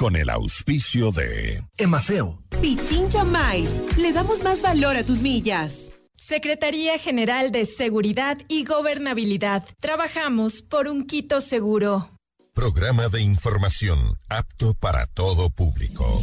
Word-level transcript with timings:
con 0.00 0.16
el 0.16 0.30
auspicio 0.30 1.10
de 1.10 1.62
Emaceo. 1.76 2.42
Pichincha 2.62 3.22
Mais. 3.22 3.82
Le 3.98 4.14
damos 4.14 4.42
más 4.42 4.62
valor 4.62 4.96
a 4.96 5.04
tus 5.04 5.20
millas. 5.20 5.92
Secretaría 6.16 6.96
General 6.96 7.50
de 7.50 7.66
Seguridad 7.66 8.38
y 8.48 8.64
Gobernabilidad. 8.64 9.62
Trabajamos 9.78 10.62
por 10.62 10.88
un 10.88 11.06
Quito 11.06 11.42
seguro. 11.42 12.08
Programa 12.54 13.10
de 13.10 13.20
información 13.20 14.16
apto 14.30 14.72
para 14.72 15.06
todo 15.06 15.50
público. 15.50 16.22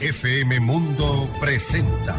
FM 0.00 0.60
Mundo 0.60 1.30
presenta 1.40 2.18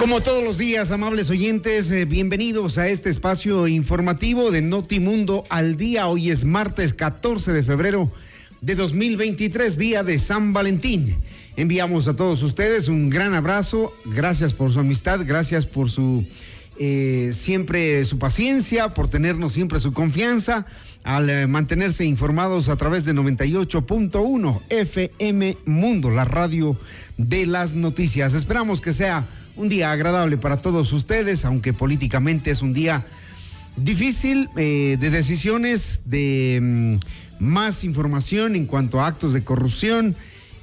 Como 0.00 0.22
todos 0.22 0.42
los 0.42 0.56
días, 0.56 0.92
amables 0.92 1.28
oyentes, 1.28 1.90
eh, 1.90 2.06
bienvenidos 2.06 2.78
a 2.78 2.88
este 2.88 3.10
espacio 3.10 3.68
informativo 3.68 4.50
de 4.50 4.62
Notimundo 4.62 5.44
al 5.50 5.76
día. 5.76 6.06
Hoy 6.06 6.30
es 6.30 6.42
martes 6.42 6.94
14 6.94 7.52
de 7.52 7.62
febrero 7.62 8.10
de 8.62 8.76
2023, 8.76 9.76
día 9.76 10.02
de 10.02 10.18
San 10.18 10.54
Valentín. 10.54 11.18
Enviamos 11.54 12.08
a 12.08 12.16
todos 12.16 12.42
ustedes 12.42 12.88
un 12.88 13.10
gran 13.10 13.34
abrazo, 13.34 13.92
gracias 14.06 14.54
por 14.54 14.72
su 14.72 14.80
amistad, 14.80 15.20
gracias 15.26 15.66
por 15.66 15.90
su 15.90 16.24
eh, 16.78 17.32
siempre 17.34 18.02
su 18.06 18.18
paciencia, 18.18 18.94
por 18.94 19.08
tenernos 19.08 19.52
siempre 19.52 19.80
su 19.80 19.92
confianza, 19.92 20.64
al 21.04 21.28
eh, 21.28 21.46
mantenerse 21.46 22.06
informados 22.06 22.70
a 22.70 22.76
través 22.76 23.04
de 23.04 23.12
98.1 23.12 24.62
FM 24.70 25.58
Mundo, 25.66 26.08
la 26.08 26.24
radio 26.24 26.78
de 27.18 27.44
las 27.44 27.74
noticias. 27.74 28.32
Esperamos 28.32 28.80
que 28.80 28.94
sea 28.94 29.28
un 29.60 29.68
día 29.68 29.92
agradable 29.92 30.38
para 30.38 30.56
todos 30.56 30.90
ustedes, 30.94 31.44
aunque 31.44 31.74
políticamente 31.74 32.50
es 32.50 32.62
un 32.62 32.72
día 32.72 33.04
difícil 33.76 34.48
eh, 34.56 34.96
de 34.98 35.10
decisiones, 35.10 36.00
de 36.06 36.58
mm, 36.62 37.44
más 37.44 37.84
información 37.84 38.56
en 38.56 38.64
cuanto 38.64 39.00
a 39.00 39.06
actos 39.06 39.34
de 39.34 39.44
corrupción, 39.44 40.16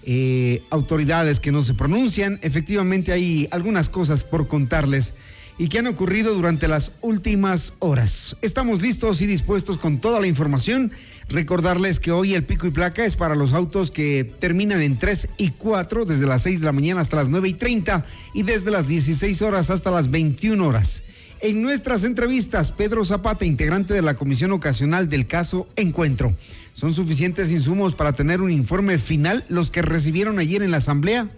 eh, 0.04 0.64
autoridades 0.72 1.40
que 1.40 1.52
no 1.52 1.62
se 1.62 1.76
pronuncian. 1.76 2.40
Efectivamente 2.42 3.12
hay 3.12 3.48
algunas 3.52 3.88
cosas 3.88 4.24
por 4.24 4.48
contarles 4.48 5.14
y 5.60 5.70
que 5.70 5.78
han 5.78 5.88
ocurrido 5.88 6.34
durante 6.34 6.68
las 6.68 6.92
últimas 7.02 7.74
horas. 7.78 8.36
Estamos 8.42 8.82
listos 8.82 9.22
y 9.22 9.28
dispuestos 9.28 9.78
con 9.78 10.00
toda 10.00 10.20
la 10.20 10.26
información. 10.26 10.92
Recordarles 11.30 12.00
que 12.00 12.12
hoy 12.12 12.36
el 12.36 12.46
pico 12.46 12.68
y 12.68 12.72
placa 12.72 13.04
es 13.04 13.18
para 13.18 13.36
los 13.36 13.52
autos 13.52 13.92
que 13.92 14.24
terminan 14.24 14.82
en 14.82 14.98
3 14.98 15.28
y 15.38 15.50
4, 15.52 16.06
desde 16.06 16.26
las 16.26 16.44
6 16.44 16.62
de 16.62 16.66
la 16.66 16.72
mañana 16.72 17.02
hasta 17.02 17.18
las 17.18 17.28
9 17.28 17.50
y 17.50 17.54
30 17.54 18.06
y 18.34 18.44
desde 18.44 18.72
las 18.72 18.88
16 18.88 19.42
horas 19.42 19.70
hasta 19.70 19.92
las 19.92 20.10
21 20.10 20.66
horas. 20.66 21.04
En 21.42 21.62
nuestras 21.62 22.06
entrevistas, 22.06 22.72
Pedro 22.72 23.04
Zapata, 23.04 23.44
integrante 23.44 23.94
de 23.94 24.02
la 24.02 24.16
Comisión 24.16 24.54
Ocasional 24.54 25.10
del 25.10 25.28
caso 25.28 25.68
Encuentro. 25.76 26.34
¿Son 26.74 26.94
suficientes 26.94 27.52
insumos 27.52 27.94
para 27.94 28.14
tener 28.14 28.42
un 28.42 28.50
informe 28.50 28.98
final 28.98 29.44
los 29.50 29.70
que 29.70 29.82
recibieron 29.82 30.40
ayer 30.40 30.64
en 30.64 30.72
la 30.72 30.78
Asamblea? 30.78 31.30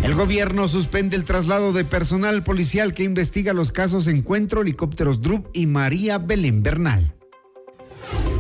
El 0.03 0.15
gobierno 0.15 0.69
suspende 0.69 1.17
el 1.17 1.25
traslado 1.25 1.75
de 1.75 1.85
personal 1.85 2.45
policial 2.45 2.95
que 2.95 3.03
investiga 3.03 3.53
los 3.53 3.73
casos 3.73 4.07
Encuentro, 4.07 4.63
Helicópteros 4.63 5.21
Drup 5.21 5.49
y 5.53 5.67
María 5.67 6.17
Belén 6.17 6.63
Bernal. 6.63 7.15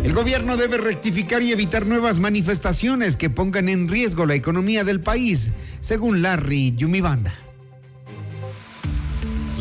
El 0.03 0.15
gobierno 0.15 0.57
debe 0.57 0.79
rectificar 0.79 1.43
y 1.43 1.53
evitar 1.53 1.87
nuevas 1.87 2.21
manifestaciones 2.21 3.19
que 3.19 3.29
pongan 3.29 3.69
en 3.69 3.87
riesgo 3.87 4.25
la 4.25 4.35
economía 4.35 4.83
del 4.83 5.01
país, 5.01 5.51
según 5.81 6.23
Larry 6.23 6.75
Yumibanda. 6.75 7.44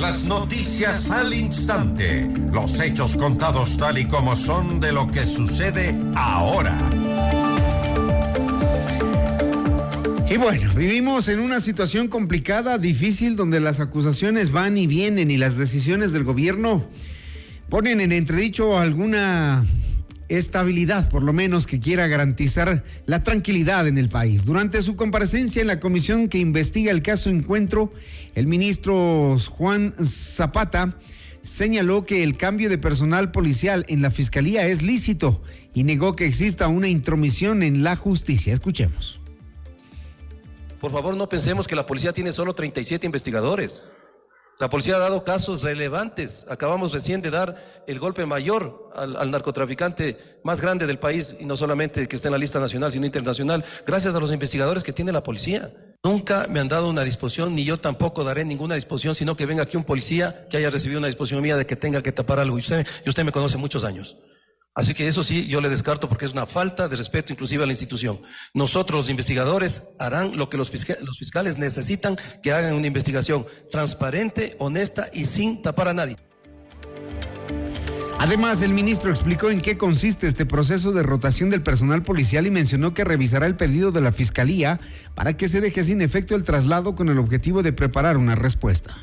Las 0.04 0.26
noticias 0.26 1.10
al 1.12 1.34
instante. 1.34 2.30
Los 2.52 2.78
hechos 2.82 3.16
contados 3.16 3.78
tal 3.78 3.98
y 3.98 4.04
como 4.04 4.36
son 4.36 4.82
de 4.82 4.92
lo 4.92 5.08
que 5.08 5.26
sucede 5.26 5.96
ahora. 6.14 6.78
Y 10.30 10.36
bueno, 10.36 10.74
vivimos 10.74 11.30
en 11.30 11.40
una 11.40 11.62
situación 11.62 12.10
complicada, 12.10 12.78
difícil, 12.78 13.38
donde 13.38 13.62
las 13.62 13.80
acusaciones 13.80 14.52
van 14.52 14.78
y 14.78 14.88
vienen 14.88 15.32
y 15.32 15.38
las 15.38 15.56
decisiones 15.56 16.12
del 16.12 16.26
gobierno 16.26 16.86
ponen 17.70 18.02
en 18.02 18.12
entredicho 18.12 18.78
alguna 18.78 19.64
estabilidad, 20.30 21.10
por 21.10 21.24
lo 21.24 21.34
menos, 21.34 21.68
que 21.68 21.80
quiera 21.80 22.08
garantizar 22.08 22.84
la 23.06 23.24
tranquilidad 23.24 23.88
en 23.88 23.98
el 23.98 24.10
país. 24.10 24.46
Durante 24.46 24.82
su 24.82 24.96
comparecencia 24.96 25.62
en 25.62 25.68
la 25.68 25.80
comisión 25.80 26.30
que 26.30 26.38
investiga 26.38 26.92
el 26.92 27.02
caso 27.02 27.30
Encuentro, 27.30 27.94
el 28.36 28.48
ministro 28.48 29.38
Juan 29.52 29.94
Zapata 30.04 30.98
señaló 31.42 32.06
que 32.06 32.24
el 32.24 32.38
cambio 32.38 32.70
de 32.70 32.78
personal 32.78 33.32
policial 33.32 33.86
en 33.90 34.02
la 34.02 34.12
fiscalía 34.12 34.66
es 34.68 34.82
lícito 34.82 35.42
y 35.74 35.84
negó 35.84 36.16
que 36.16 36.26
exista 36.26 36.68
una 36.68 36.88
intromisión 36.88 37.64
en 37.64 37.84
la 37.84 37.96
justicia. 37.96 38.54
Escuchemos. 38.54 39.20
Por 40.80 40.92
favor, 40.92 41.16
no 41.16 41.30
pensemos 41.30 41.68
que 41.68 41.76
la 41.76 41.86
policía 41.86 42.14
tiene 42.14 42.34
solo 42.34 42.56
37 42.56 43.06
investigadores. 43.06 43.84
La 44.60 44.70
policía 44.70 44.96
ha 44.96 45.00
dado 45.00 45.24
casos 45.24 45.64
relevantes. 45.64 46.46
Acabamos 46.48 46.94
recién 46.94 47.22
de 47.22 47.32
dar 47.32 47.84
el 47.88 48.00
golpe 48.00 48.26
mayor 48.26 48.90
al, 48.96 49.32
narcotraficante 49.32 50.40
más 50.44 50.62
grande 50.62 50.86
del 50.86 51.00
país, 51.00 51.36
y 51.40 51.46
no 51.46 51.58
solamente 51.58 52.08
que 52.08 52.16
está 52.16 52.28
en 52.28 52.34
la 52.34 52.38
lista 52.38 52.60
nacional, 52.60 52.92
sino 52.92 53.06
internacional, 53.06 53.66
gracias 53.86 54.14
a 54.14 54.20
los 54.20 54.32
investigadores 54.32 54.84
que 54.84 54.94
tiene 54.94 55.12
la 55.12 55.24
policía. 55.24 55.74
Nunca 56.04 56.48
me 56.50 56.60
han 56.60 56.68
dado 56.68 56.90
una 56.90 57.04
disposición, 57.04 57.56
ni 57.56 57.64
yo 57.64 57.78
tampoco 57.78 58.24
daré 58.24 58.46
ninguna 58.46 58.76
disposición, 58.76 59.16
sino 59.16 59.36
que 59.36 59.46
venga 59.46 59.64
aquí 59.64 59.76
un 59.76 59.86
policía 59.86 60.46
que 60.50 60.58
haya 60.58 60.70
recibido 60.70 61.00
una 61.00 61.08
disposición 61.08 61.42
mía 61.42 61.58
de 61.58 61.66
que 61.66 61.76
tenga 61.76 62.04
que 62.04 62.12
tapar 62.12 62.40
algo. 62.40 62.58
Y 62.58 62.62
usted, 62.62 62.86
y 63.06 63.10
usted 63.10 63.24
me 63.24 63.32
conoce 63.32 63.58
muchos 63.58 63.84
años. 63.84 64.18
Así 64.76 64.96
que 64.96 65.08
eso 65.08 65.24
sí, 65.24 65.46
yo 65.46 65.62
le 65.62 65.70
descarto 65.70 66.10
porque 66.10 66.26
es 66.26 66.32
una 66.32 66.48
falta 66.48 66.88
de 66.88 66.96
respeto 66.96 67.32
inclusive 67.32 67.64
a 67.64 67.68
la 67.68 67.74
institución. 67.74 68.22
Nosotros 68.56 68.98
los 68.98 69.10
investigadores 69.10 69.84
harán 70.00 70.36
lo 70.36 70.50
que 70.50 70.58
los, 70.58 70.72
los 71.02 71.18
fiscales 71.20 71.58
necesitan 71.60 72.18
que 72.42 72.52
hagan 72.52 72.74
una 72.74 72.88
investigación 72.88 73.46
transparente, 73.72 74.56
honesta 74.58 75.10
y 75.14 75.28
sin 75.28 75.62
tapar 75.62 75.90
a 75.90 75.94
nadie. 75.94 76.16
Además, 78.18 78.62
el 78.62 78.74
ministro 78.74 79.12
explicó 79.12 79.50
en 79.50 79.62
qué 79.62 79.78
consiste 79.78 80.28
este 80.28 80.46
proceso 80.46 80.92
de 80.92 81.04
rotación 81.04 81.50
del 81.50 81.62
personal 81.62 82.04
policial 82.04 82.48
y 82.48 82.52
mencionó 82.52 82.94
que 82.94 83.04
revisará 83.04 83.46
el 83.48 83.58
pedido 83.58 83.92
de 83.92 84.02
la 84.02 84.12
Fiscalía 84.12 84.80
para 85.14 85.36
que 85.36 85.50
se 85.50 85.62
deje 85.62 85.84
sin 85.84 86.02
efecto 86.02 86.34
el 86.34 86.44
traslado 86.44 86.96
con 86.96 87.10
el 87.10 87.20
objetivo 87.20 87.64
de 87.64 87.74
preparar 87.74 88.18
una 88.18 88.36
respuesta. 88.36 88.96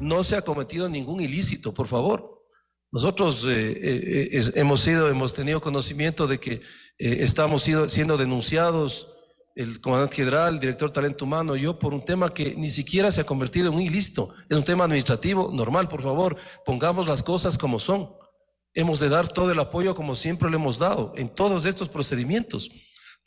No 0.00 0.24
se 0.24 0.34
ha 0.34 0.42
cometido 0.42 0.88
ningún 0.88 1.20
ilícito, 1.20 1.74
por 1.74 1.88
favor. 1.88 2.35
Nosotros 2.96 3.44
eh, 3.44 4.30
eh, 4.32 4.52
hemos 4.54 4.80
sido, 4.80 5.10
hemos 5.10 5.34
tenido 5.34 5.60
conocimiento 5.60 6.26
de 6.26 6.40
que 6.40 6.52
eh, 6.52 7.18
estamos 7.20 7.62
siendo 7.88 8.16
denunciados, 8.16 9.12
el 9.54 9.82
comandante 9.82 10.16
general, 10.16 10.54
el 10.54 10.60
director 10.60 10.88
de 10.88 10.94
talento 10.94 11.26
humano, 11.26 11.56
yo, 11.56 11.78
por 11.78 11.92
un 11.92 12.02
tema 12.02 12.32
que 12.32 12.56
ni 12.56 12.70
siquiera 12.70 13.12
se 13.12 13.20
ha 13.20 13.24
convertido 13.24 13.68
en 13.68 13.74
un 13.74 13.82
ilícito. 13.82 14.30
Es 14.48 14.56
un 14.56 14.64
tema 14.64 14.84
administrativo 14.84 15.50
normal, 15.52 15.88
por 15.88 16.02
favor, 16.02 16.38
pongamos 16.64 17.06
las 17.06 17.22
cosas 17.22 17.58
como 17.58 17.78
son. 17.78 18.08
Hemos 18.72 18.98
de 18.98 19.10
dar 19.10 19.28
todo 19.28 19.52
el 19.52 19.58
apoyo 19.58 19.94
como 19.94 20.14
siempre 20.14 20.48
lo 20.48 20.56
hemos 20.56 20.78
dado 20.78 21.12
en 21.16 21.28
todos 21.28 21.66
estos 21.66 21.90
procedimientos. 21.90 22.70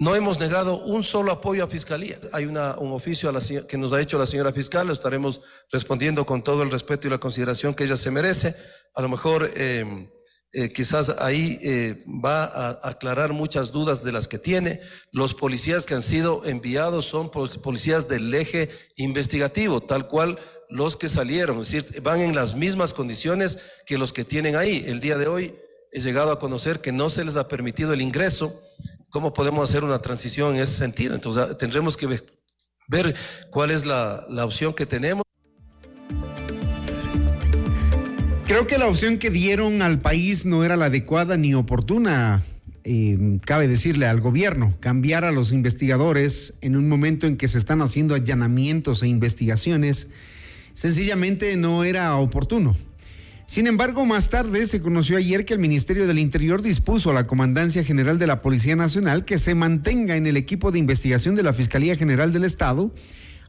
No 0.01 0.15
hemos 0.15 0.39
negado 0.39 0.81
un 0.81 1.03
solo 1.03 1.29
apoyo 1.29 1.61
a 1.61 1.67
Fiscalía. 1.67 2.17
Hay 2.31 2.45
un 2.45 2.55
oficio 2.55 3.33
que 3.67 3.77
nos 3.77 3.91
ha 3.91 3.99
hecho 3.99 4.17
la 4.17 4.25
señora 4.25 4.53
fiscal, 4.53 4.87
lo 4.87 4.93
estaremos 4.93 5.41
respondiendo 5.73 6.25
con 6.25 6.41
todo 6.41 6.63
el 6.63 6.71
respeto 6.71 7.05
y 7.05 7.09
la 7.09 7.17
consideración 7.17 7.73
que 7.73 7.83
ella 7.83 7.97
se 7.97 8.09
merece. 8.09 8.55
A 8.95 9.01
lo 9.01 9.09
mejor 9.09 9.51
eh, 9.57 10.09
eh, 10.53 10.71
quizás 10.71 11.09
ahí 11.19 11.59
eh, 11.61 12.05
va 12.07 12.45
a 12.45 12.79
aclarar 12.87 13.33
muchas 13.33 13.73
dudas 13.73 14.01
de 14.01 14.13
las 14.13 14.29
que 14.29 14.39
tiene. 14.39 14.79
Los 15.11 15.33
policías 15.33 15.85
que 15.85 15.95
han 15.95 16.01
sido 16.01 16.45
enviados 16.45 17.03
son 17.03 17.29
policías 17.29 18.07
del 18.07 18.33
eje 18.33 18.69
investigativo, 18.95 19.81
tal 19.81 20.07
cual 20.07 20.39
los 20.69 20.95
que 20.95 21.09
salieron, 21.09 21.59
es 21.59 21.71
decir, 21.71 22.01
van 22.01 22.21
en 22.21 22.35
las 22.35 22.55
mismas 22.55 22.93
condiciones 22.93 23.59
que 23.85 23.97
los 23.97 24.13
que 24.13 24.23
tienen 24.23 24.55
ahí. 24.55 24.81
El 24.87 25.01
día 25.01 25.17
de 25.17 25.27
hoy 25.27 25.55
he 25.91 25.99
llegado 25.99 26.31
a 26.31 26.39
conocer 26.39 26.79
que 26.79 26.93
no 26.93 27.09
se 27.09 27.25
les 27.25 27.35
ha 27.35 27.49
permitido 27.49 27.91
el 27.91 28.01
ingreso 28.01 28.61
¿Cómo 29.11 29.33
podemos 29.33 29.67
hacer 29.67 29.83
una 29.83 29.99
transición 29.99 30.55
en 30.55 30.61
ese 30.61 30.73
sentido? 30.73 31.15
Entonces 31.15 31.57
tendremos 31.57 31.97
que 31.97 32.05
ver, 32.05 33.15
cuál 33.49 33.71
es 33.71 33.85
la, 33.85 34.25
opción 34.43 34.73
que 34.73 34.85
tenemos. 34.85 35.23
Creo 38.45 38.67
que 38.67 38.77
la 38.77 38.87
opción 38.87 39.17
que 39.17 39.29
dieron 39.29 39.81
al 39.81 39.99
país 39.99 40.45
no 40.45 40.63
era 40.63 40.75
la 40.77 40.85
adecuada 40.85 41.37
ni 41.37 41.55
oportuna. 41.55 42.43
Eh, 42.83 43.39
cabe 43.45 43.67
decirle 43.67 44.07
al 44.07 44.21
gobierno, 44.21 44.73
cambiar 44.79 45.25
a 45.25 45.31
los 45.31 45.51
investigadores 45.51 46.53
en 46.61 46.75
un 46.75 46.87
momento 46.87 47.27
en 47.27 47.37
que 47.37 47.47
se 47.47 47.57
están 47.57 47.81
haciendo 47.81 48.15
allanamientos 48.15 49.03
e 49.03 49.07
investigaciones, 49.07 50.07
sencillamente 50.73 51.55
no 51.57 51.83
era 51.83 52.15
oportuno. 52.15 52.75
Sin 53.49 53.65
embargo, 53.65 54.05
más 54.05 54.29
tarde 54.29 54.67
se 54.67 54.79
conoció 54.79 55.17
ayer 55.17 55.43
que 55.43 55.55
el 55.55 55.59
Ministerio 55.59 56.05
del 56.05 56.19
Interior 56.19 56.61
dispuso 56.61 57.09
a 57.09 57.15
la 57.15 57.25
Comandancia 57.25 57.83
General 57.83 58.19
de 58.19 58.27
la 58.27 58.43
Policía 58.43 58.75
Nacional 58.75 59.25
que 59.25 59.39
se 59.39 59.55
mantenga 59.55 60.15
en 60.15 60.27
el 60.27 60.37
equipo 60.37 60.69
de 60.71 60.77
investigación 60.77 61.33
de 61.33 61.41
la 61.41 61.51
Fiscalía 61.51 61.95
General 61.95 62.31
del 62.31 62.43
Estado 62.43 62.93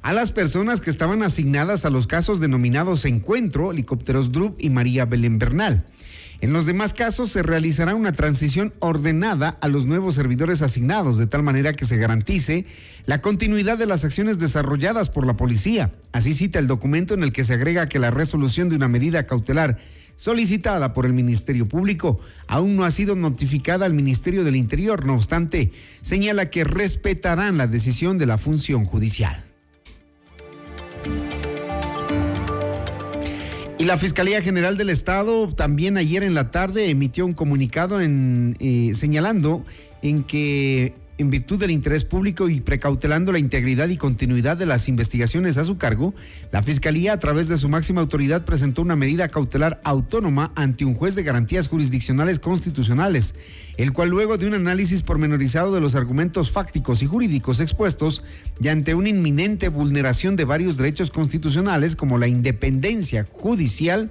a 0.00 0.14
las 0.14 0.32
personas 0.32 0.81
que 0.81 0.88
estaban 0.88 1.23
asignadas 1.23 1.85
a 1.85 1.91
los 1.91 2.06
casos 2.06 2.41
denominados 2.41 3.05
Encuentro, 3.05 3.73
Helicópteros 3.73 4.32
Drup 4.32 4.56
y 4.58 4.70
María 4.70 5.05
Belén 5.05 5.38
Bernal. 5.38 5.85
En 6.42 6.54
los 6.54 6.64
demás 6.64 6.94
casos 6.94 7.31
se 7.31 7.42
realizará 7.42 7.94
una 7.94 8.12
transición 8.12 8.72
ordenada 8.78 9.58
a 9.60 9.69
los 9.69 9.84
nuevos 9.84 10.14
servidores 10.14 10.62
asignados, 10.62 11.19
de 11.19 11.26
tal 11.26 11.42
manera 11.42 11.75
que 11.75 11.84
se 11.84 11.98
garantice 11.98 12.64
la 13.04 13.20
continuidad 13.20 13.76
de 13.76 13.84
las 13.84 14.06
acciones 14.06 14.38
desarrolladas 14.38 15.10
por 15.10 15.26
la 15.26 15.37
policía. 15.37 15.92
Así 16.12 16.32
cita 16.32 16.58
el 16.58 16.66
documento 16.66 17.12
en 17.12 17.25
el 17.25 17.32
que 17.32 17.44
se 17.44 17.52
agrega 17.52 17.87
que 17.87 17.98
la 17.98 18.10
resolución 18.10 18.70
de 18.70 18.76
una 18.76 18.88
medida 18.88 19.26
cautelar 19.26 19.81
solicitada 20.16 20.94
por 20.94 21.04
el 21.04 21.12
Ministerio 21.12 21.69
Público 21.69 22.20
aún 22.46 22.75
no 22.75 22.84
ha 22.84 22.90
sido 22.90 23.16
notificada 23.16 23.84
al 23.84 23.93
Ministerio 23.93 24.43
del 24.43 24.56
Interior. 24.56 25.04
No 25.04 25.16
obstante, 25.16 25.72
señala 26.00 26.48
que 26.48 26.64
respetarán 26.64 27.58
la 27.58 27.66
decisión 27.66 28.16
de 28.16 28.25
la 28.25 28.38
función 28.38 28.86
judicial. 28.86 29.50
Y 33.81 33.85
la 33.87 33.97
Fiscalía 33.97 34.43
General 34.43 34.77
del 34.77 34.91
Estado 34.91 35.49
también 35.55 35.97
ayer 35.97 36.23
en 36.23 36.35
la 36.35 36.50
tarde 36.50 36.91
emitió 36.91 37.25
un 37.25 37.32
comunicado 37.32 38.03
en, 38.03 38.59
eh, 38.61 38.93
señalando 38.94 39.65
en 40.03 40.23
que 40.23 40.93
en 41.20 41.31
virtud 41.31 41.58
del 41.58 41.70
interés 41.70 42.05
público 42.05 42.49
y 42.49 42.61
precautelando 42.61 43.31
la 43.31 43.38
integridad 43.38 43.88
y 43.88 43.96
continuidad 43.96 44.56
de 44.56 44.67
las 44.67 44.88
investigaciones 44.88 45.58
a 45.58 45.64
su 45.64 45.76
cargo, 45.76 46.14
la 46.50 46.62
Fiscalía, 46.62 47.12
a 47.12 47.19
través 47.19 47.49
de 47.49 47.58
su 47.58 47.69
máxima 47.69 48.00
autoridad, 48.00 48.44
presentó 48.44 48.81
una 48.82 48.96
medida 48.96 49.28
cautelar 49.28 49.81
autónoma 49.84 50.52
ante 50.56 50.84
un 50.84 50.94
juez 50.94 51.14
de 51.14 51.22
garantías 51.22 51.69
jurisdiccionales 51.69 52.38
constitucionales, 52.38 53.34
el 53.76 53.93
cual 53.93 54.08
luego 54.08 54.38
de 54.38 54.46
un 54.46 54.55
análisis 54.55 55.02
pormenorizado 55.02 55.75
de 55.75 55.81
los 55.81 55.94
argumentos 55.94 56.50
fácticos 56.50 57.02
y 57.02 57.06
jurídicos 57.06 57.61
expuestos 57.61 58.22
y 58.61 58.69
ante 58.69 58.94
una 58.94 59.11
inminente 59.11 59.69
vulneración 59.69 60.37
de 60.37 60.44
varios 60.44 60.76
derechos 60.76 61.11
constitucionales 61.11 61.96
como 61.96 62.19
la 62.19 62.28
independencia 62.28 63.25
judicial, 63.25 64.11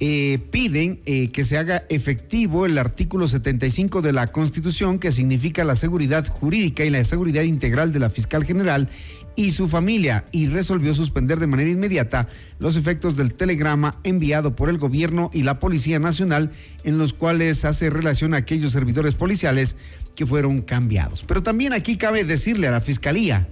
eh, 0.00 0.38
piden 0.52 1.00
eh, 1.06 1.30
que 1.30 1.42
se 1.42 1.58
haga 1.58 1.84
efectivo 1.88 2.66
el 2.66 2.78
artículo 2.78 3.26
75 3.26 4.00
de 4.00 4.12
la 4.12 4.28
Constitución, 4.28 5.00
que 5.00 5.10
significa 5.10 5.64
la 5.64 5.74
seguridad 5.74 6.26
jurídica 6.28 6.84
y 6.84 6.90
la 6.90 7.04
seguridad 7.04 7.42
integral 7.42 7.92
de 7.92 7.98
la 7.98 8.08
fiscal 8.08 8.44
general 8.44 8.88
y 9.34 9.50
su 9.50 9.68
familia, 9.68 10.24
y 10.30 10.46
resolvió 10.46 10.94
suspender 10.94 11.40
de 11.40 11.48
manera 11.48 11.70
inmediata 11.70 12.28
los 12.60 12.76
efectos 12.76 13.16
del 13.16 13.34
telegrama 13.34 13.98
enviado 14.04 14.54
por 14.54 14.68
el 14.68 14.78
gobierno 14.78 15.30
y 15.32 15.42
la 15.42 15.58
Policía 15.58 15.98
Nacional, 15.98 16.52
en 16.84 16.98
los 16.98 17.12
cuales 17.12 17.64
hace 17.64 17.90
relación 17.90 18.34
a 18.34 18.38
aquellos 18.38 18.72
servidores 18.72 19.14
policiales 19.14 19.76
que 20.14 20.26
fueron 20.26 20.62
cambiados. 20.62 21.24
Pero 21.24 21.42
también 21.42 21.72
aquí 21.72 21.96
cabe 21.96 22.24
decirle 22.24 22.68
a 22.68 22.72
la 22.72 22.80
Fiscalía, 22.80 23.48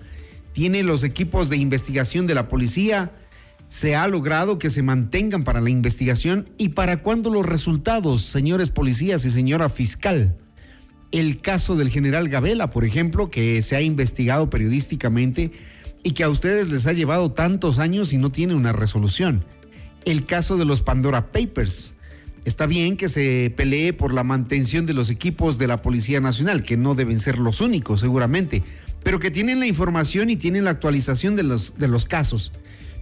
tiene 0.53 0.83
los 0.83 1.05
equipos 1.05 1.51
de 1.51 1.57
investigación 1.57 2.27
de 2.27 2.35
la 2.35 2.49
policía, 2.49 3.13
se 3.69 3.97
ha 3.97 4.07
logrado 4.09 4.59
que 4.59 4.71
se 4.71 4.83
mantengan 4.83 5.45
para 5.45 5.61
la 5.61 5.71
investigación 5.71 6.49
y 6.57 6.71
para 6.71 7.03
cuándo 7.03 7.31
los 7.31 7.45
resultados, 7.45 8.23
señores 8.23 8.71
policías 8.71 9.25
y 9.25 9.31
señora 9.31 9.69
fiscal. 9.69 10.37
El 11.13 11.41
caso 11.41 11.77
del 11.77 11.91
general 11.91 12.29
Gabela, 12.29 12.71
por 12.71 12.85
ejemplo, 12.85 13.31
que 13.31 13.63
se 13.63 13.77
ha 13.77 13.81
investigado 13.81 14.51
periodísticamente 14.51 15.53
y 16.03 16.13
que 16.13 16.25
a 16.25 16.29
ustedes 16.29 16.71
les 16.71 16.87
ha 16.87 16.93
llevado 16.93 17.33
tantos 17.33 17.79
años 17.79 18.13
y 18.13 18.19
no 18.19 18.31
tiene 18.31 18.55
una 18.55 18.73
resolución. 18.73 19.45
El 20.05 20.25
caso 20.25 20.57
de 20.57 20.65
los 20.65 20.83
Pandora 20.83 21.33
Papers. 21.33 21.95
Está 22.45 22.67
bien 22.67 22.97
que 22.97 23.09
se 23.09 23.53
pelee 23.57 23.93
por 23.93 24.15
la 24.15 24.23
mantención 24.23 24.87
de 24.87 24.95
los 24.95 25.11
equipos 25.11 25.59
de 25.59 25.67
la 25.67 25.83
Policía 25.83 26.21
Nacional, 26.21 26.63
que 26.63 26.77
no 26.77 26.95
deben 26.95 27.19
ser 27.19 27.41
los 27.41 27.61
únicos 27.61 28.01
seguramente, 28.01 28.63
pero 29.03 29.19
que 29.19 29.33
tienen 29.33 29.59
la 29.59 29.67
información 29.67 30.31
y 30.31 30.37
tienen 30.37 30.63
la 30.63 30.71
actualización 30.71 31.35
de 31.35 31.43
los, 31.43 31.75
de 31.77 31.89
los 31.89 32.05
casos. 32.05 32.53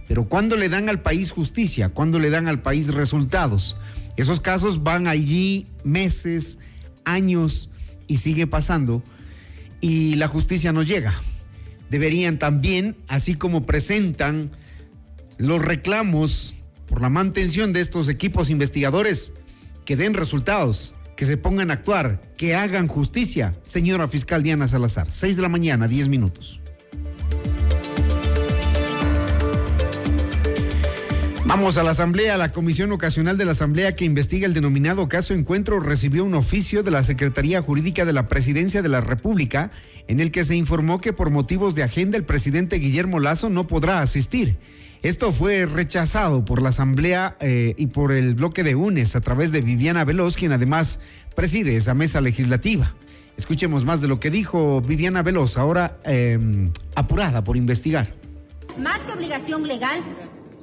Pero 0.07 0.29
cuando 0.29 0.55
le 0.55 0.69
dan 0.69 0.89
al 0.89 1.01
país 1.01 1.31
justicia, 1.31 1.89
cuando 1.89 2.19
le 2.19 2.29
dan 2.29 2.47
al 2.47 2.61
país 2.61 2.93
resultados, 2.93 3.77
esos 4.17 4.39
casos 4.39 4.83
van 4.83 5.07
allí 5.07 5.67
meses, 5.83 6.57
años 7.03 7.69
y 8.07 8.17
sigue 8.17 8.47
pasando 8.47 9.03
y 9.81 10.15
la 10.15 10.27
justicia 10.27 10.71
no 10.71 10.83
llega. 10.83 11.13
Deberían 11.89 12.39
también, 12.39 12.95
así 13.07 13.35
como 13.35 13.65
presentan 13.65 14.51
los 15.37 15.61
reclamos 15.61 16.55
por 16.87 17.01
la 17.01 17.09
mantención 17.09 17.73
de 17.73 17.81
estos 17.81 18.09
equipos 18.09 18.49
investigadores, 18.49 19.33
que 19.85 19.95
den 19.95 20.13
resultados, 20.13 20.93
que 21.15 21.25
se 21.25 21.37
pongan 21.37 21.69
a 21.69 21.75
actuar, 21.75 22.21
que 22.37 22.55
hagan 22.55 22.87
justicia. 22.87 23.55
Señora 23.61 24.07
fiscal 24.07 24.43
Diana 24.43 24.67
Salazar, 24.67 25.11
6 25.11 25.35
de 25.35 25.41
la 25.41 25.49
mañana, 25.49 25.87
10 25.87 26.09
minutos. 26.09 26.59
Vamos 31.47 31.77
a 31.77 31.83
la 31.83 31.91
Asamblea. 31.91 32.37
La 32.37 32.51
Comisión 32.51 32.91
Ocasional 32.91 33.37
de 33.37 33.45
la 33.45 33.51
Asamblea 33.51 33.91
que 33.91 34.03
investiga 34.03 34.47
el 34.47 34.55
denominado 34.55 35.07
caso 35.07 35.35
Encuentro 35.35 35.79
recibió 35.79 36.25
un 36.25 36.33
oficio 36.33 36.81
de 36.81 36.89
la 36.89 37.03
Secretaría 37.03 37.61
Jurídica 37.61 38.03
de 38.03 38.13
la 38.13 38.27
Presidencia 38.27 38.81
de 38.81 38.89
la 38.89 38.99
República 38.99 39.69
en 40.07 40.19
el 40.19 40.31
que 40.31 40.43
se 40.43 40.55
informó 40.55 40.99
que 40.99 41.13
por 41.13 41.29
motivos 41.29 41.75
de 41.75 41.83
agenda 41.83 42.17
el 42.17 42.23
presidente 42.23 42.77
Guillermo 42.77 43.19
Lazo 43.19 43.51
no 43.51 43.67
podrá 43.67 44.01
asistir. 44.01 44.57
Esto 45.03 45.31
fue 45.31 45.67
rechazado 45.67 46.43
por 46.45 46.63
la 46.63 46.69
Asamblea 46.69 47.37
eh, 47.39 47.75
y 47.77 47.87
por 47.87 48.11
el 48.11 48.33
bloque 48.33 48.63
de 48.63 48.73
UNES 48.73 49.15
a 49.15 49.21
través 49.21 49.51
de 49.51 49.61
Viviana 49.61 50.03
Veloz, 50.03 50.35
quien 50.35 50.51
además 50.51 50.99
preside 51.35 51.75
esa 51.75 51.93
mesa 51.93 52.21
legislativa. 52.21 52.95
Escuchemos 53.37 53.85
más 53.85 54.01
de 54.01 54.07
lo 54.07 54.19
que 54.19 54.31
dijo 54.31 54.81
Viviana 54.81 55.21
Veloz, 55.21 55.57
ahora 55.57 55.99
eh, 56.05 56.39
apurada 56.95 57.43
por 57.43 57.55
investigar. 57.55 58.15
Más 58.79 59.01
que 59.01 59.11
obligación 59.11 59.67
legal, 59.67 60.01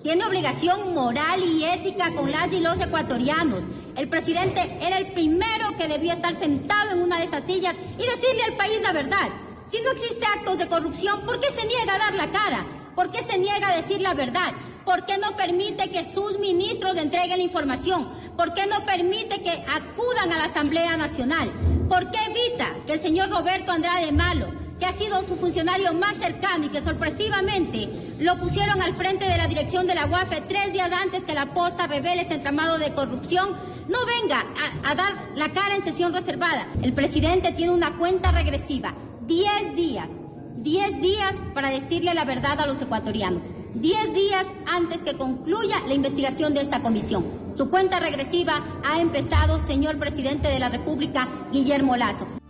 tiene 0.03 0.25
obligación 0.25 0.95
moral 0.95 1.43
y 1.43 1.65
ética 1.65 2.13
con 2.15 2.31
las 2.33 2.53
y 2.53 2.61
los 2.61 2.81
ecuatorianos. 2.81 3.65
El 3.97 4.09
presidente 4.09 4.79
era 4.81 4.99
el 4.99 5.13
primero 5.13 5.77
que 5.79 5.87
debía 5.87 6.15
estar 6.15 6.39
sentado 6.39 6.91
en 6.91 7.03
una 7.03 7.19
de 7.19 7.25
esas 7.25 7.45
sillas 7.45 7.75
y 7.99 8.03
decirle 8.03 8.43
al 8.45 8.57
país 8.57 8.81
la 8.83 8.93
verdad. 8.93 9.29
Si 9.71 9.81
no 9.81 9.93
existe 9.93 10.27
actos 10.27 10.59
de 10.59 10.67
corrupción, 10.67 11.21
¿por 11.21 11.41
qué 11.41 11.51
se 11.53 11.67
niega 11.67 11.95
a 11.95 11.99
dar 11.99 12.15
la 12.15 12.31
cara? 12.31 12.67
¿Por 12.97 13.11
qué 13.11 13.23
se 13.23 13.39
niega 13.39 13.69
a 13.69 13.77
decir 13.77 14.01
la 14.01 14.15
verdad? 14.15 14.53
¿Por 14.85 15.07
qué 15.07 15.19
no 15.19 15.37
permite 15.37 15.91
que 15.91 16.05
sus 16.05 16.39
ministros 16.41 16.97
entreguen 16.97 17.39
la 17.39 17.45
información? 17.45 18.09
¿Por 18.37 18.53
qué 18.55 18.67
no 18.67 18.85
permite 18.85 19.41
que 19.43 19.51
acudan 19.51 20.33
a 20.33 20.39
la 20.39 20.45
Asamblea 20.45 20.97
Nacional? 20.97 21.51
¿Por 21.89 22.11
qué 22.11 22.19
evita 22.25 22.75
que 22.87 22.95
el 22.95 23.01
señor 23.01 23.31
Roberto 23.31 23.71
Andrade 23.71 24.11
Malo, 24.11 24.62
que 24.83 24.89
ha 24.89 24.93
sido 24.93 25.23
su 25.23 25.37
funcionario 25.37 25.95
más 25.95 26.17
cercano 26.17 26.67
y 26.67 26.69
que 26.69 26.81
sorpresivamente 26.81 27.89
lo 28.19 28.37
pusieron 28.41 28.83
al 28.83 28.97
frente 28.97 29.29
de 29.29 29.37
la 29.37 29.47
dirección 29.47 29.87
de 29.87 29.95
la 29.95 30.07
UAFE 30.07 30.43
tres 30.49 30.73
días 30.73 30.91
antes 30.91 31.23
que 31.23 31.35
la 31.35 31.55
posta 31.55 31.87
revele 31.87 32.23
este 32.23 32.35
entramado 32.35 32.79
de 32.79 32.93
corrupción, 32.93 33.51
no 33.87 33.99
venga 34.05 34.41
a, 34.41 34.91
a 34.91 34.95
dar 34.97 35.13
la 35.37 35.53
cara 35.53 35.77
en 35.77 35.85
sesión 35.85 36.13
reservada. 36.13 36.67
El 36.83 36.95
presidente 36.95 37.53
tiene 37.53 37.71
una 37.71 37.97
cuenta 37.97 38.33
regresiva, 38.33 38.93
10 39.29 39.77
días, 39.77 40.09
10 40.57 41.01
días 41.01 41.37
para 41.55 41.71
decirle 41.71 42.13
la 42.13 42.25
verdad 42.25 42.61
a 42.61 42.67
los 42.67 42.83
ecuatorianos. 42.83 43.41
10 43.75 44.15
días 44.15 44.49
antes 44.67 45.03
que 45.03 45.17
concluya 45.17 45.77
la 45.87 45.95
investigación 45.95 46.55
de 46.55 46.63
esta 46.63 46.83
comisión. 46.83 47.25
Su 47.57 47.71
cuenta 47.71 48.01
regresiva 48.01 48.65
ha 48.85 49.01
empezado, 49.01 49.65
señor 49.65 50.01
presidente 50.01 50.49
de 50.49 50.59
la 50.59 50.71
República, 50.71 51.29
Guillermo 51.53 51.97
Lazo. 51.97 52.42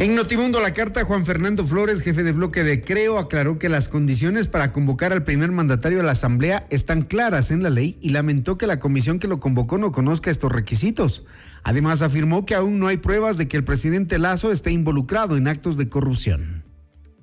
En 0.00 0.14
Notimundo 0.14 0.60
la 0.60 0.72
carta, 0.72 1.04
Juan 1.04 1.26
Fernando 1.26 1.62
Flores, 1.62 2.00
jefe 2.00 2.22
de 2.22 2.32
bloque 2.32 2.62
de 2.62 2.80
Creo, 2.80 3.18
aclaró 3.18 3.58
que 3.58 3.68
las 3.68 3.90
condiciones 3.90 4.48
para 4.48 4.72
convocar 4.72 5.12
al 5.12 5.24
primer 5.24 5.52
mandatario 5.52 6.00
a 6.00 6.02
la 6.02 6.12
Asamblea 6.12 6.66
están 6.70 7.02
claras 7.02 7.50
en 7.50 7.62
la 7.62 7.68
ley 7.68 7.98
y 8.00 8.08
lamentó 8.08 8.56
que 8.56 8.66
la 8.66 8.78
comisión 8.78 9.18
que 9.18 9.28
lo 9.28 9.40
convocó 9.40 9.76
no 9.76 9.92
conozca 9.92 10.30
estos 10.30 10.50
requisitos. 10.50 11.26
Además, 11.64 12.00
afirmó 12.00 12.46
que 12.46 12.54
aún 12.54 12.78
no 12.78 12.86
hay 12.86 12.96
pruebas 12.96 13.36
de 13.36 13.46
que 13.46 13.58
el 13.58 13.64
presidente 13.64 14.18
Lazo 14.18 14.50
esté 14.50 14.70
involucrado 14.70 15.36
en 15.36 15.48
actos 15.48 15.76
de 15.76 15.90
corrupción. 15.90 16.64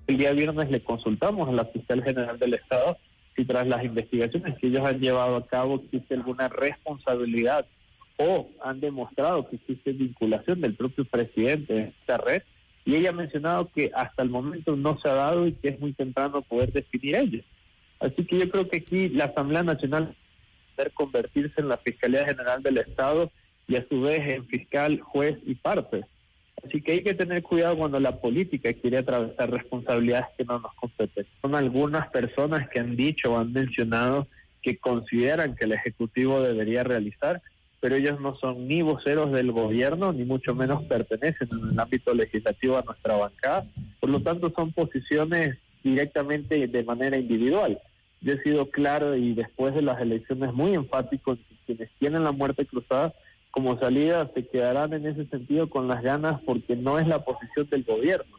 El 0.06 0.18
día 0.18 0.34
viernes 0.34 0.70
le 0.70 0.84
consultamos 0.84 1.50
a 1.50 1.54
la 1.54 1.66
fiscal 1.66 2.04
general 2.04 2.38
del 2.38 2.54
Estado 2.54 3.00
si 3.36 3.44
tras 3.44 3.66
las 3.66 3.84
investigaciones 3.84 4.56
que 4.60 4.68
ellos 4.68 4.86
han 4.86 5.00
llevado 5.00 5.38
a 5.38 5.48
cabo 5.48 5.82
existe 5.84 6.14
alguna 6.14 6.48
responsabilidad 6.48 7.66
o 8.18 8.52
han 8.64 8.80
demostrado 8.80 9.50
que 9.50 9.56
existe 9.56 9.94
vinculación 9.94 10.62
del 10.62 10.76
propio 10.76 11.06
presidente 11.06 11.76
en 11.76 11.94
esta 12.00 12.20
red 12.20 12.44
y 12.88 12.96
ella 12.96 13.10
ha 13.10 13.14
mencionado 13.14 13.70
que 13.76 13.92
hasta 13.94 14.24
el 14.24 14.30
momento 14.30 14.78
no 14.78 14.98
se 14.98 15.10
ha 15.10 15.14
dado 15.14 15.46
y 15.46 15.52
que 15.52 15.68
es 15.68 15.80
muy 15.82 15.92
temprano 15.92 16.42
poder 16.42 16.72
definir 16.72 17.18
ello. 17.18 17.44
Así 18.00 18.26
que 18.26 18.40
yo 18.40 18.50
creo 18.50 18.70
que 18.70 18.78
aquí 18.78 19.10
la 19.10 19.26
Asamblea 19.26 19.62
Nacional 19.62 20.16
debe 20.78 20.92
convertirse 20.92 21.60
en 21.60 21.68
la 21.68 21.76
Fiscalía 21.80 22.26
General 22.26 22.64
del 22.64 22.78
Estado 22.78 23.30
y 23.68 23.76
a 23.76 23.86
su 23.90 24.00
vez 24.00 24.22
en 24.34 24.48
fiscal, 24.48 25.02
juez 25.02 25.38
y 25.46 25.56
parte. 25.56 26.06
Así 26.66 26.82
que 26.82 26.94
hay 26.94 27.04
que 27.04 27.14
tener 27.14 27.44
cuidado 27.44 27.76
cuando 27.76 28.00
la 28.00 28.22
política 28.22 28.72
quiere 28.72 29.00
atravesar 29.00 29.52
responsabilidades 29.52 30.28
que 30.38 30.46
no 30.46 30.58
nos 30.60 30.74
competen. 30.76 31.26
Son 31.42 31.56
algunas 31.56 32.08
personas 32.08 32.70
que 32.70 32.80
han 32.80 32.96
dicho 32.96 33.34
o 33.34 33.38
han 33.38 33.52
mencionado 33.52 34.30
que 34.62 34.78
consideran 34.78 35.58
que 35.58 35.66
el 35.66 35.74
Ejecutivo 35.74 36.42
debería 36.42 36.86
realizar 36.86 37.42
pero 37.80 37.96
ellos 37.96 38.20
no 38.20 38.36
son 38.36 38.68
ni 38.68 38.82
voceros 38.82 39.32
del 39.32 39.52
gobierno, 39.52 40.12
ni 40.14 40.26
mucho 40.26 40.56
menos 40.56 40.84
pertenecen 40.84 41.50
en 41.52 41.72
el 41.72 41.80
ámbito 41.80 42.14
legislativo 42.14 42.78
a 42.78 42.84
nuestra 42.84 43.18
bancada. 43.18 43.66
Por 44.00 44.10
lo 44.10 44.22
tanto, 44.22 44.52
son 44.56 44.72
posiciones 44.72 45.58
directamente 45.84 46.68
de 46.68 46.84
manera 46.84 47.18
individual. 47.18 47.80
Yo 48.22 48.34
he 48.34 48.42
sido 48.42 48.70
claro 48.70 49.16
y 49.16 49.34
después 49.34 49.76
de 49.76 49.84
las 49.84 50.02
elecciones 50.02 50.54
muy 50.54 50.74
enfático, 50.74 51.38
quienes 51.66 51.90
tienen 52.00 52.24
la 52.24 52.32
muerte 52.32 52.66
cruzada 52.66 53.14
como 53.52 53.80
salida 53.80 54.30
se 54.34 54.46
quedarán 54.48 54.94
en 54.94 55.06
ese 55.06 55.26
sentido 55.28 55.70
con 55.70 55.88
las 55.88 56.02
ganas 56.04 56.42
porque 56.46 56.76
no 56.76 57.00
es 57.00 57.08
la 57.08 57.24
posición 57.24 57.68
del 57.70 57.84
gobierno. 57.84 58.38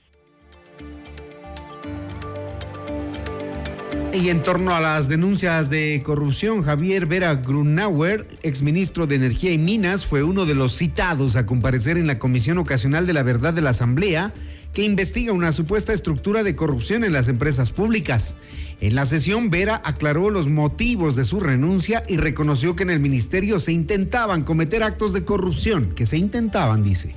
Y 4.12 4.30
en 4.30 4.42
torno 4.42 4.74
a 4.74 4.80
las 4.80 5.08
denuncias 5.08 5.68
de 5.68 6.02
corrupción, 6.02 6.62
Javier 6.62 7.04
Vera 7.04 7.34
Grunauer, 7.34 8.26
exministro 8.42 9.06
de 9.06 9.16
Energía 9.16 9.52
y 9.52 9.58
Minas, 9.58 10.06
fue 10.06 10.22
uno 10.22 10.46
de 10.46 10.54
los 10.54 10.74
citados 10.76 11.36
a 11.36 11.44
comparecer 11.44 11.98
en 11.98 12.06
la 12.06 12.18
Comisión 12.18 12.56
Ocasional 12.58 13.06
de 13.06 13.12
la 13.12 13.22
Verdad 13.22 13.52
de 13.52 13.60
la 13.60 13.70
Asamblea, 13.70 14.32
que 14.72 14.82
investiga 14.82 15.32
una 15.32 15.52
supuesta 15.52 15.92
estructura 15.92 16.42
de 16.42 16.56
corrupción 16.56 17.04
en 17.04 17.12
las 17.12 17.28
empresas 17.28 17.70
públicas. 17.70 18.34
En 18.80 18.94
la 18.94 19.04
sesión, 19.04 19.50
Vera 19.50 19.82
aclaró 19.84 20.30
los 20.30 20.48
motivos 20.48 21.14
de 21.14 21.24
su 21.24 21.38
renuncia 21.38 22.02
y 22.08 22.16
reconoció 22.16 22.74
que 22.74 22.84
en 22.84 22.90
el 22.90 23.00
ministerio 23.00 23.60
se 23.60 23.72
intentaban 23.72 24.42
cometer 24.42 24.82
actos 24.82 25.12
de 25.12 25.24
corrupción, 25.24 25.94
que 25.94 26.06
se 26.06 26.16
intentaban, 26.16 26.82
dice. 26.82 27.14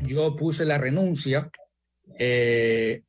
Yo 0.00 0.36
puse 0.36 0.64
la 0.64 0.78
renuncia 0.78 1.50
eh, 2.18 3.02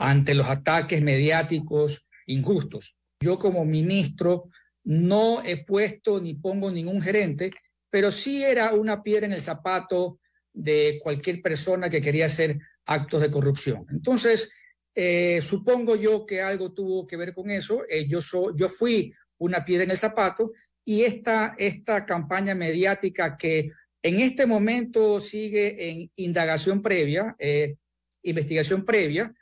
ante 0.00 0.34
los 0.34 0.48
ataques 0.48 1.00
mediáticos 1.00 2.07
injustos. 2.28 2.96
Yo 3.20 3.38
como 3.38 3.64
ministro 3.64 4.50
no 4.84 5.42
he 5.44 5.64
puesto 5.64 6.20
ni 6.20 6.34
pongo 6.34 6.70
ningún 6.70 7.02
gerente, 7.02 7.50
pero 7.90 8.12
sí 8.12 8.44
era 8.44 8.72
una 8.72 9.02
piedra 9.02 9.26
en 9.26 9.32
el 9.32 9.42
zapato 9.42 10.20
de 10.52 10.98
cualquier 11.02 11.42
persona 11.42 11.90
que 11.90 12.00
quería 12.00 12.26
hacer 12.26 12.58
actos 12.86 13.20
de 13.20 13.30
corrupción. 13.30 13.86
Entonces, 13.90 14.50
eh, 14.94 15.40
supongo 15.42 15.94
yo 15.96 16.26
que 16.26 16.40
algo 16.40 16.72
tuvo 16.72 17.06
que 17.06 17.16
ver 17.16 17.34
con 17.34 17.50
eso. 17.50 17.82
Eh, 17.88 18.06
yo, 18.08 18.20
yo 18.56 18.68
fui 18.68 19.12
una 19.38 19.64
piedra 19.64 19.84
en 19.84 19.90
el 19.90 19.98
zapato 19.98 20.52
y 20.84 21.02
esta, 21.02 21.54
esta 21.58 22.04
campaña 22.06 22.54
mediática 22.54 23.36
que 23.36 23.70
en 24.02 24.20
este 24.20 24.46
momento 24.46 25.20
sigue 25.20 25.90
en 25.90 26.10
indagación 26.16 26.80
previa, 26.80 27.36
eh, 27.38 27.76
investigación 28.22 28.84
previa, 28.84 29.32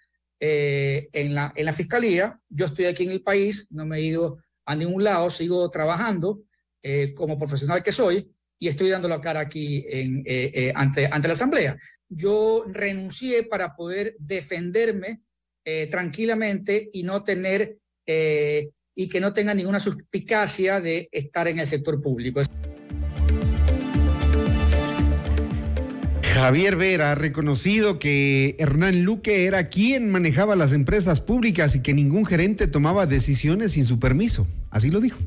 eh, 0.40 1.08
en, 1.12 1.34
la, 1.34 1.52
en 1.56 1.64
la 1.64 1.72
fiscalía. 1.72 2.38
Yo 2.48 2.66
estoy 2.66 2.86
aquí 2.86 3.04
en 3.04 3.10
el 3.10 3.22
país, 3.22 3.66
no 3.70 3.86
me 3.86 3.98
he 3.98 4.02
ido 4.02 4.38
a 4.66 4.74
ningún 4.74 5.04
lado, 5.04 5.30
sigo 5.30 5.70
trabajando 5.70 6.42
eh, 6.82 7.14
como 7.14 7.38
profesional 7.38 7.82
que 7.82 7.92
soy 7.92 8.30
y 8.58 8.68
estoy 8.68 8.90
dando 8.90 9.08
la 9.08 9.20
cara 9.20 9.40
aquí 9.40 9.84
en, 9.88 10.22
eh, 10.26 10.72
ante, 10.74 11.06
ante 11.10 11.28
la 11.28 11.34
Asamblea. 11.34 11.76
Yo 12.08 12.64
renuncié 12.68 13.44
para 13.44 13.74
poder 13.74 14.16
defenderme 14.18 15.22
tranquilamente 15.90 16.90
y 16.92 17.02
no 17.02 17.24
tener 17.24 17.78
y 18.06 19.08
que 19.08 19.20
no 19.20 19.34
tenga 19.34 19.52
ninguna 19.52 19.80
suspicacia 19.80 20.80
de 20.80 21.08
estar 21.10 21.48
en 21.48 21.58
el 21.58 21.66
sector 21.66 22.00
público. 22.00 22.40
Javier 26.36 26.76
Vera 26.76 27.12
ha 27.12 27.14
reconocido 27.14 27.98
que 27.98 28.56
Hernán 28.58 29.02
Luque 29.02 29.46
era 29.46 29.68
quien 29.68 30.10
manejaba 30.10 30.54
las 30.56 30.72
empresas 30.72 31.20
públicas 31.20 31.74
y 31.74 31.82
que 31.82 31.94
ningún 31.94 32.26
gerente 32.26 32.66
tomaba 32.66 33.06
decisiones 33.06 33.72
sin 33.72 33.84
su 33.84 33.98
permiso. 33.98 34.46
Así 34.70 34.90
lo 34.90 35.00
dijo. 35.00 35.18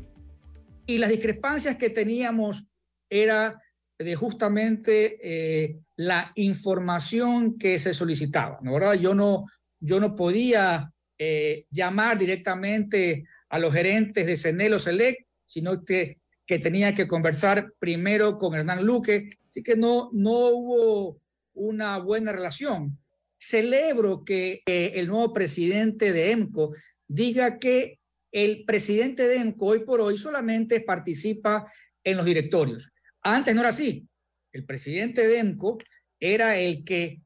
Y 0.86 0.98
las 0.98 1.10
discrepancias 1.10 1.76
que 1.76 1.90
teníamos 1.90 2.64
era 3.08 3.60
de 3.98 4.16
justamente 4.16 5.18
eh, 5.22 5.78
la 5.96 6.32
información 6.36 7.58
que 7.58 7.78
se 7.78 7.92
solicitaba, 7.92 8.58
¿no? 8.62 8.74
¿verdad? 8.74 8.94
Yo 8.94 9.14
no, 9.14 9.46
yo 9.80 10.00
no 10.00 10.16
podía 10.16 10.92
eh, 11.18 11.66
llamar 11.70 12.18
directamente 12.18 13.24
a 13.48 13.58
los 13.58 13.74
gerentes 13.74 14.26
de 14.26 14.36
Cenelo 14.36 14.78
Select, 14.78 15.26
sino 15.44 15.84
que, 15.84 16.18
que 16.46 16.58
tenía 16.58 16.94
que 16.94 17.06
conversar 17.06 17.72
primero 17.78 18.38
con 18.38 18.54
Hernán 18.54 18.84
Luque, 18.84 19.38
Así 19.50 19.62
que 19.62 19.76
no, 19.76 20.10
no 20.12 20.48
hubo 20.48 21.20
una 21.54 21.98
buena 21.98 22.32
relación. 22.32 22.98
Celebro 23.38 24.24
que 24.24 24.62
el 24.66 25.08
nuevo 25.08 25.32
presidente 25.32 26.12
de 26.12 26.30
EMCO 26.30 26.74
diga 27.08 27.58
que 27.58 27.98
el 28.32 28.64
presidente 28.64 29.26
de 29.26 29.36
EMCO 29.36 29.66
hoy 29.66 29.80
por 29.80 30.00
hoy 30.00 30.18
solamente 30.18 30.80
participa 30.80 31.70
en 32.04 32.16
los 32.16 32.26
directorios. 32.26 32.90
Antes 33.22 33.54
no 33.54 33.60
era 33.60 33.70
así. 33.70 34.06
El 34.52 34.64
presidente 34.64 35.26
de 35.26 35.38
EMCO 35.38 35.78
era 36.20 36.56
el 36.56 36.84
que 36.84 37.22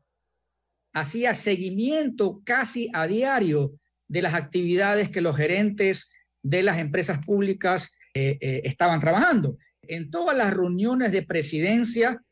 hacía 0.95 1.35
seguimiento 1.35 2.41
casi 2.45 2.89
a 2.93 3.07
diario 3.07 3.79
de 4.09 4.23
las 4.23 4.35
actividades 4.35 5.11
que 5.11 5.21
los 5.21 5.37
gerentes 5.37 6.11
de 6.43 6.63
las 6.63 6.79
empresas 6.79 7.25
públicas 7.25 7.95
eh, 8.15 8.39
eh, 8.41 8.63
estaban 8.65 9.01
trabajando 9.01 9.59
en 9.89 10.11
todas 10.11 10.37
las 10.37 10.53
reuniones 10.53 11.13
de 11.13 11.23
presidencia, 11.23 12.23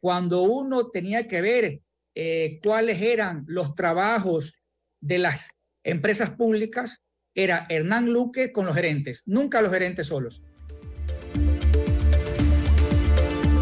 cuando 0.00 0.42
uno 0.42 0.88
tenía 0.88 1.28
que 1.28 1.40
ver 1.40 1.80
eh, 2.14 2.58
cuáles 2.62 3.00
eran 3.00 3.44
los 3.46 3.74
trabajos 3.74 4.54
de 5.00 5.18
las 5.18 5.48
empresas 5.84 6.30
públicas, 6.30 7.02
era 7.34 7.66
Hernán 7.68 8.12
Luque 8.12 8.52
con 8.52 8.66
los 8.66 8.74
gerentes, 8.74 9.22
nunca 9.26 9.62
los 9.62 9.72
gerentes 9.72 10.06
solos. 10.08 10.42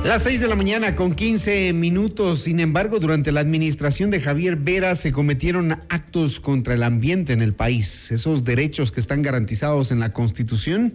Las 0.05 0.23
6 0.23 0.40
de 0.40 0.49
la 0.49 0.57
mañana 0.57 0.95
con 0.95 1.14
15 1.14 1.75
minutos. 1.75 2.40
Sin 2.40 2.59
embargo, 2.59 2.99
durante 2.99 3.33
la 3.33 3.40
administración 3.40 4.11
de 4.11 4.21
Javier 4.21 4.57
Vera 4.57 4.95
se 4.95 5.12
cometieron 5.12 5.73
actos 5.90 6.40
contra 6.40 6.73
el 6.73 6.83
ambiente 6.83 7.35
en 7.35 7.43
el 7.43 7.52
país. 7.52 8.11
Esos 8.11 8.43
derechos 8.43 8.93
que 8.93 9.00
están 9.00 9.21
garantizados 9.21 9.93
en 9.93 10.00
la 10.00 10.14
Constitución 10.14 10.95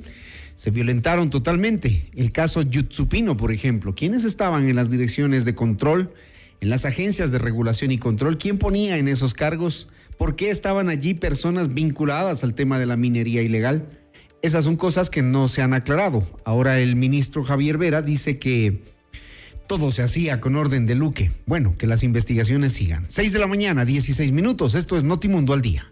se 0.56 0.72
violentaron 0.72 1.30
totalmente. 1.30 2.10
El 2.16 2.32
caso 2.32 2.62
Yutsupino, 2.62 3.38
por 3.38 3.52
ejemplo. 3.52 3.94
¿Quiénes 3.94 4.24
estaban 4.24 4.68
en 4.68 4.76
las 4.76 4.90
direcciones 4.90 5.46
de 5.46 5.54
control, 5.54 6.14
en 6.62 6.70
las 6.70 6.86
agencias 6.86 7.32
de 7.32 7.40
regulación 7.40 7.92
y 7.92 7.98
control? 7.98 8.38
¿Quién 8.38 8.58
ponía 8.58 8.98
en 8.98 9.08
esos 9.08 9.34
cargos? 9.34 9.90
¿Por 10.18 10.36
qué 10.36 10.50
estaban 10.50 10.90
allí 10.90 11.14
personas 11.14 11.74
vinculadas 11.74 12.44
al 12.44 12.56
tema 12.56 12.80
de 12.80 12.86
la 12.86 12.96
minería 12.96 13.42
ilegal? 13.42 13.90
Esas 14.42 14.64
son 14.64 14.78
cosas 14.78 15.10
que 15.10 15.22
no 15.22 15.48
se 15.48 15.62
han 15.62 15.74
aclarado. 15.74 16.26
Ahora 16.46 16.80
el 16.80 16.96
ministro 16.96 17.44
Javier 17.44 17.78
Vera 17.78 18.02
dice 18.02 18.40
que 18.40 18.84
todo 19.68 19.92
se 19.92 20.04
hacía 20.04 20.40
con 20.40 20.56
orden 20.56 20.86
de 20.86 20.96
Luque. 20.96 21.32
Bueno, 21.46 21.76
que 21.78 21.88
las 21.88 22.04
investigaciones 22.04 22.74
sigan. 22.74 23.06
6 23.08 23.34
de 23.34 23.40
la 23.40 23.48
mañana, 23.48 23.84
16 23.84 24.32
minutos. 24.32 24.76
Esto 24.76 24.98
es 24.98 25.04
Notimundo 25.04 25.54
al 25.54 25.62
día. 25.62 25.92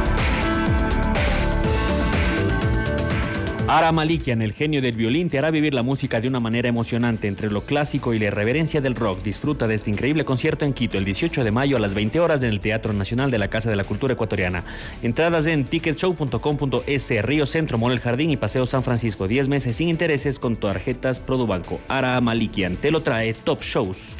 Ara 3.73 3.93
Malikian, 3.93 4.41
el 4.41 4.51
genio 4.51 4.81
del 4.81 4.97
violín, 4.97 5.29
te 5.29 5.37
hará 5.37 5.49
vivir 5.49 5.73
la 5.73 5.81
música 5.81 6.19
de 6.19 6.27
una 6.27 6.41
manera 6.41 6.67
emocionante 6.67 7.29
entre 7.29 7.49
lo 7.49 7.61
clásico 7.61 8.13
y 8.13 8.19
la 8.19 8.25
irreverencia 8.25 8.81
del 8.81 8.95
rock. 8.95 9.23
Disfruta 9.23 9.65
de 9.65 9.75
este 9.75 9.89
increíble 9.89 10.25
concierto 10.25 10.65
en 10.65 10.73
Quito 10.73 10.97
el 10.97 11.05
18 11.05 11.45
de 11.45 11.51
mayo 11.51 11.77
a 11.77 11.79
las 11.79 11.93
20 11.93 12.19
horas 12.19 12.43
en 12.43 12.49
el 12.49 12.59
Teatro 12.59 12.91
Nacional 12.91 13.31
de 13.31 13.37
la 13.37 13.47
Casa 13.47 13.69
de 13.69 13.77
la 13.77 13.85
Cultura 13.85 14.11
Ecuatoriana. 14.11 14.65
Entradas 15.03 15.47
en 15.47 15.63
ticketshow.com.es, 15.63 17.23
Río 17.23 17.45
Centro, 17.45 17.77
Mall 17.77 17.93
El 17.93 18.01
Jardín 18.01 18.31
y 18.31 18.35
Paseo 18.35 18.65
San 18.65 18.83
Francisco. 18.83 19.29
10 19.29 19.47
meses 19.47 19.77
sin 19.77 19.87
intereses 19.87 20.37
con 20.37 20.57
tarjetas 20.57 21.21
Produbanco. 21.21 21.79
Ara 21.87 22.19
Malikian 22.19 22.75
te 22.75 22.91
lo 22.91 23.01
trae 23.03 23.33
Top 23.33 23.61
Shows. 23.61 24.17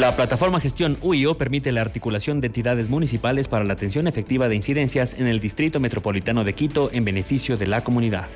La 0.00 0.16
plataforma 0.16 0.60
Gestión 0.60 0.96
UIO 1.02 1.34
permite 1.34 1.72
la 1.72 1.82
articulación 1.82 2.40
de 2.40 2.46
entidades 2.46 2.88
municipales 2.88 3.48
para 3.48 3.66
la 3.66 3.74
atención 3.74 4.06
efectiva 4.06 4.48
de 4.48 4.56
incidencias 4.56 5.12
en 5.12 5.26
el 5.26 5.40
Distrito 5.40 5.78
Metropolitano 5.78 6.42
de 6.42 6.54
Quito 6.54 6.88
en 6.90 7.04
beneficio 7.04 7.58
de 7.58 7.66
la 7.66 7.84
comunidad. 7.84 8.26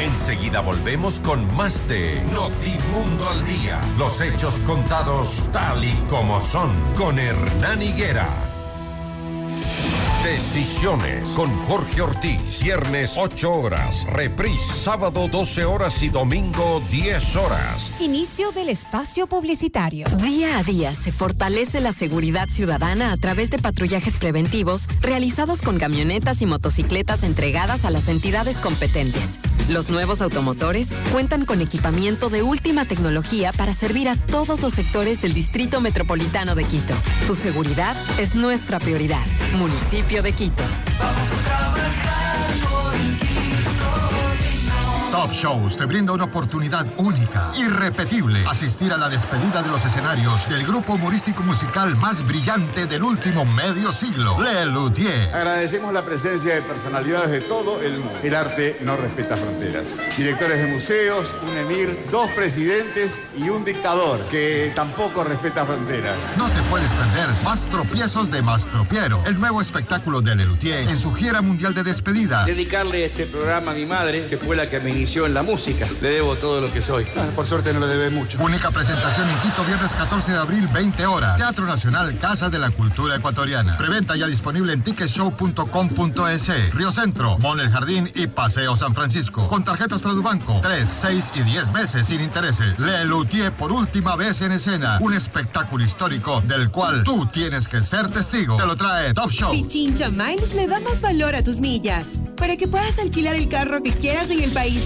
Enseguida 0.00 0.60
volvemos 0.60 1.20
con 1.20 1.54
más 1.54 1.86
de 1.86 2.20
Notimundo 2.34 3.28
al 3.28 3.46
Día. 3.46 3.80
Los 3.96 4.20
hechos 4.20 4.56
contados 4.66 5.48
tal 5.52 5.84
y 5.84 5.94
como 6.10 6.40
son 6.40 6.72
con 6.96 7.16
Hernán 7.16 7.80
Higuera. 7.80 8.26
Decisiones 10.26 11.28
con 11.36 11.56
Jorge 11.66 12.02
Ortiz. 12.02 12.60
Viernes 12.60 13.12
8 13.16 13.48
horas. 13.48 14.04
Reprise 14.12 14.74
sábado 14.74 15.28
12 15.28 15.64
horas 15.64 16.02
y 16.02 16.08
domingo 16.08 16.82
10 16.90 17.36
horas. 17.36 17.92
Inicio 18.00 18.50
del 18.50 18.68
espacio 18.68 19.28
publicitario. 19.28 20.08
Día 20.20 20.58
a 20.58 20.64
día 20.64 20.94
se 20.94 21.12
fortalece 21.12 21.80
la 21.80 21.92
seguridad 21.92 22.48
ciudadana 22.48 23.12
a 23.12 23.16
través 23.16 23.50
de 23.50 23.60
patrullajes 23.60 24.16
preventivos 24.16 24.88
realizados 25.00 25.62
con 25.62 25.78
camionetas 25.78 26.42
y 26.42 26.46
motocicletas 26.46 27.22
entregadas 27.22 27.84
a 27.84 27.90
las 27.92 28.08
entidades 28.08 28.56
competentes. 28.56 29.38
Los 29.68 29.90
nuevos 29.90 30.22
automotores 30.22 30.88
cuentan 31.12 31.44
con 31.44 31.60
equipamiento 31.60 32.30
de 32.30 32.42
última 32.42 32.84
tecnología 32.84 33.52
para 33.52 33.72
servir 33.72 34.08
a 34.08 34.16
todos 34.16 34.60
los 34.60 34.72
sectores 34.72 35.22
del 35.22 35.34
Distrito 35.34 35.80
Metropolitano 35.80 36.56
de 36.56 36.64
Quito. 36.64 36.94
Tu 37.28 37.36
seguridad 37.36 37.96
es 38.18 38.34
nuestra 38.34 38.80
prioridad. 38.80 39.24
Municipio 39.58 40.15
de 40.22 40.32
Quito. 40.32 40.62
Top 45.10 45.30
Shows 45.32 45.76
te 45.76 45.84
brinda 45.84 46.12
una 46.12 46.24
oportunidad 46.24 46.84
única, 46.96 47.52
irrepetible, 47.56 48.44
asistir 48.46 48.92
a 48.92 48.98
la 48.98 49.08
despedida 49.08 49.62
de 49.62 49.68
los 49.68 49.84
escenarios 49.84 50.48
del 50.48 50.66
grupo 50.66 50.94
humorístico 50.94 51.42
musical 51.44 51.94
más 51.96 52.26
brillante 52.26 52.86
del 52.86 53.02
último 53.02 53.44
medio 53.44 53.92
siglo, 53.92 54.36
Le 54.40 54.66
Luthier. 54.66 55.32
Agradecemos 55.32 55.92
la 55.92 56.02
presencia 56.02 56.56
de 56.56 56.62
personalidades 56.62 57.30
de 57.30 57.40
todo 57.40 57.80
el 57.82 57.98
mundo. 57.98 58.18
El 58.22 58.34
arte 58.34 58.78
no 58.82 58.96
respeta 58.96 59.36
fronteras. 59.36 59.96
Directores 60.16 60.62
de 60.62 60.72
museos, 60.72 61.34
un 61.48 61.56
emir, 61.56 61.96
dos 62.10 62.28
presidentes 62.32 63.16
y 63.36 63.48
un 63.48 63.64
dictador 63.64 64.20
que 64.30 64.72
tampoco 64.74 65.22
respeta 65.22 65.64
fronteras. 65.64 66.34
No 66.36 66.48
te 66.48 66.60
puedes 66.68 66.90
perder 66.90 67.28
Más 67.44 67.64
tropiezos 67.66 68.30
de 68.30 68.42
Mastropiero, 68.42 69.22
el 69.26 69.38
nuevo 69.38 69.60
espectáculo 69.60 70.20
de 70.20 70.34
Le 70.34 70.44
Luthier 70.44 70.88
en 70.88 70.98
su 70.98 71.14
gira 71.14 71.40
mundial 71.42 71.74
de 71.74 71.84
despedida. 71.84 72.44
Dedicarle 72.44 73.06
este 73.06 73.26
programa 73.26 73.70
a 73.70 73.74
mi 73.74 73.86
madre, 73.86 74.26
que 74.26 74.36
fue 74.36 74.56
la 74.56 74.68
que 74.68 74.80
me 74.80 74.95
inició 74.96 75.26
en 75.26 75.34
la 75.34 75.42
música. 75.42 75.88
Le 76.00 76.10
debo 76.10 76.36
todo 76.36 76.60
lo 76.60 76.72
que 76.72 76.80
soy. 76.80 77.06
Ah, 77.16 77.26
por 77.34 77.46
suerte 77.46 77.72
no 77.72 77.80
le 77.80 77.86
debe 77.86 78.10
mucho. 78.10 78.38
Única 78.42 78.70
presentación 78.70 79.28
en 79.28 79.38
Quito, 79.40 79.64
viernes 79.64 79.92
14 79.92 80.32
de 80.32 80.38
abril, 80.38 80.68
20 80.68 81.06
horas. 81.06 81.36
Teatro 81.36 81.66
Nacional, 81.66 82.18
Casa 82.18 82.48
de 82.50 82.58
la 82.58 82.70
Cultura 82.70 83.16
Ecuatoriana. 83.16 83.76
Preventa 83.78 84.16
ya 84.16 84.26
disponible 84.26 84.72
en 84.72 84.82
ticketshow.com.es. 84.82 86.74
Río 86.74 86.92
Centro, 86.92 87.38
Mon 87.38 87.60
El 87.60 87.70
Jardín 87.70 88.10
y 88.14 88.26
Paseo 88.26 88.76
San 88.76 88.94
Francisco. 88.94 89.46
Con 89.48 89.64
tarjetas 89.64 90.02
Produbanco. 90.02 90.60
3, 90.62 90.88
6 90.88 91.30
y 91.34 91.42
10 91.42 91.72
meses 91.72 92.06
sin 92.06 92.20
intereses. 92.20 92.78
Le 92.78 93.04
Luthier 93.04 93.52
por 93.52 93.72
última 93.72 94.16
vez 94.16 94.40
en 94.42 94.52
escena. 94.52 94.98
Un 95.00 95.14
espectáculo 95.14 95.84
histórico 95.84 96.40
del 96.42 96.70
cual 96.70 97.04
tú 97.04 97.26
tienes 97.26 97.68
que 97.68 97.82
ser 97.82 98.08
testigo. 98.08 98.56
Te 98.56 98.66
lo 98.66 98.76
trae 98.76 99.14
Top 99.14 99.30
Show. 99.30 99.52
Pichincha 99.52 100.08
Miles 100.08 100.54
le 100.54 100.66
da 100.66 100.80
más 100.80 101.00
valor 101.00 101.34
a 101.34 101.42
tus 101.42 101.60
millas 101.60 102.20
para 102.36 102.56
que 102.56 102.68
puedas 102.68 102.98
alquilar 102.98 103.34
el 103.34 103.48
carro 103.48 103.82
que 103.82 103.92
quieras 103.92 104.30
en 104.30 104.42
el 104.42 104.50
país 104.50 104.85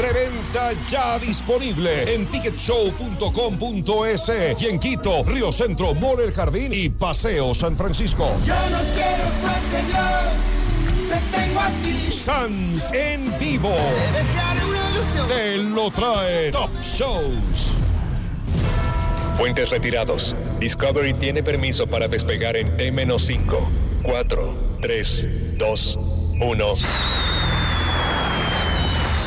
Preventa 0.00 0.72
ya 0.88 1.18
disponible 1.18 2.14
en 2.14 2.24
ticketshow.com.es 2.26 4.32
y 4.58 4.66
en 4.66 4.78
Quito, 4.78 5.22
Río 5.24 5.52
Centro, 5.52 5.94
Mall 5.94 6.20
El 6.24 6.32
Jardín 6.32 6.72
y 6.72 6.88
Paseo 6.88 7.54
San 7.54 7.76
Francisco. 7.76 8.32
Yo 8.46 8.54
no 8.54 8.78
quiero 8.94 9.24
suerte, 9.42 9.84
yo 9.92 10.00
te 11.06 11.20
tengo 11.36 11.60
a 11.60 11.68
ti. 11.82 12.10
Sans 12.10 12.90
en 12.92 13.38
vivo. 13.38 13.76
Te 15.28 15.58
lo 15.58 15.90
trae 15.90 16.50
Top 16.50 16.70
Shows. 16.82 17.74
Puentes 19.36 19.68
retirados. 19.68 20.34
Discovery 20.60 21.12
tiene 21.12 21.42
permiso 21.42 21.86
para 21.86 22.08
despegar 22.08 22.56
en 22.56 22.74
T-5, 22.74 23.68
4, 24.02 24.78
3, 24.80 25.58
2, 25.58 25.98
1. 26.40 26.74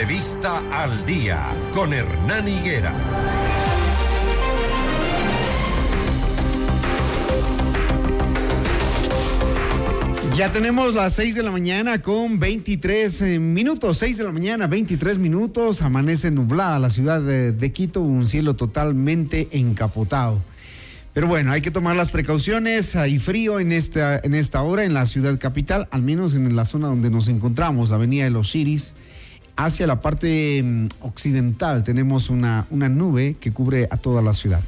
Entrevista 0.00 0.62
al 0.72 1.04
Día. 1.04 1.48
Con 1.74 1.92
Hernán 1.92 2.48
Higuera. 2.48 2.94
Ya 10.34 10.50
tenemos 10.50 10.94
las 10.94 11.12
6 11.12 11.34
de 11.34 11.42
la 11.42 11.50
mañana 11.50 12.00
con 12.00 12.38
23 12.38 13.20
eh, 13.20 13.38
minutos, 13.38 13.98
6 13.98 14.16
de 14.16 14.24
la 14.24 14.32
mañana, 14.32 14.66
23 14.68 15.18
minutos, 15.18 15.82
amanece 15.82 16.30
nublada 16.30 16.78
la 16.78 16.88
ciudad 16.88 17.20
de, 17.20 17.52
de, 17.52 17.72
Quito, 17.72 18.00
un 18.00 18.26
cielo 18.26 18.56
totalmente 18.56 19.48
encapotado. 19.50 20.40
Pero 21.12 21.26
bueno, 21.26 21.52
hay 21.52 21.60
que 21.60 21.70
tomar 21.70 21.94
las 21.94 22.10
precauciones, 22.10 22.96
hay 22.96 23.18
frío 23.18 23.60
en 23.60 23.70
esta, 23.70 24.18
en 24.18 24.32
esta 24.32 24.62
hora 24.62 24.84
en 24.84 24.94
la 24.94 25.04
ciudad 25.04 25.38
capital, 25.38 25.88
al 25.90 26.00
menos 26.00 26.34
en 26.36 26.56
la 26.56 26.64
zona 26.64 26.86
donde 26.86 27.10
nos 27.10 27.28
encontramos, 27.28 27.90
la 27.90 27.96
avenida 27.96 28.24
de 28.24 28.30
los 28.30 28.50
Ciris, 28.50 28.94
hacia 29.64 29.86
la 29.86 30.00
parte 30.00 30.62
mm, 30.62 30.88
occidental 31.00 31.84
tenemos 31.84 32.30
una, 32.30 32.66
una 32.70 32.88
nube 32.88 33.36
que 33.40 33.52
cubre 33.52 33.88
a 33.90 33.96
toda 33.96 34.22
la 34.22 34.32
ciudad. 34.32 34.62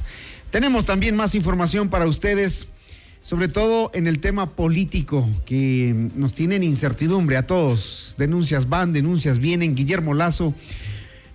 Tenemos 0.50 0.86
también 0.86 1.16
más 1.16 1.34
información 1.34 1.88
para 1.88 2.06
ustedes 2.06 2.68
sobre 3.22 3.46
todo 3.46 3.90
en 3.94 4.08
el 4.08 4.18
tema 4.18 4.50
político 4.50 5.28
que 5.46 5.94
nos 6.16 6.32
tienen 6.32 6.64
incertidumbre 6.64 7.36
a 7.36 7.46
todos. 7.46 8.16
Denuncias 8.18 8.68
van, 8.68 8.92
denuncias 8.92 9.38
vienen. 9.38 9.76
Guillermo 9.76 10.12
Lazo 10.12 10.54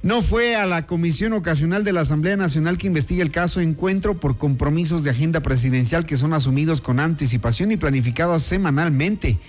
no 0.04 0.22
fue 0.22 0.56
a 0.56 0.65
la 0.65 0.86
comisión 0.86 1.34
ocasional 1.34 1.84
de 1.84 1.93
la 1.93 2.02
Asamblea 2.02 2.38
Nacional 2.38 2.78
que 2.78 2.88
investiga 2.88 3.24
el 3.24 3.32
caso 3.32 3.62
Encuentro 3.62 4.20
por 4.20 4.38
compromisos 4.38 5.04
de 5.04 5.12
agenda 5.12 5.41
presidencial 5.41 6.06
que 6.06 6.17
son 6.17 6.34
asumidos 6.34 6.82
con 6.82 7.00
anticipación 7.00 7.72
y 7.72 7.78
planificados 7.78 8.43
semanalmente. 8.43 9.39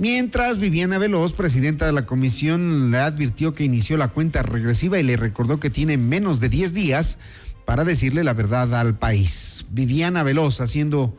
Mientras 0.00 0.58
Viviana 0.60 0.98
Veloz, 0.98 1.32
presidenta 1.32 1.84
de 1.84 1.92
la 1.92 2.06
comisión, 2.06 2.92
le 2.92 2.98
advirtió 2.98 3.52
que 3.52 3.64
inició 3.64 3.96
la 3.96 4.06
cuenta 4.06 4.44
regresiva 4.44 5.00
y 5.00 5.02
le 5.02 5.16
recordó 5.16 5.58
que 5.58 5.70
tiene 5.70 5.96
menos 5.96 6.38
de 6.38 6.48
10 6.48 6.72
días 6.72 7.18
para 7.64 7.82
decirle 7.82 8.22
la 8.22 8.32
verdad 8.32 8.72
al 8.76 8.96
país. 8.96 9.66
Viviana 9.70 10.22
Veloz 10.22 10.60
haciendo 10.60 11.18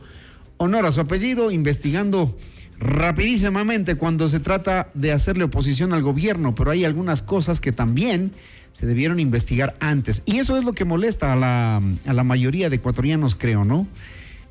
honor 0.56 0.86
a 0.86 0.92
su 0.92 1.00
apellido, 1.02 1.50
investigando 1.50 2.38
rapidísimamente 2.78 3.96
cuando 3.96 4.30
se 4.30 4.40
trata 4.40 4.90
de 4.94 5.12
hacerle 5.12 5.44
oposición 5.44 5.92
al 5.92 6.00
gobierno, 6.00 6.54
pero 6.54 6.70
hay 6.70 6.86
algunas 6.86 7.20
cosas 7.20 7.60
que 7.60 7.72
también 7.72 8.32
se 8.72 8.86
debieron 8.86 9.20
investigar 9.20 9.76
antes. 9.80 10.22
Y 10.24 10.38
eso 10.38 10.56
es 10.56 10.64
lo 10.64 10.72
que 10.72 10.86
molesta 10.86 11.34
a 11.34 11.36
la, 11.36 11.82
a 12.06 12.14
la 12.14 12.24
mayoría 12.24 12.70
de 12.70 12.76
ecuatorianos, 12.76 13.36
creo, 13.36 13.64
¿no? 13.66 13.86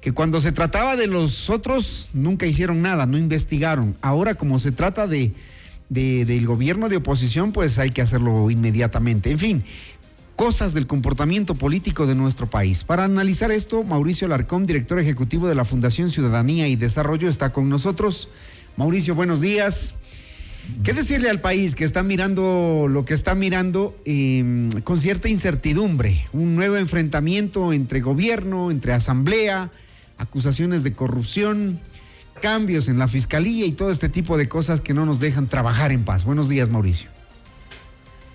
Que 0.01 0.11
cuando 0.13 0.39
se 0.39 0.51
trataba 0.51 0.95
de 0.95 1.07
los 1.07 1.49
otros, 1.49 2.09
nunca 2.13 2.45
hicieron 2.45 2.81
nada, 2.81 3.05
no 3.05 3.17
investigaron. 3.17 3.97
Ahora, 4.01 4.35
como 4.35 4.59
se 4.59 4.71
trata 4.71 5.07
de, 5.07 5.33
de 5.89 6.25
del 6.25 6.45
gobierno 6.45 6.87
de 6.89 6.97
oposición, 6.97 7.51
pues 7.51 7.79
hay 7.79 7.89
que 7.89 8.01
hacerlo 8.01 8.49
inmediatamente. 8.49 9.31
En 9.31 9.39
fin, 9.39 9.63
cosas 10.39 10.73
del 10.73 10.87
comportamiento 10.87 11.53
político 11.55 12.07
de 12.07 12.15
nuestro 12.15 12.47
país. 12.47 12.85
Para 12.85 13.03
analizar 13.03 13.51
esto, 13.51 13.83
Mauricio 13.83 14.25
Larcón, 14.29 14.63
director 14.63 14.97
ejecutivo 14.97 15.49
de 15.49 15.55
la 15.55 15.65
Fundación 15.65 16.09
Ciudadanía 16.09 16.69
y 16.69 16.77
Desarrollo, 16.77 17.27
está 17.27 17.51
con 17.51 17.67
nosotros. 17.67 18.29
Mauricio, 18.77 19.15
buenos 19.15 19.41
días. 19.41 19.95
¿Qué 20.81 20.93
decirle 20.93 21.29
al 21.29 21.41
país 21.41 21.75
que 21.75 21.83
está 21.83 22.03
mirando 22.03 22.87
lo 22.89 23.03
que 23.03 23.13
está 23.13 23.35
mirando 23.35 23.97
eh, 24.05 24.69
con 24.85 25.01
cierta 25.01 25.27
incertidumbre? 25.27 26.25
Un 26.31 26.55
nuevo 26.55 26.77
enfrentamiento 26.77 27.73
entre 27.73 27.99
gobierno, 27.99 28.71
entre 28.71 28.93
asamblea, 28.93 29.71
acusaciones 30.19 30.83
de 30.83 30.93
corrupción, 30.93 31.79
cambios 32.41 32.87
en 32.87 32.99
la 32.99 33.07
fiscalía 33.07 33.65
y 33.65 33.71
todo 33.71 33.89
este 33.89 34.09
tipo 34.09 34.37
de 34.37 34.47
cosas 34.47 34.81
que 34.81 34.93
no 34.93 35.05
nos 35.05 35.19
dejan 35.19 35.47
trabajar 35.47 35.91
en 35.91 36.03
paz. 36.03 36.25
Buenos 36.25 36.47
días, 36.47 36.69
Mauricio. 36.69 37.09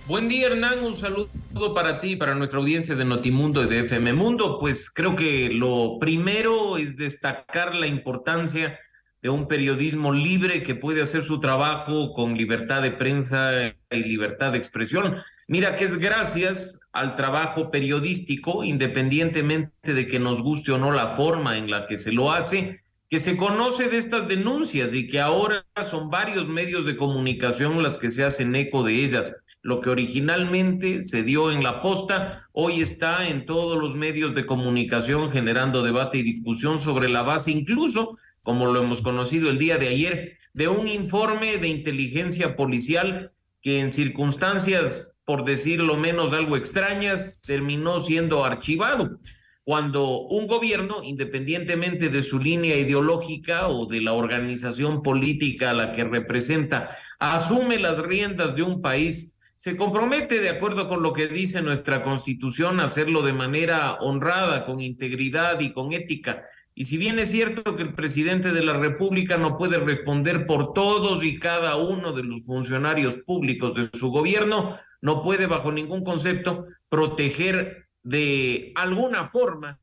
Buen 0.07 0.29
día, 0.29 0.49
Hernán. 0.49 0.85
Un 0.85 0.95
saludo 0.95 1.75
para 1.75 2.01
ti, 2.01 2.17
para 2.17 2.35
nuestra 2.35 2.59
audiencia 2.59 2.95
de 2.95 3.05
Notimundo 3.05 3.63
y 3.63 3.69
de 3.69 3.81
FM 3.81 4.13
Mundo. 4.13 4.59
Pues 4.59 4.91
creo 4.91 5.15
que 5.15 5.49
lo 5.51 5.99
primero 5.99 6.77
es 6.77 6.97
destacar 6.97 7.75
la 7.75 7.87
importancia 7.87 8.79
de 9.23 9.31
un 9.31 9.49
periodismo 9.49 10.13
libre 10.13 10.63
que 10.63 10.75
puede 10.75 11.01
hacer 11.01 11.23
su 11.23 11.41
trabajo 11.41 12.13
con 12.13 12.37
libertad 12.37 12.83
de 12.83 12.91
prensa 12.91 13.75
y 13.91 14.03
libertad 14.03 14.53
de 14.53 14.59
expresión. 14.59 15.17
Mira 15.47 15.77
que 15.77 15.85
es 15.85 15.97
gracias 15.97 16.81
al 16.93 17.17
trabajo 17.17 17.71
periodístico, 17.71 18.65
independientemente 18.65 19.95
de 19.95 20.07
que 20.07 20.19
nos 20.19 20.43
guste 20.43 20.73
o 20.73 20.79
no 20.79 20.93
la 20.93 21.09
forma 21.09 21.59
en 21.59 21.71
la 21.71 21.87
que 21.87 21.97
se 21.97 22.13
lo 22.13 22.33
hace, 22.33 22.81
que 23.11 23.21
se 23.21 23.37
conoce 23.37 23.89
de 23.89 23.99
estas 23.99 24.27
denuncias 24.27 24.95
y 24.95 25.07
que 25.07 25.21
ahora 25.21 25.67
son 25.83 26.11
varios 26.11 26.49
medios 26.49 26.87
de 26.87 26.97
comunicación 26.97 27.83
las 27.83 27.99
que 27.99 28.11
se 28.11 28.25
hacen 28.25 28.55
eco 28.55 28.83
de 28.83 29.05
ellas. 29.05 29.37
Lo 29.61 29.81
que 29.81 29.91
originalmente 29.91 31.03
se 31.03 31.23
dio 31.23 31.51
en 31.51 31.63
la 31.63 31.81
posta, 31.83 32.49
hoy 32.53 32.81
está 32.81 33.29
en 33.29 33.47
todos 33.47 33.79
los 33.79 33.97
medios 33.97 34.35
de 34.35 34.47
comunicación 34.47 35.31
generando 35.31 35.83
debate 35.83 36.19
y 36.19 36.23
discusión 36.23 36.79
sobre 36.79 37.09
la 37.09 37.23
base 37.23 37.51
incluso 37.51 38.19
como 38.45 38.67
lo 38.67 38.83
hemos 38.83 39.01
conocido 39.01 39.51
el 39.51 39.59
día 39.59 39.79
de 39.79 39.89
ayer, 39.89 40.37
de 40.53 40.69
un 40.69 40.87
informe 40.87 41.57
de 41.57 41.69
inteligencia 41.69 42.55
policial 42.57 43.33
que 43.63 43.81
en 43.81 43.91
circunstancias, 43.91 45.14
por 45.25 45.45
decirlo 45.45 45.97
menos, 45.97 46.33
algo 46.33 46.57
extrañas, 46.57 47.43
terminó 47.43 48.01
siendo 48.01 48.45
archivado 48.45 49.19
cuando 49.65 50.21
un 50.21 50.47
gobierno, 50.47 51.03
independientemente 51.03 52.11
de 52.11 52.23
su 52.23 52.39
línea 52.39 52.77
ideológica 52.77 53.69
o 53.69 53.87
de 53.87 54.03
la 54.03 54.13
organización 54.13 55.03
política 55.03 55.71
a 55.71 55.75
la 55.75 55.91
que 55.91 56.05
representa, 56.05 56.91
asume 57.19 57.79
las 57.79 57.99
riendas 57.99 58.55
de 58.55 58.63
un 58.63 58.83
país, 58.83 59.41
se 59.55 59.75
compromete, 59.77 60.41
de 60.41 60.51
acuerdo 60.51 60.87
con 60.87 61.03
lo 61.03 61.15
que 61.15 61.29
dice 61.29 61.63
nuestra 61.63 62.03
constitución, 62.03 62.79
a 62.79 62.85
hacerlo 62.85 63.23
de 63.23 63.33
manera 63.33 63.95
honrada, 64.01 64.65
con 64.65 64.83
integridad 64.83 65.59
y 65.61 65.73
con 65.73 65.95
ética. 65.95 66.45
Y 66.75 66.85
si 66.85 66.99
bien 66.99 67.19
es 67.19 67.31
cierto 67.31 67.75
que 67.75 67.83
el 67.83 67.95
presidente 67.95 68.53
de 68.53 68.65
la 68.65 68.75
República 68.75 69.39
no 69.39 69.57
puede 69.57 69.79
responder 69.79 70.45
por 70.45 70.75
todos 70.75 71.25
y 71.25 71.39
cada 71.39 71.77
uno 71.77 72.13
de 72.13 72.25
los 72.25 72.45
funcionarios 72.45 73.19
públicos 73.19 73.75
de 73.75 73.89
su 73.97 74.11
gobierno, 74.11 74.77
no 75.05 75.23
puede 75.23 75.47
bajo 75.47 75.71
ningún 75.71 76.03
concepto 76.03 76.67
proteger 76.89 77.89
de 78.03 78.73
alguna 78.75 79.27
forma 79.27 79.79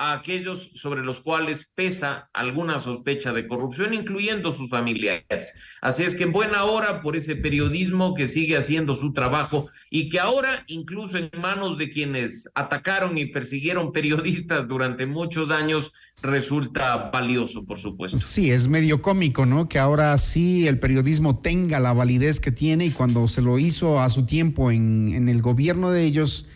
a 0.00 0.14
aquellos 0.14 0.70
sobre 0.72 1.02
los 1.02 1.20
cuales 1.20 1.70
pesa 1.74 2.30
alguna 2.32 2.78
sospecha 2.78 3.34
de 3.34 3.46
corrupción, 3.46 3.92
incluyendo 3.92 4.50
sus 4.50 4.70
familiares. 4.70 5.52
Así 5.82 6.04
es 6.04 6.16
que 6.16 6.24
en 6.24 6.32
buena 6.32 6.64
hora 6.64 7.02
por 7.02 7.16
ese 7.16 7.36
periodismo 7.36 8.14
que 8.14 8.26
sigue 8.26 8.56
haciendo 8.56 8.94
su 8.94 9.12
trabajo 9.12 9.68
y 9.90 10.08
que 10.08 10.18
ahora, 10.18 10.64
incluso 10.68 11.18
en 11.18 11.28
manos 11.38 11.76
de 11.76 11.90
quienes 11.90 12.48
atacaron 12.54 13.18
y 13.18 13.26
persiguieron 13.26 13.92
periodistas 13.92 14.66
durante 14.66 15.04
muchos 15.04 15.50
años, 15.50 15.92
resulta 16.22 17.10
valioso, 17.12 17.66
por 17.66 17.78
supuesto. 17.78 18.16
Sí, 18.16 18.50
es 18.50 18.68
medio 18.68 19.02
cómico, 19.02 19.44
¿no? 19.44 19.68
Que 19.68 19.78
ahora 19.78 20.16
sí 20.16 20.66
el 20.66 20.78
periodismo 20.78 21.40
tenga 21.40 21.78
la 21.78 21.92
validez 21.92 22.40
que 22.40 22.52
tiene 22.52 22.86
y 22.86 22.90
cuando 22.90 23.28
se 23.28 23.42
lo 23.42 23.58
hizo 23.58 24.00
a 24.00 24.08
su 24.08 24.24
tiempo 24.24 24.70
en, 24.70 25.12
en 25.12 25.28
el 25.28 25.42
gobierno 25.42 25.90
de 25.90 26.04
ellos 26.04 26.46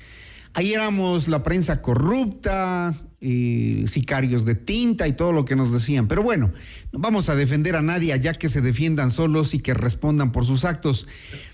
Ahí 0.56 0.72
éramos 0.72 1.26
la 1.26 1.42
prensa 1.42 1.82
corrupta, 1.82 2.94
sicarios 3.86 4.44
de 4.44 4.54
tinta 4.54 5.08
y 5.08 5.12
todo 5.14 5.32
lo 5.32 5.44
que 5.44 5.56
nos 5.56 5.72
decían. 5.72 6.08
Pero 6.08 6.22
bueno, 6.22 6.52
no 6.92 6.98
vamos 6.98 7.28
a 7.28 7.34
defender 7.34 7.76
a 7.76 7.82
nadie 7.82 8.12
allá 8.12 8.34
que 8.34 8.48
se 8.48 8.60
defiendan 8.60 9.10
solos 9.10 9.54
y 9.54 9.60
que 9.60 9.74
respondan 9.74 10.32
por 10.32 10.44
sus 10.44 10.64
actos. 10.64 11.06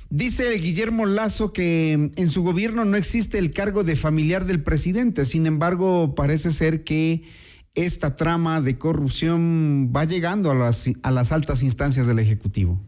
Dice 0.09 0.50
Guillermo 0.59 1.06
Lazo 1.06 1.52
que 1.52 1.92
en 1.92 2.28
su 2.28 2.42
gobierno 2.42 2.85
no 2.85 2.96
existe 2.96 3.38
el 3.38 3.52
cargo 3.52 3.85
de 3.85 3.94
familiar 3.94 4.44
del 4.44 4.62
presidente. 4.62 5.24
Sin 5.24 5.46
embargo, 5.46 6.14
parece 6.16 6.50
ser 6.50 6.83
que 6.83 7.22
esta 7.74 8.16
trama 8.16 8.61
de 8.61 8.76
corrupción 8.76 9.92
va 9.94 10.04
llegando 10.04 10.50
a 10.50 10.54
las, 10.54 10.87
a 11.02 11.11
las 11.12 11.30
altas 11.30 11.62
instancias 11.62 12.06
del 12.06 12.18
Ejecutivo. 12.18 12.80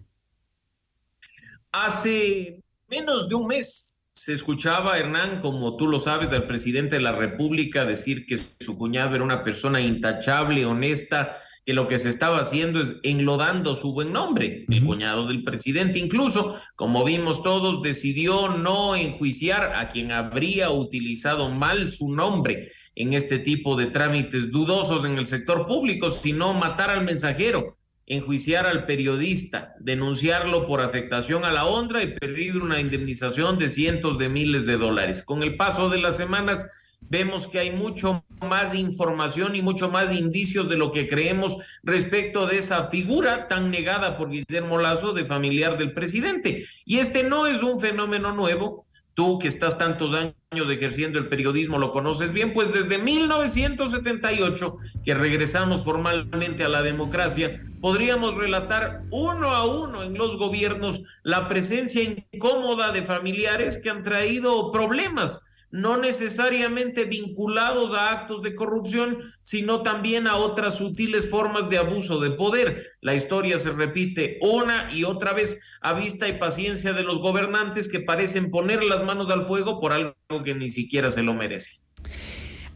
Hace 1.70 2.60
menos 2.88 3.28
de 3.28 3.34
un 3.36 3.46
mes 3.46 4.01
se 4.14 4.34
escuchaba, 4.34 4.98
Hernán, 4.98 5.40
como 5.40 5.76
tú 5.76 5.86
lo 5.86 5.98
sabes, 5.98 6.30
del 6.30 6.44
presidente 6.44 6.96
de 6.96 7.02
la 7.02 7.12
República 7.12 7.84
decir 7.84 8.26
que 8.26 8.38
su 8.38 8.76
cuñado 8.76 9.14
era 9.14 9.24
una 9.24 9.42
persona 9.42 9.80
intachable, 9.80 10.66
honesta, 10.66 11.38
que 11.64 11.72
lo 11.72 11.86
que 11.86 11.98
se 11.98 12.08
estaba 12.08 12.40
haciendo 12.40 12.80
es 12.80 12.96
enlodando 13.04 13.74
su 13.74 13.92
buen 13.92 14.12
nombre. 14.12 14.66
El 14.68 14.84
cuñado 14.84 15.28
del 15.28 15.44
presidente, 15.44 15.98
incluso, 15.98 16.60
como 16.76 17.04
vimos 17.04 17.42
todos, 17.42 17.82
decidió 17.82 18.48
no 18.48 18.96
enjuiciar 18.96 19.72
a 19.76 19.88
quien 19.88 20.12
habría 20.12 20.70
utilizado 20.70 21.48
mal 21.48 21.88
su 21.88 22.12
nombre 22.12 22.72
en 22.94 23.14
este 23.14 23.38
tipo 23.38 23.76
de 23.76 23.86
trámites 23.86 24.50
dudosos 24.50 25.04
en 25.04 25.16
el 25.16 25.26
sector 25.26 25.66
público, 25.66 26.10
sino 26.10 26.52
matar 26.52 26.90
al 26.90 27.04
mensajero 27.04 27.78
enjuiciar 28.06 28.66
al 28.66 28.86
periodista, 28.86 29.74
denunciarlo 29.78 30.66
por 30.66 30.80
afectación 30.80 31.44
a 31.44 31.52
la 31.52 31.66
honra 31.66 32.02
y 32.02 32.14
pedir 32.14 32.58
una 32.58 32.80
indemnización 32.80 33.58
de 33.58 33.68
cientos 33.68 34.18
de 34.18 34.28
miles 34.28 34.66
de 34.66 34.76
dólares. 34.76 35.22
Con 35.22 35.42
el 35.42 35.56
paso 35.56 35.88
de 35.88 35.98
las 35.98 36.16
semanas 36.16 36.68
vemos 37.00 37.48
que 37.48 37.58
hay 37.58 37.70
mucho 37.70 38.24
más 38.40 38.74
información 38.74 39.54
y 39.56 39.62
mucho 39.62 39.90
más 39.90 40.12
indicios 40.12 40.68
de 40.68 40.76
lo 40.76 40.92
que 40.92 41.08
creemos 41.08 41.56
respecto 41.82 42.46
de 42.46 42.58
esa 42.58 42.86
figura 42.86 43.48
tan 43.48 43.70
negada 43.70 44.16
por 44.16 44.30
Guillermo 44.30 44.78
Lazo 44.78 45.12
de 45.12 45.24
familiar 45.24 45.78
del 45.78 45.92
presidente. 45.92 46.66
Y 46.84 46.98
este 46.98 47.22
no 47.22 47.46
es 47.46 47.62
un 47.62 47.80
fenómeno 47.80 48.32
nuevo, 48.32 48.86
Tú 49.14 49.38
que 49.38 49.48
estás 49.48 49.76
tantos 49.76 50.14
años 50.14 50.70
ejerciendo 50.70 51.18
el 51.18 51.28
periodismo 51.28 51.78
lo 51.78 51.90
conoces 51.90 52.32
bien, 52.32 52.52
pues 52.52 52.72
desde 52.72 52.98
1978, 52.98 54.76
que 55.04 55.14
regresamos 55.14 55.84
formalmente 55.84 56.64
a 56.64 56.68
la 56.68 56.82
democracia, 56.82 57.62
podríamos 57.80 58.34
relatar 58.36 59.02
uno 59.10 59.50
a 59.50 59.66
uno 59.66 60.02
en 60.02 60.14
los 60.14 60.38
gobiernos 60.38 61.02
la 61.24 61.48
presencia 61.48 62.02
incómoda 62.32 62.92
de 62.92 63.02
familiares 63.02 63.78
que 63.82 63.90
han 63.90 64.02
traído 64.02 64.72
problemas 64.72 65.44
no 65.72 65.96
necesariamente 65.96 67.06
vinculados 67.06 67.94
a 67.94 68.12
actos 68.12 68.42
de 68.42 68.54
corrupción, 68.54 69.18
sino 69.40 69.82
también 69.82 70.26
a 70.26 70.36
otras 70.36 70.76
sutiles 70.76 71.28
formas 71.28 71.68
de 71.68 71.78
abuso 71.78 72.20
de 72.20 72.30
poder. 72.30 72.92
La 73.00 73.14
historia 73.14 73.58
se 73.58 73.72
repite 73.72 74.38
una 74.42 74.92
y 74.92 75.04
otra 75.04 75.32
vez 75.32 75.60
a 75.80 75.94
vista 75.94 76.28
y 76.28 76.38
paciencia 76.38 76.92
de 76.92 77.02
los 77.02 77.18
gobernantes 77.18 77.88
que 77.88 78.00
parecen 78.00 78.50
poner 78.50 78.84
las 78.84 79.02
manos 79.02 79.30
al 79.30 79.46
fuego 79.46 79.80
por 79.80 79.92
algo 79.92 80.14
que 80.44 80.54
ni 80.54 80.68
siquiera 80.68 81.10
se 81.10 81.22
lo 81.22 81.34
merece. 81.34 81.82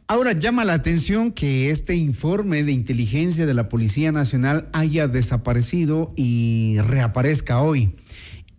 Ahora 0.09 0.33
llama 0.33 0.65
la 0.65 0.75
atención 0.75 1.33
que 1.33 1.71
este 1.71 1.97
informe 1.97 2.63
de 2.63 2.71
inteligencia 2.71 3.45
de 3.45 3.55
la 3.55 3.69
Policía 3.69 4.13
Nacional 4.13 4.69
haya 4.73 5.09
desaparecido 5.09 6.13
y 6.15 6.77
reaparezca 6.79 7.61
hoy. 7.61 7.93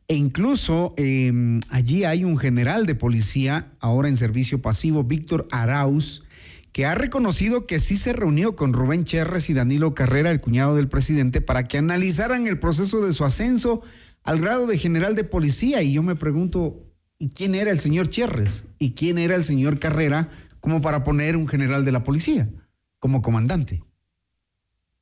E 0.09 0.15
incluso 0.15 0.93
em, 0.95 1.59
allí 1.69 2.05
hay 2.05 2.23
un 2.23 2.37
general 2.37 2.85
de 2.85 2.95
policía, 2.95 3.73
ahora 3.81 4.07
en 4.07 4.15
servicio 4.15 4.61
pasivo, 4.61 5.03
Víctor 5.03 5.47
Arauz, 5.51 6.23
que 6.71 6.85
ha 6.85 6.95
reconocido 6.95 7.65
que 7.65 7.79
sí 7.79 7.97
se 7.97 8.13
reunió 8.13 8.55
con 8.55 8.71
Rubén 8.71 9.03
Cherres 9.03 9.49
y 9.49 9.53
Danilo 9.53 9.93
Carrera, 9.93 10.31
el 10.31 10.39
cuñado 10.39 10.75
del 10.75 10.87
presidente, 10.87 11.41
para 11.41 11.67
que 11.67 11.77
analizaran 11.77 12.47
el 12.47 12.57
proceso 12.57 13.05
de 13.05 13.13
su 13.13 13.25
ascenso 13.25 13.81
al 14.23 14.39
grado 14.39 14.65
de 14.67 14.77
general 14.77 15.15
de 15.15 15.25
policía. 15.25 15.81
Y 15.81 15.93
yo 15.93 16.03
me 16.03 16.15
pregunto, 16.15 16.85
¿y 17.19 17.29
quién 17.29 17.53
era 17.55 17.71
el 17.71 17.79
señor 17.79 18.09
Cherres? 18.09 18.63
¿Y 18.79 18.91
quién 18.91 19.17
era 19.17 19.35
el 19.35 19.43
señor 19.43 19.79
Carrera 19.79 20.29
como 20.61 20.79
para 20.79 21.03
poner 21.03 21.35
un 21.35 21.47
general 21.47 21.83
de 21.83 21.91
la 21.91 22.03
policía 22.03 22.49
como 22.99 23.21
comandante? 23.21 23.83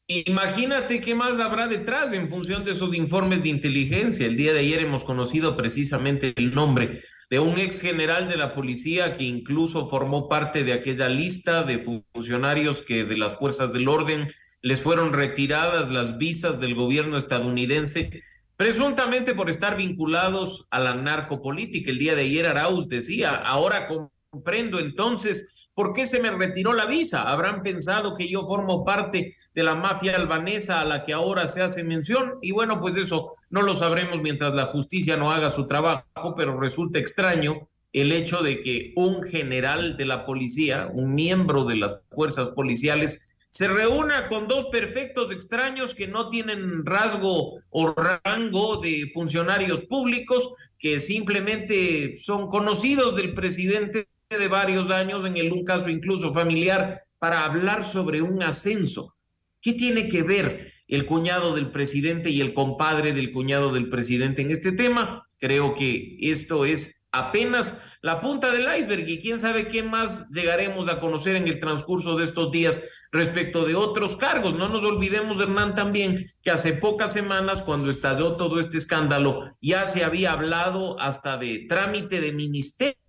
Imagínate 0.08 1.02
qué 1.02 1.16
más 1.16 1.40
habrá 1.40 1.68
detrás 1.68 2.14
en 2.14 2.30
función 2.30 2.64
de 2.64 2.72
esos 2.72 2.94
informes 2.94 3.42
de 3.42 3.50
inteligencia. 3.50 4.28
El 4.28 4.38
día 4.38 4.54
de 4.54 4.60
ayer 4.60 4.82
hemos 4.82 5.04
conocido 5.04 5.58
precisamente 5.58 6.32
el 6.36 6.54
nombre 6.54 7.02
de 7.32 7.40
un 7.40 7.58
ex 7.58 7.82
general 7.82 8.30
de 8.30 8.38
la 8.38 8.54
policía 8.54 9.14
que 9.14 9.24
incluso 9.24 9.88
formó 9.88 10.30
parte 10.30 10.64
de 10.64 10.74
aquella 10.74 11.10
lista 11.10 11.64
de 11.64 11.80
funcionarios 11.80 12.84
que 12.84 13.04
de 13.04 13.18
las 13.18 13.36
fuerzas 13.38 13.74
del 13.74 13.88
orden 13.88 14.28
les 14.62 14.80
fueron 14.80 15.12
retiradas 15.12 15.90
las 15.92 16.20
visas 16.20 16.60
del 16.60 16.76
gobierno 16.76 17.18
estadounidense, 17.18 18.22
presuntamente 18.58 19.34
por 19.34 19.50
estar 19.50 19.76
vinculados 19.76 20.68
a 20.70 20.80
la 20.80 20.94
narcopolítica. 20.94 21.90
El 21.90 21.98
día 21.98 22.14
de 22.14 22.22
ayer 22.22 22.46
Arauz 22.46 22.88
decía, 22.88 23.32
ahora 23.32 23.88
comprendo 24.32 24.78
entonces 24.78 25.65
¿Por 25.76 25.92
qué 25.92 26.06
se 26.06 26.22
me 26.22 26.32
retiró 26.32 26.72
la 26.72 26.86
visa? 26.86 27.24
Habrán 27.24 27.62
pensado 27.62 28.16
que 28.16 28.30
yo 28.30 28.46
formo 28.46 28.86
parte 28.86 29.36
de 29.54 29.64
la 29.64 29.76
mafia 29.76 30.16
albanesa 30.16 30.80
a 30.80 30.86
la 30.86 31.04
que 31.04 31.12
ahora 31.12 31.48
se 31.48 31.62
hace 31.62 31.84
mención. 31.84 32.36
Y 32.42 32.52
bueno, 32.52 32.80
pues 32.80 32.96
eso 32.96 33.36
no 33.50 33.62
lo 33.62 33.76
sabremos 33.76 34.22
mientras 34.22 34.56
la 34.56 34.68
justicia 34.68 35.18
no 35.18 35.32
haga 35.32 35.50
su 35.50 35.68
trabajo, 35.68 36.34
pero 36.36 36.58
resulta 36.58 36.98
extraño 36.98 37.68
el 37.92 38.14
hecho 38.14 38.42
de 38.42 38.62
que 38.62 38.94
un 38.96 39.22
general 39.24 39.98
de 39.98 40.06
la 40.06 40.26
policía, 40.26 40.90
un 40.94 41.14
miembro 41.14 41.66
de 41.66 41.76
las 41.76 42.06
fuerzas 42.10 42.50
policiales, 42.52 43.38
se 43.50 43.68
reúna 43.68 44.28
con 44.30 44.48
dos 44.48 44.68
perfectos 44.68 45.32
extraños 45.32 45.94
que 45.94 46.08
no 46.08 46.30
tienen 46.30 46.86
rasgo 46.86 47.58
o 47.70 47.94
rango 47.94 48.78
de 48.78 49.10
funcionarios 49.14 49.84
públicos, 49.84 50.54
que 50.78 51.00
simplemente 51.00 52.16
son 52.18 52.48
conocidos 52.48 53.16
del 53.16 53.34
presidente 53.34 54.08
de 54.30 54.48
varios 54.48 54.90
años, 54.90 55.24
en 55.24 55.52
un 55.52 55.64
caso 55.64 55.90
incluso 55.90 56.34
familiar, 56.34 57.02
para 57.20 57.46
hablar 57.46 57.84
sobre 57.84 58.24
un 58.24 58.42
ascenso. 58.42 59.16
¿Qué 59.62 59.74
tiene 59.74 60.08
que 60.08 60.24
ver 60.24 60.74
el 60.88 61.06
cuñado 61.06 61.54
del 61.54 61.72
presidente 61.72 62.32
y 62.32 62.42
el 62.42 62.54
compadre 62.54 63.14
del 63.14 63.32
cuñado 63.32 63.72
del 63.72 63.88
presidente 63.88 64.42
en 64.42 64.50
este 64.50 64.72
tema? 64.72 65.28
Creo 65.38 65.76
que 65.76 66.18
esto 66.22 66.66
es 66.66 67.08
apenas 67.12 67.78
la 68.02 68.20
punta 68.20 68.52
del 68.52 68.68
iceberg 68.78 69.08
y 69.08 69.20
quién 69.20 69.40
sabe 69.40 69.68
qué 69.68 69.84
más 69.84 70.28
llegaremos 70.32 70.88
a 70.88 71.00
conocer 71.00 71.36
en 71.36 71.48
el 71.48 71.60
transcurso 71.60 72.18
de 72.18 72.24
estos 72.24 72.52
días 72.52 72.84
respecto 73.12 73.64
de 73.64 73.76
otros 73.76 74.16
cargos. 74.16 74.56
No 74.56 74.70
nos 74.70 74.84
olvidemos, 74.84 75.40
Hernán, 75.40 75.76
también 75.76 76.26
que 76.42 76.50
hace 76.50 76.74
pocas 76.74 77.14
semanas, 77.14 77.62
cuando 77.62 77.90
estalló 77.90 78.36
todo 78.38 78.60
este 78.60 78.78
escándalo, 78.78 79.42
ya 79.62 79.86
se 79.86 80.04
había 80.04 80.34
hablado 80.34 81.00
hasta 81.00 81.38
de 81.38 81.66
trámite 81.70 82.20
de 82.20 82.32
ministerio 82.34 83.05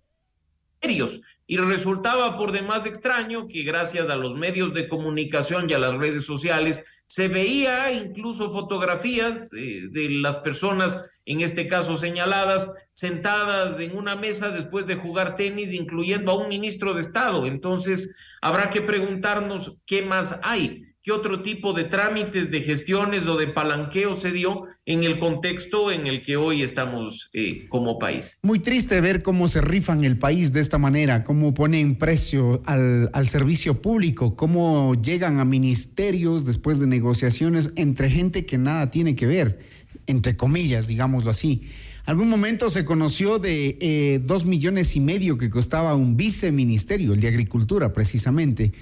Y 1.47 1.57
resultaba 1.57 2.37
por 2.37 2.51
demás 2.51 2.85
extraño 2.85 3.47
que 3.47 3.63
gracias 3.63 4.09
a 4.09 4.15
los 4.15 4.35
medios 4.35 4.73
de 4.73 4.87
comunicación 4.87 5.69
y 5.69 5.73
a 5.73 5.79
las 5.79 5.95
redes 5.95 6.25
sociales 6.25 6.85
se 7.05 7.29
veía 7.29 7.91
incluso 7.93 8.51
fotografías 8.51 9.53
eh, 9.53 9.87
de 9.89 10.09
las 10.09 10.37
personas, 10.37 11.09
en 11.25 11.39
este 11.39 11.65
caso 11.67 11.95
señaladas, 11.95 12.73
sentadas 12.91 13.79
en 13.79 13.95
una 13.95 14.17
mesa 14.17 14.49
después 14.49 14.85
de 14.87 14.95
jugar 14.95 15.37
tenis, 15.37 15.71
incluyendo 15.71 16.31
a 16.31 16.37
un 16.37 16.49
ministro 16.49 16.93
de 16.93 16.99
Estado. 16.99 17.45
Entonces, 17.45 18.17
habrá 18.41 18.69
que 18.69 18.81
preguntarnos 18.81 19.77
qué 19.85 20.01
más 20.01 20.37
hay 20.43 20.83
qué 21.07 21.13
otro 21.13 21.41
tipo 21.41 21.71
de 21.71 21.85
trámites, 21.85 22.51
de 22.51 22.61
gestiones 22.61 23.27
o 23.27 23.37
de 23.37 23.47
palanqueo 23.47 24.13
se 24.13 24.33
dio 24.33 24.65
en 24.85 25.05
el 25.05 25.19
contexto 25.19 25.89
en 25.89 26.05
el 26.05 26.21
que 26.21 26.35
hoy 26.35 26.61
estamos 26.61 27.29
eh, 27.31 27.65
como 27.69 27.97
país. 27.97 28.39
Muy 28.43 28.59
triste 28.59 28.99
ver 28.99 29.21
cómo 29.21 29.47
se 29.47 29.61
rifan 29.61 30.03
el 30.03 30.19
país 30.19 30.51
de 30.51 30.59
esta 30.59 30.77
manera, 30.77 31.23
cómo 31.23 31.53
ponen 31.53 31.95
precio 31.95 32.61
al, 32.65 33.09
al 33.13 33.29
servicio 33.29 33.81
público, 33.81 34.35
cómo 34.35 34.95
llegan 34.95 35.39
a 35.39 35.45
ministerios 35.45 36.45
después 36.45 36.77
de 36.77 36.87
negociaciones 36.87 37.71
entre 37.77 38.09
gente 38.09 38.45
que 38.45 38.57
nada 38.57 38.91
tiene 38.91 39.15
que 39.15 39.27
ver, 39.27 39.59
entre 40.07 40.35
comillas, 40.35 40.87
digámoslo 40.87 41.31
así. 41.31 41.69
Algún 42.03 42.27
momento 42.27 42.69
se 42.69 42.83
conoció 42.83 43.39
de 43.39 43.77
eh, 43.79 44.19
dos 44.21 44.43
millones 44.43 44.97
y 44.97 44.99
medio 44.99 45.37
que 45.37 45.49
costaba 45.49 45.95
un 45.95 46.17
viceministerio, 46.17 47.13
el 47.13 47.21
de 47.21 47.29
Agricultura 47.29 47.93
precisamente. 47.93 48.73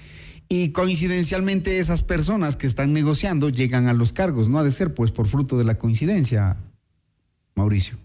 Y 0.47 0.71
coincidencialmente 0.71 1.79
esas 1.79 2.03
personas 2.03 2.55
que 2.55 2.67
están 2.67 2.93
negociando 2.93 3.49
llegan 3.49 3.87
a 3.87 3.93
los 3.93 4.13
cargos. 4.13 4.47
No 4.47 4.59
ha 4.59 4.63
de 4.63 4.71
ser 4.71 4.93
pues 4.93 5.11
por 5.11 5.27
fruto 5.27 5.57
de 5.57 5.63
la 5.63 5.77
coincidencia, 5.77 6.57
Mauricio. 7.55 7.97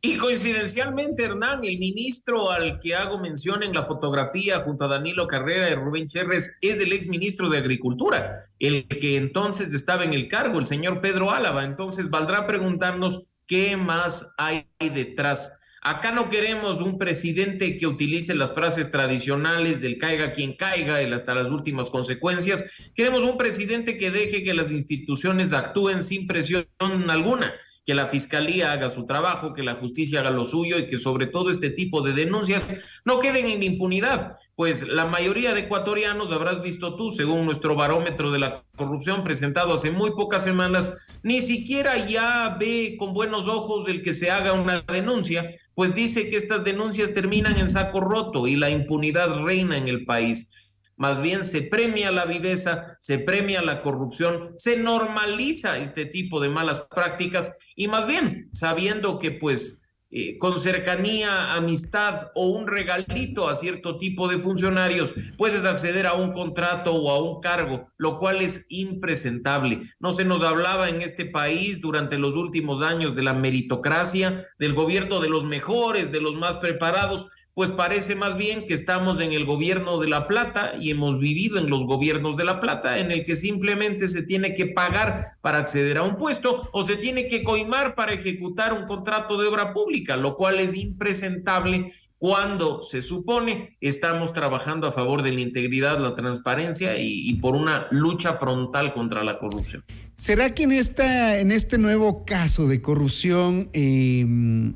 Y 0.00 0.18
coincidencialmente, 0.18 1.24
Hernán, 1.24 1.64
el 1.64 1.78
ministro 1.78 2.52
al 2.52 2.78
que 2.78 2.94
hago 2.94 3.18
mención 3.18 3.64
en 3.64 3.72
la 3.72 3.86
fotografía 3.86 4.60
junto 4.60 4.84
a 4.84 4.88
Danilo 4.88 5.26
Carrera 5.26 5.68
y 5.68 5.74
Rubén 5.74 6.06
Cherres 6.06 6.56
es 6.60 6.78
el 6.78 6.92
ex 6.92 7.08
ministro 7.08 7.48
de 7.48 7.58
Agricultura, 7.58 8.44
el 8.60 8.86
que 8.86 9.16
entonces 9.16 9.74
estaba 9.74 10.04
en 10.04 10.14
el 10.14 10.28
cargo, 10.28 10.60
el 10.60 10.66
señor 10.66 11.00
Pedro 11.00 11.32
Álava. 11.32 11.64
Entonces, 11.64 12.08
valdrá 12.08 12.46
preguntarnos 12.46 13.24
qué 13.48 13.76
más 13.76 14.32
hay 14.38 14.68
detrás 14.78 15.60
Acá 15.88 16.10
no 16.10 16.28
queremos 16.30 16.80
un 16.80 16.98
presidente 16.98 17.78
que 17.78 17.86
utilice 17.86 18.34
las 18.34 18.52
frases 18.52 18.90
tradicionales 18.90 19.80
del 19.80 19.98
caiga 19.98 20.32
quien 20.32 20.54
caiga 20.54 21.00
y 21.00 21.12
hasta 21.12 21.32
las 21.32 21.46
últimas 21.46 21.90
consecuencias. 21.90 22.68
Queremos 22.92 23.22
un 23.22 23.36
presidente 23.36 23.96
que 23.96 24.10
deje 24.10 24.42
que 24.42 24.52
las 24.52 24.72
instituciones 24.72 25.52
actúen 25.52 26.02
sin 26.02 26.26
presión 26.26 26.66
alguna, 27.08 27.54
que 27.84 27.94
la 27.94 28.08
fiscalía 28.08 28.72
haga 28.72 28.90
su 28.90 29.06
trabajo, 29.06 29.54
que 29.54 29.62
la 29.62 29.76
justicia 29.76 30.18
haga 30.18 30.30
lo 30.30 30.44
suyo 30.44 30.76
y 30.76 30.88
que 30.88 30.98
sobre 30.98 31.26
todo 31.26 31.50
este 31.50 31.70
tipo 31.70 32.02
de 32.02 32.14
denuncias 32.14 32.82
no 33.04 33.20
queden 33.20 33.46
en 33.46 33.62
impunidad 33.62 34.38
pues 34.56 34.88
la 34.88 35.04
mayoría 35.04 35.52
de 35.52 35.60
ecuatorianos, 35.60 36.32
habrás 36.32 36.62
visto 36.62 36.96
tú, 36.96 37.10
según 37.10 37.44
nuestro 37.44 37.76
barómetro 37.76 38.32
de 38.32 38.38
la 38.38 38.64
corrupción 38.74 39.22
presentado 39.22 39.74
hace 39.74 39.90
muy 39.90 40.12
pocas 40.12 40.42
semanas, 40.42 40.96
ni 41.22 41.42
siquiera 41.42 42.06
ya 42.06 42.56
ve 42.58 42.96
con 42.98 43.12
buenos 43.12 43.48
ojos 43.48 43.86
el 43.86 44.02
que 44.02 44.14
se 44.14 44.30
haga 44.30 44.54
una 44.54 44.80
denuncia, 44.80 45.54
pues 45.74 45.94
dice 45.94 46.30
que 46.30 46.36
estas 46.36 46.64
denuncias 46.64 47.12
terminan 47.12 47.58
en 47.58 47.68
saco 47.68 48.00
roto 48.00 48.46
y 48.46 48.56
la 48.56 48.70
impunidad 48.70 49.42
reina 49.44 49.76
en 49.76 49.88
el 49.88 50.06
país. 50.06 50.50
Más 50.96 51.20
bien 51.20 51.44
se 51.44 51.60
premia 51.60 52.10
la 52.10 52.24
viveza, 52.24 52.96
se 52.98 53.18
premia 53.18 53.60
la 53.60 53.82
corrupción, 53.82 54.52
se 54.54 54.78
normaliza 54.78 55.76
este 55.76 56.06
tipo 56.06 56.40
de 56.40 56.48
malas 56.48 56.80
prácticas 56.80 57.58
y 57.74 57.88
más 57.88 58.06
bien 58.06 58.48
sabiendo 58.54 59.18
que 59.18 59.32
pues 59.32 59.85
eh, 60.18 60.38
con 60.38 60.58
cercanía, 60.58 61.52
amistad 61.52 62.30
o 62.34 62.48
un 62.48 62.66
regalito 62.66 63.50
a 63.50 63.54
cierto 63.54 63.98
tipo 63.98 64.28
de 64.28 64.38
funcionarios, 64.38 65.12
puedes 65.36 65.66
acceder 65.66 66.06
a 66.06 66.14
un 66.14 66.32
contrato 66.32 66.94
o 66.94 67.10
a 67.10 67.22
un 67.22 67.42
cargo, 67.42 67.90
lo 67.98 68.16
cual 68.16 68.40
es 68.40 68.64
impresentable. 68.70 69.82
No 70.00 70.14
se 70.14 70.24
nos 70.24 70.42
hablaba 70.42 70.88
en 70.88 71.02
este 71.02 71.26
país 71.26 71.82
durante 71.82 72.16
los 72.16 72.34
últimos 72.34 72.80
años 72.80 73.14
de 73.14 73.24
la 73.24 73.34
meritocracia, 73.34 74.46
del 74.58 74.72
gobierno 74.72 75.20
de 75.20 75.28
los 75.28 75.44
mejores, 75.44 76.10
de 76.10 76.22
los 76.22 76.34
más 76.34 76.56
preparados, 76.56 77.26
pues 77.56 77.70
parece 77.70 78.14
más 78.14 78.36
bien 78.36 78.66
que 78.66 78.74
estamos 78.74 79.18
en 79.18 79.32
el 79.32 79.46
gobierno 79.46 79.98
de 79.98 80.08
La 80.08 80.28
Plata 80.28 80.74
y 80.78 80.90
hemos 80.90 81.18
vivido 81.18 81.56
en 81.56 81.70
los 81.70 81.86
gobiernos 81.86 82.36
de 82.36 82.44
La 82.44 82.60
Plata, 82.60 82.98
en 82.98 83.10
el 83.10 83.24
que 83.24 83.34
simplemente 83.34 84.08
se 84.08 84.22
tiene 84.22 84.54
que 84.54 84.66
pagar 84.66 85.38
para 85.40 85.56
acceder 85.56 85.96
a 85.96 86.02
un 86.02 86.18
puesto 86.18 86.68
o 86.74 86.86
se 86.86 86.98
tiene 86.98 87.28
que 87.28 87.42
coimar 87.42 87.94
para 87.94 88.12
ejecutar 88.12 88.74
un 88.74 88.84
contrato 88.84 89.40
de 89.40 89.48
obra 89.48 89.72
pública, 89.72 90.18
lo 90.18 90.36
cual 90.36 90.60
es 90.60 90.76
impresentable 90.76 91.94
cuando 92.18 92.82
se 92.82 93.00
supone 93.00 93.78
estamos 93.80 94.34
trabajando 94.34 94.86
a 94.86 94.92
favor 94.92 95.22
de 95.22 95.32
la 95.32 95.40
integridad, 95.40 95.98
la 95.98 96.14
transparencia 96.14 96.98
y, 96.98 97.32
por 97.40 97.56
una 97.56 97.86
lucha 97.90 98.34
frontal 98.34 98.92
contra 98.92 99.24
la 99.24 99.38
corrupción. 99.38 99.82
¿Será 100.14 100.54
que 100.54 100.64
en, 100.64 100.72
esta, 100.72 101.38
en 101.38 101.50
este 101.52 101.78
nuevo 101.78 102.26
caso 102.26 102.66
de 102.66 102.82
corrupción... 102.82 103.70
Eh, 103.72 104.74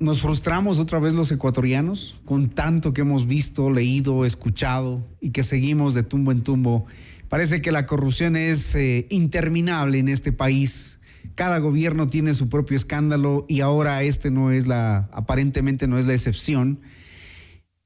nos 0.00 0.20
frustramos 0.20 0.78
otra 0.78 0.98
vez 0.98 1.14
los 1.14 1.30
ecuatorianos 1.32 2.16
con 2.24 2.50
tanto 2.50 2.92
que 2.92 3.00
hemos 3.00 3.26
visto, 3.26 3.70
leído, 3.70 4.24
escuchado 4.24 5.06
y 5.20 5.30
que 5.30 5.42
seguimos 5.42 5.94
de 5.94 6.02
tumbo 6.02 6.32
en 6.32 6.42
tumbo. 6.42 6.86
Parece 7.28 7.60
que 7.60 7.72
la 7.72 7.86
corrupción 7.86 8.36
es 8.36 8.74
eh, 8.74 9.06
interminable 9.10 9.98
en 9.98 10.08
este 10.08 10.32
país. 10.32 10.98
Cada 11.34 11.58
gobierno 11.58 12.06
tiene 12.06 12.34
su 12.34 12.48
propio 12.48 12.76
escándalo 12.76 13.44
y 13.48 13.60
ahora 13.60 14.02
este 14.02 14.30
no 14.30 14.50
es 14.50 14.66
la, 14.66 15.08
aparentemente 15.12 15.86
no 15.88 15.98
es 15.98 16.06
la 16.06 16.14
excepción. 16.14 16.80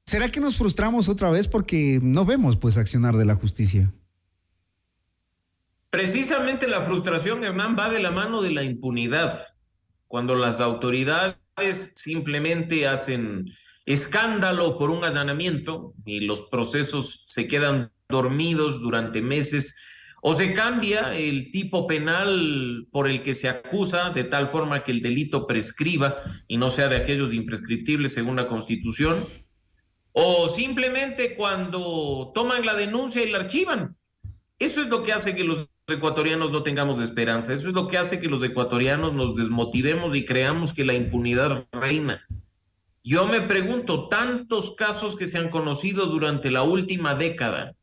¿Será 0.05 0.29
que 0.29 0.39
nos 0.39 0.57
frustramos 0.57 1.09
otra 1.09 1.29
vez 1.29 1.47
porque 1.47 1.99
no 2.01 2.25
vemos 2.25 2.57
pues 2.57 2.77
accionar 2.77 3.17
de 3.17 3.25
la 3.25 3.35
justicia? 3.35 3.91
Precisamente 5.89 6.67
la 6.67 6.81
frustración, 6.81 7.43
Hernán, 7.43 7.75
va 7.77 7.89
de 7.89 7.99
la 7.99 8.11
mano 8.11 8.41
de 8.41 8.51
la 8.51 8.63
impunidad. 8.63 9.39
Cuando 10.07 10.35
las 10.35 10.59
autoridades 10.59 11.37
simplemente 11.93 12.87
hacen 12.87 13.51
escándalo 13.85 14.77
por 14.77 14.89
un 14.89 15.03
allanamiento 15.03 15.93
y 16.05 16.21
los 16.21 16.43
procesos 16.43 17.23
se 17.27 17.47
quedan 17.47 17.91
dormidos 18.09 18.81
durante 18.81 19.21
meses 19.21 19.75
o 20.21 20.33
se 20.33 20.53
cambia 20.53 21.13
el 21.13 21.51
tipo 21.51 21.85
penal 21.85 22.87
por 22.91 23.09
el 23.09 23.23
que 23.23 23.33
se 23.33 23.49
acusa 23.49 24.11
de 24.11 24.23
tal 24.23 24.49
forma 24.49 24.83
que 24.83 24.91
el 24.91 25.01
delito 25.01 25.45
prescriba 25.45 26.21
y 26.47 26.55
no 26.55 26.71
sea 26.71 26.87
de 26.87 26.95
aquellos 26.95 27.33
imprescriptibles 27.33 28.13
según 28.13 28.37
la 28.37 28.47
Constitución, 28.47 29.27
o 30.13 30.47
simplemente 30.47 31.35
cuando 31.35 32.31
toman 32.33 32.65
la 32.65 32.75
denuncia 32.75 33.21
y 33.21 33.31
la 33.31 33.39
archivan. 33.39 33.97
Eso 34.59 34.81
es 34.81 34.87
lo 34.87 35.03
que 35.03 35.11
hace 35.11 35.35
que 35.35 35.43
los 35.43 35.72
ecuatorianos 35.91 36.51
no 36.51 36.63
tengamos 36.63 36.99
esperanza. 37.01 37.53
Eso 37.53 37.67
es 37.67 37.73
lo 37.73 37.87
que 37.87 37.97
hace 37.97 38.19
que 38.19 38.27
los 38.27 38.41
ecuatorianos 38.43 39.13
nos 39.13 39.35
desmotivemos 39.35 40.15
y 40.15 40.23
creamos 40.23 40.73
que 40.73 40.85
la 40.85 40.93
impunidad 40.93 41.67
reina. 41.71 42.25
Yo 43.03 43.27
me 43.27 43.41
pregunto, 43.41 44.07
tantos 44.07 44.75
casos 44.75 45.17
que 45.17 45.27
se 45.27 45.37
han 45.37 45.49
conocido 45.49 46.05
durante 46.05 46.49
la 46.49 46.63
última 46.63 47.15
década, 47.15 47.75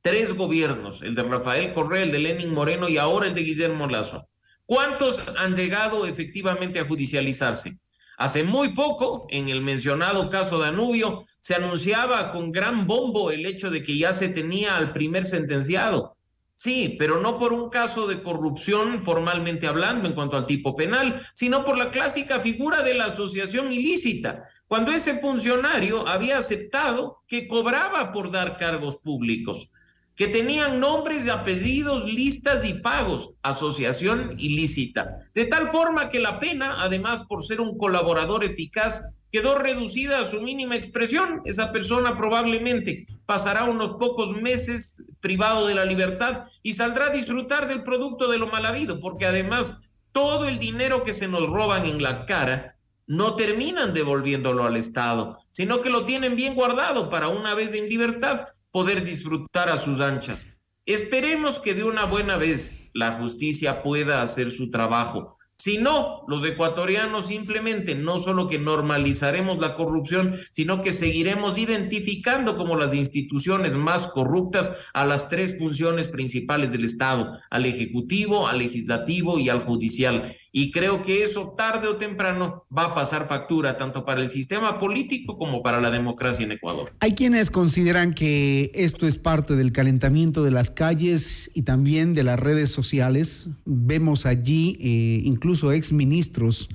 tres 0.00 0.32
gobiernos, 0.34 1.02
el 1.02 1.14
de 1.14 1.22
Rafael 1.22 1.72
Correa, 1.72 2.04
el 2.04 2.12
de 2.12 2.20
Lenin 2.20 2.54
Moreno 2.54 2.88
y 2.88 2.96
ahora 2.96 3.26
el 3.26 3.34
de 3.34 3.42
Guillermo 3.42 3.86
Lazo, 3.86 4.26
¿cuántos 4.64 5.22
han 5.36 5.54
llegado 5.54 6.06
efectivamente 6.06 6.80
a 6.80 6.86
judicializarse? 6.86 7.78
Hace 8.16 8.44
muy 8.44 8.72
poco, 8.72 9.26
en 9.28 9.50
el 9.50 9.60
mencionado 9.60 10.30
caso 10.30 10.58
de 10.58 10.68
Anubio, 10.68 11.26
se 11.38 11.54
anunciaba 11.54 12.32
con 12.32 12.50
gran 12.50 12.86
bombo 12.86 13.30
el 13.30 13.44
hecho 13.44 13.70
de 13.70 13.82
que 13.82 13.98
ya 13.98 14.14
se 14.14 14.28
tenía 14.30 14.76
al 14.76 14.94
primer 14.94 15.26
sentenciado. 15.26 16.16
Sí, 16.62 16.96
pero 16.98 17.18
no 17.22 17.38
por 17.38 17.54
un 17.54 17.70
caso 17.70 18.06
de 18.06 18.20
corrupción 18.20 19.00
formalmente 19.00 19.66
hablando 19.66 20.06
en 20.06 20.12
cuanto 20.12 20.36
al 20.36 20.44
tipo 20.44 20.76
penal, 20.76 21.22
sino 21.32 21.64
por 21.64 21.78
la 21.78 21.90
clásica 21.90 22.40
figura 22.40 22.82
de 22.82 22.92
la 22.92 23.06
asociación 23.06 23.72
ilícita, 23.72 24.44
cuando 24.66 24.92
ese 24.92 25.18
funcionario 25.20 26.06
había 26.06 26.36
aceptado 26.36 27.22
que 27.26 27.48
cobraba 27.48 28.12
por 28.12 28.30
dar 28.30 28.58
cargos 28.58 28.98
públicos, 28.98 29.70
que 30.14 30.28
tenían 30.28 30.80
nombres, 30.80 31.24
y 31.24 31.30
apellidos, 31.30 32.04
listas 32.04 32.62
y 32.68 32.74
pagos, 32.74 33.36
asociación 33.40 34.34
ilícita, 34.36 35.30
de 35.34 35.46
tal 35.46 35.70
forma 35.70 36.10
que 36.10 36.20
la 36.20 36.38
pena, 36.38 36.82
además 36.82 37.24
por 37.24 37.42
ser 37.42 37.62
un 37.62 37.78
colaborador 37.78 38.44
eficaz, 38.44 39.16
quedó 39.30 39.56
reducida 39.56 40.20
a 40.20 40.26
su 40.26 40.42
mínima 40.42 40.76
expresión. 40.76 41.40
Esa 41.44 41.72
persona 41.72 42.16
probablemente 42.16 43.06
pasará 43.30 43.62
unos 43.62 43.92
pocos 43.92 44.32
meses 44.32 45.04
privado 45.20 45.68
de 45.68 45.76
la 45.76 45.84
libertad 45.84 46.48
y 46.64 46.72
saldrá 46.72 47.06
a 47.06 47.10
disfrutar 47.10 47.68
del 47.68 47.84
producto 47.84 48.28
de 48.28 48.38
lo 48.38 48.48
mal 48.48 48.66
habido, 48.66 48.98
porque 48.98 49.24
además 49.24 49.82
todo 50.10 50.48
el 50.48 50.58
dinero 50.58 51.04
que 51.04 51.12
se 51.12 51.28
nos 51.28 51.48
roban 51.48 51.86
en 51.86 52.02
la 52.02 52.26
cara 52.26 52.76
no 53.06 53.36
terminan 53.36 53.94
devolviéndolo 53.94 54.64
al 54.64 54.76
Estado, 54.76 55.38
sino 55.52 55.80
que 55.80 55.90
lo 55.90 56.06
tienen 56.06 56.34
bien 56.34 56.56
guardado 56.56 57.08
para 57.08 57.28
una 57.28 57.54
vez 57.54 57.72
en 57.72 57.88
libertad 57.88 58.48
poder 58.72 59.04
disfrutar 59.04 59.68
a 59.68 59.76
sus 59.76 60.00
anchas. 60.00 60.60
Esperemos 60.84 61.60
que 61.60 61.74
de 61.74 61.84
una 61.84 62.06
buena 62.06 62.36
vez 62.36 62.90
la 62.94 63.12
justicia 63.20 63.84
pueda 63.84 64.22
hacer 64.22 64.50
su 64.50 64.72
trabajo 64.72 65.38
Si 65.60 65.76
no, 65.76 66.24
los 66.26 66.42
ecuatorianos 66.42 67.26
simplemente 67.26 67.94
no 67.94 68.16
solo 68.16 68.46
que 68.46 68.58
normalizaremos 68.58 69.58
la 69.58 69.74
corrupción, 69.74 70.40
sino 70.52 70.80
que 70.80 70.90
seguiremos 70.90 71.58
identificando 71.58 72.56
como 72.56 72.76
las 72.76 72.94
instituciones 72.94 73.76
más 73.76 74.06
corruptas 74.06 74.74
a 74.94 75.04
las 75.04 75.28
tres 75.28 75.58
funciones 75.58 76.08
principales 76.08 76.72
del 76.72 76.86
Estado, 76.86 77.38
al 77.50 77.66
Ejecutivo, 77.66 78.48
al 78.48 78.60
Legislativo 78.60 79.38
y 79.38 79.50
al 79.50 79.60
Judicial. 79.60 80.34
Y 80.52 80.72
creo 80.72 81.02
que 81.02 81.22
eso 81.22 81.54
tarde 81.56 81.88
o 81.88 81.96
temprano 81.96 82.66
va 82.76 82.86
a 82.86 82.94
pasar 82.94 83.28
factura 83.28 83.76
tanto 83.76 84.04
para 84.04 84.20
el 84.20 84.30
sistema 84.30 84.78
político 84.78 85.38
como 85.38 85.62
para 85.62 85.80
la 85.80 85.90
democracia 85.90 86.44
en 86.44 86.52
Ecuador. 86.52 86.92
Hay 87.00 87.14
quienes 87.14 87.50
consideran 87.50 88.14
que 88.14 88.70
esto 88.74 89.06
es 89.06 89.18
parte 89.18 89.54
del 89.54 89.72
calentamiento 89.72 90.42
de 90.42 90.50
las 90.50 90.70
calles 90.70 91.50
y 91.54 91.62
también 91.62 92.14
de 92.14 92.24
las 92.24 92.40
redes 92.40 92.70
sociales. 92.70 93.48
Vemos 93.64 94.26
allí 94.26 94.76
eh, 94.80 95.20
incluso 95.24 95.72
exministros 95.72 96.68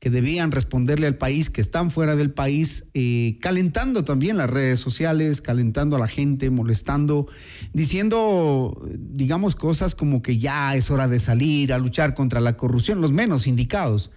que 0.00 0.08
debían 0.08 0.50
responderle 0.50 1.06
al 1.06 1.18
país, 1.18 1.50
que 1.50 1.60
están 1.60 1.90
fuera 1.90 2.16
del 2.16 2.32
país, 2.32 2.86
eh, 2.94 3.36
calentando 3.42 4.02
también 4.02 4.38
las 4.38 4.48
redes 4.48 4.80
sociales, 4.80 5.42
calentando 5.42 5.96
a 5.96 5.98
la 5.98 6.08
gente, 6.08 6.48
molestando, 6.48 7.26
diciendo, 7.74 8.82
digamos, 8.98 9.54
cosas 9.54 9.94
como 9.94 10.22
que 10.22 10.38
ya 10.38 10.74
es 10.74 10.90
hora 10.90 11.06
de 11.06 11.20
salir 11.20 11.74
a 11.74 11.78
luchar 11.78 12.14
contra 12.14 12.40
la 12.40 12.56
corrupción, 12.56 13.02
los 13.02 13.12
menos 13.12 13.46
indicados. 13.46 14.10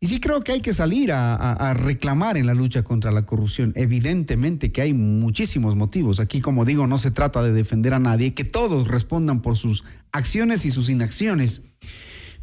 Y 0.00 0.06
sí 0.06 0.18
creo 0.18 0.40
que 0.40 0.50
hay 0.50 0.62
que 0.62 0.74
salir 0.74 1.12
a, 1.12 1.34
a, 1.34 1.74
reclamar 1.74 2.36
en 2.36 2.46
la 2.46 2.54
lucha 2.54 2.82
contra 2.82 3.12
la 3.12 3.26
corrupción. 3.26 3.72
Evidentemente 3.76 4.72
que 4.72 4.80
hay 4.80 4.94
muchísimos 4.94 5.76
motivos. 5.76 6.20
Aquí, 6.20 6.40
como 6.40 6.64
digo, 6.64 6.86
no 6.86 6.96
se 6.96 7.10
trata 7.10 7.42
de 7.42 7.52
defender 7.52 7.92
a 7.92 7.98
nadie, 7.98 8.32
que 8.32 8.44
todos 8.44 8.88
respondan 8.88 9.42
por 9.42 9.58
sus 9.58 9.84
acciones 10.10 10.64
y 10.64 10.70
sus 10.70 10.88
inacciones. 10.88 11.62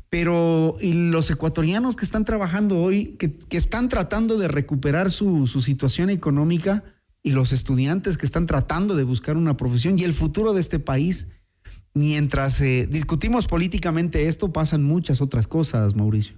Pero 0.10 0.78
los 0.82 1.30
ecuatorianos 1.30 1.95
que 1.95 2.05
están 2.05 2.24
trabajando 2.24 2.80
hoy, 2.80 3.18
que, 3.18 3.58
están 3.58 3.89
tratando 3.89 4.38
de 4.38 4.47
recuperar 4.47 5.12
su, 5.12 5.47
su, 5.47 5.62
situación 5.62 6.10
económica, 6.10 6.84
y 7.28 7.32
los 7.32 7.51
estudiantes 7.51 8.18
que 8.18 8.26
están 8.26 8.45
tratando 8.45 8.95
de 8.95 9.03
buscar 9.03 9.36
una 9.36 9.58
profesión 9.58 9.99
y 9.99 10.05
el 10.05 10.14
futuro 10.14 10.53
de 10.53 10.62
este 10.62 10.80
país, 10.80 11.28
mientras 11.93 12.62
eh, 12.62 12.88
discutimos 12.89 13.47
políticamente 13.47 14.28
esto, 14.28 14.53
pasan 14.53 14.82
muchas 14.82 15.20
otras 15.20 15.45
cosas, 15.45 15.93
Mauricio. 15.93 16.38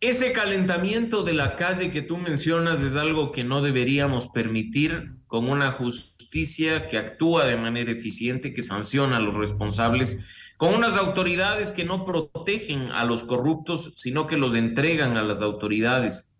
Ese 0.00 0.32
calentamiento 0.32 1.22
de 1.22 1.32
la 1.32 1.56
calle 1.56 1.90
que 1.90 2.02
tú 2.02 2.18
mencionas 2.18 2.82
es 2.82 2.94
algo 2.94 3.32
que 3.32 3.42
no 3.42 3.62
deberíamos 3.62 4.28
permitir 4.28 5.14
con 5.26 5.48
una 5.48 5.70
justicia 5.70 6.88
que 6.88 6.98
actúa 6.98 7.46
de 7.46 7.56
manera 7.56 7.90
eficiente, 7.90 8.52
que 8.52 8.60
sanciona 8.60 9.16
a 9.16 9.20
los 9.20 9.34
responsables 9.34 10.26
con 10.56 10.74
unas 10.74 10.96
autoridades 10.96 11.72
que 11.72 11.84
no 11.84 12.04
protegen 12.04 12.90
a 12.92 13.04
los 13.04 13.24
corruptos, 13.24 13.92
sino 13.96 14.26
que 14.26 14.36
los 14.36 14.54
entregan 14.54 15.16
a 15.16 15.22
las 15.22 15.42
autoridades. 15.42 16.36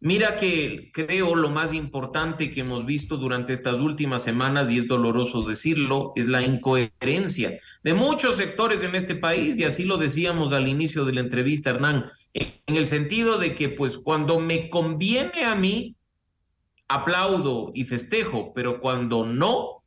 Mira 0.00 0.36
que 0.36 0.92
creo 0.92 1.34
lo 1.34 1.50
más 1.50 1.74
importante 1.74 2.52
que 2.52 2.60
hemos 2.60 2.86
visto 2.86 3.16
durante 3.16 3.52
estas 3.52 3.80
últimas 3.80 4.22
semanas, 4.22 4.70
y 4.70 4.78
es 4.78 4.86
doloroso 4.86 5.42
decirlo, 5.42 6.12
es 6.14 6.28
la 6.28 6.42
incoherencia 6.42 7.58
de 7.82 7.94
muchos 7.94 8.36
sectores 8.36 8.84
en 8.84 8.94
este 8.94 9.16
país, 9.16 9.58
y 9.58 9.64
así 9.64 9.84
lo 9.84 9.96
decíamos 9.96 10.52
al 10.52 10.68
inicio 10.68 11.04
de 11.04 11.14
la 11.14 11.20
entrevista, 11.20 11.70
Hernán, 11.70 12.06
en 12.32 12.76
el 12.76 12.86
sentido 12.86 13.38
de 13.38 13.56
que 13.56 13.70
pues 13.70 13.98
cuando 13.98 14.38
me 14.38 14.70
conviene 14.70 15.44
a 15.44 15.56
mí, 15.56 15.96
aplaudo 16.86 17.72
y 17.74 17.84
festejo, 17.84 18.52
pero 18.54 18.80
cuando 18.80 19.26
no, 19.26 19.77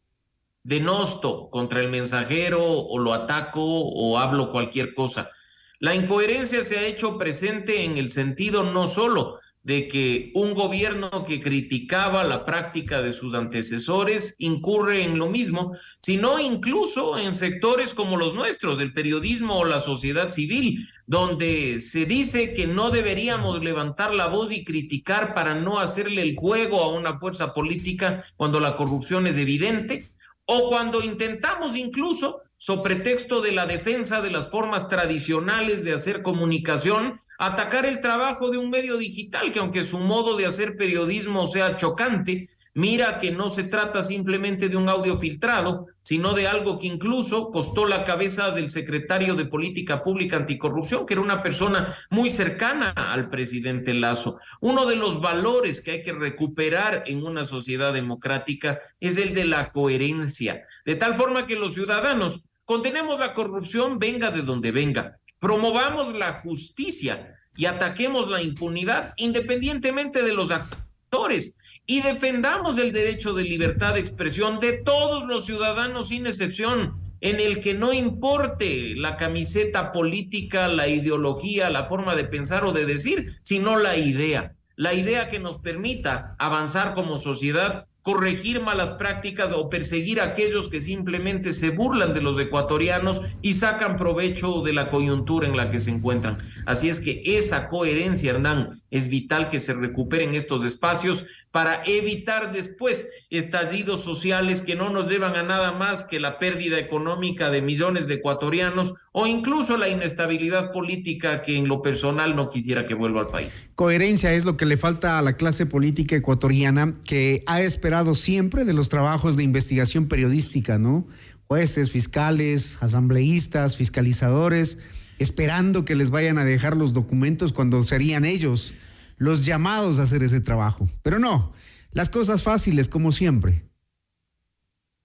denosto 0.64 1.50
contra 1.50 1.82
el 1.82 1.90
mensajero 1.90 2.64
o 2.64 3.00
lo 3.00 3.14
ataco 3.14 3.64
o 3.64 4.18
hablo 4.18 4.52
cualquier 4.52 4.94
cosa. 4.94 5.32
La 5.80 5.96
incoherencia 5.96 6.62
se 6.62 6.78
ha 6.78 6.86
hecho 6.86 7.18
presente 7.18 7.84
en 7.84 7.98
el 7.98 8.10
sentido 8.10 8.64
no 8.64 8.88
solo 8.88 9.40
de 9.64 9.88
que 9.88 10.32
un 10.34 10.54
gobierno 10.54 11.24
que 11.24 11.40
criticaba 11.40 12.24
la 12.24 12.46
práctica 12.46 13.02
de 13.02 13.14
sus 13.14 13.36
antecesores 13.36 14.36
incurre 14.40 15.04
en 15.04 15.20
lo 15.20 15.28
mismo, 15.28 15.78
sino 16.00 16.40
incluso 16.40 17.18
en 17.18 17.36
sectores 17.36 17.94
como 17.94 18.18
los 18.18 18.34
nuestros, 18.34 18.80
el 18.80 18.94
periodismo 18.94 19.60
o 19.60 19.66
la 19.66 19.80
sociedad 19.80 20.30
civil, 20.30 20.88
donde 21.06 21.80
se 21.80 22.06
dice 22.06 22.54
que 22.54 22.66
no 22.66 22.90
deberíamos 22.90 23.64
levantar 23.64 24.16
la 24.16 24.28
voz 24.28 24.52
y 24.52 24.64
criticar 24.64 25.36
para 25.36 25.54
no 25.54 25.80
hacerle 25.80 26.24
el 26.24 26.36
juego 26.36 26.82
a 26.82 26.92
una 26.92 27.20
fuerza 27.20 27.54
política 27.54 28.24
cuando 28.38 28.60
la 28.60 28.74
corrupción 28.74 29.28
es 29.28 29.38
evidente, 29.38 30.10
o 30.46 30.68
cuando 30.70 31.02
intentamos 31.02 31.76
incluso, 31.78 32.42
sobre 32.58 32.96
pretexto 32.96 33.42
de 33.42 33.54
la 33.54 33.66
defensa 33.66 34.22
de 34.22 34.30
las 34.30 34.52
formas 34.52 34.88
tradicionales 34.88 35.84
de 35.84 35.94
hacer 35.94 36.22
comunicación, 36.22 37.20
atacar 37.40 37.88
el 37.88 38.02
trabajo 38.02 38.52
de 38.52 38.60
un 38.60 38.70
medio 38.70 38.98
digital 38.98 39.52
que 39.52 39.58
aunque 39.58 39.84
su 39.84 39.98
modo 39.98 40.38
de 40.38 40.46
hacer 40.46 40.78
periodismo 40.78 41.48
sea 41.48 41.76
chocante, 41.76 42.50
Mira 42.74 43.20
que 43.20 43.32
no 43.32 43.50
se 43.50 43.66
trata 43.66 44.02
simplemente 44.02 44.70
de 44.70 44.78
un 44.78 44.88
audio 44.88 45.18
filtrado, 45.18 45.88
sino 46.00 46.34
de 46.34 46.48
algo 46.48 46.80
que 46.80 46.88
incluso 46.88 47.52
costó 47.52 47.86
la 47.86 48.06
cabeza 48.06 48.52
del 48.52 48.70
secretario 48.70 49.36
de 49.36 49.46
Política 49.46 50.02
Pública 50.02 50.38
Anticorrupción, 50.38 51.06
que 51.06 51.16
era 51.16 51.22
una 51.22 51.44
persona 51.44 51.94
muy 52.10 52.30
cercana 52.30 52.92
al 52.92 53.30
presidente 53.30 53.94
Lazo. 53.94 54.40
Uno 54.62 54.86
de 54.86 54.96
los 54.96 55.20
valores 55.20 55.82
que 55.82 55.92
hay 55.92 56.02
que 56.02 56.14
recuperar 56.14 57.04
en 57.08 57.26
una 57.26 57.44
sociedad 57.44 57.92
democrática 57.92 58.80
es 59.02 59.18
el 59.18 59.34
de 59.34 59.46
la 59.46 59.72
coherencia, 59.72 60.66
de 60.86 60.96
tal 60.96 61.16
forma 61.16 61.48
que 61.48 61.58
los 61.58 61.74
ciudadanos 61.74 62.46
condenemos 62.64 63.20
la 63.20 63.34
corrupción, 63.34 64.00
venga 64.00 64.32
de 64.32 64.44
donde 64.44 64.72
venga, 64.72 65.20
promovamos 65.40 66.14
la 66.14 66.32
justicia 66.34 67.36
y 67.58 67.66
ataquemos 67.66 68.30
la 68.30 68.42
impunidad 68.42 69.14
independientemente 69.18 70.24
de 70.24 70.34
los 70.34 70.52
actores 70.52 71.58
y 71.92 72.02
defendamos 72.02 72.78
el 72.78 72.94
derecho 72.94 73.34
de 73.34 73.44
libertad 73.44 73.96
de 73.96 74.00
expresión 74.00 74.62
de 74.62 74.72
todos 74.72 75.26
los 75.26 75.46
ciudadanos 75.46 76.08
sin 76.08 76.26
excepción, 76.26 76.94
en 77.20 77.42
el 77.42 77.60
que 77.60 77.74
no 77.74 77.92
importe 77.92 78.96
la 78.96 79.18
camiseta 79.18 79.92
política, 79.92 80.70
la 80.70 80.88
ideología, 80.88 81.70
la 81.70 81.88
forma 81.90 82.16
de 82.16 82.24
pensar 82.24 82.64
o 82.64 82.72
de 82.72 82.86
decir, 82.86 83.34
sino 83.42 83.78
la 83.78 83.98
idea, 83.98 84.56
la 84.78 84.94
idea 84.94 85.28
que 85.28 85.40
nos 85.40 85.58
permita 85.58 86.38
avanzar 86.40 86.94
como 86.94 87.18
sociedad 87.18 87.88
corregir 88.02 88.62
malas 88.62 88.92
prácticas 88.92 89.52
o 89.52 89.70
perseguir 89.70 90.22
a 90.22 90.26
aquellos 90.26 90.70
que 90.70 90.80
simplemente 90.80 91.54
se 91.54 91.70
burlan 91.70 92.14
de 92.14 92.22
los 92.22 92.40
ecuatorianos 92.40 93.22
y 93.42 93.54
sacan 93.54 93.96
provecho 93.96 94.62
de 94.62 94.74
la 94.74 94.90
coyuntura 94.90 95.48
en 95.48 95.56
la 95.56 95.70
que 95.70 95.80
se 95.80 95.92
encuentran. 95.92 96.38
Así 96.66 96.90
es 96.90 97.00
que 97.00 97.22
esa 97.26 97.70
coherencia, 97.70 98.32
Hernán, 98.32 98.70
es 98.90 99.08
vital 99.08 99.50
que 99.50 99.60
se 99.60 99.74
recuperen 99.74 100.34
estos 100.34 100.66
espacios 100.66 101.26
para 101.52 101.84
evitar 101.86 102.54
después 102.54 103.10
estallidos 103.30 104.04
sociales 104.04 104.64
que 104.64 104.76
no 104.76 104.90
nos 104.90 105.08
llevan 105.08 105.36
a 105.36 105.44
nada 105.44 105.74
más 105.74 106.06
que 106.06 106.20
la 106.20 106.40
pérdida 106.40 106.80
económica 106.80 107.52
de 107.52 107.62
millones 107.62 108.08
de 108.08 108.16
ecuatorianos 108.16 108.94
o 109.12 109.28
incluso 109.28 109.78
la 109.78 109.90
inestabilidad 109.90 110.72
política 110.72 111.42
que 111.42 111.58
en 111.58 111.68
lo 111.68 111.82
personal 111.82 112.36
no 112.36 112.50
quisiera 112.50 112.86
que 112.86 112.94
vuelva 112.94 113.22
al 113.22 113.28
país. 113.28 113.70
Coherencia 113.76 114.34
es 114.34 114.46
lo 114.46 114.56
que 114.56 114.66
le 114.66 114.78
falta 114.78 115.20
a 115.20 115.22
la 115.22 115.34
clase 115.34 115.66
política 115.66 116.16
ecuatoriana 116.16 116.96
que 117.06 117.44
ha 117.48 117.62
esperado 117.62 118.16
siempre 118.16 118.64
de 118.64 118.74
los 118.74 118.88
trabajos 118.88 119.36
de 119.36 119.44
investigación 119.44 120.08
periodística, 120.08 120.80
¿no? 120.80 121.06
Jueces, 121.48 121.92
fiscales, 121.92 122.78
asambleístas, 122.80 123.76
fiscalizadores, 123.76 124.78
esperando 125.20 125.84
que 125.84 125.96
les 125.96 126.10
vayan 126.10 126.38
a 126.38 126.46
dejar 126.46 126.78
los 126.78 126.94
documentos 126.94 127.52
cuando 127.52 127.82
serían 127.84 128.24
ellos 128.24 128.74
los 129.22 129.46
llamados 129.46 130.00
a 130.00 130.04
hacer 130.04 130.24
ese 130.24 130.42
trabajo. 130.42 130.90
Pero 131.04 131.20
no, 131.20 131.54
las 131.92 132.10
cosas 132.10 132.42
fáciles 132.42 132.90
como 132.90 133.12
siempre. 133.12 133.70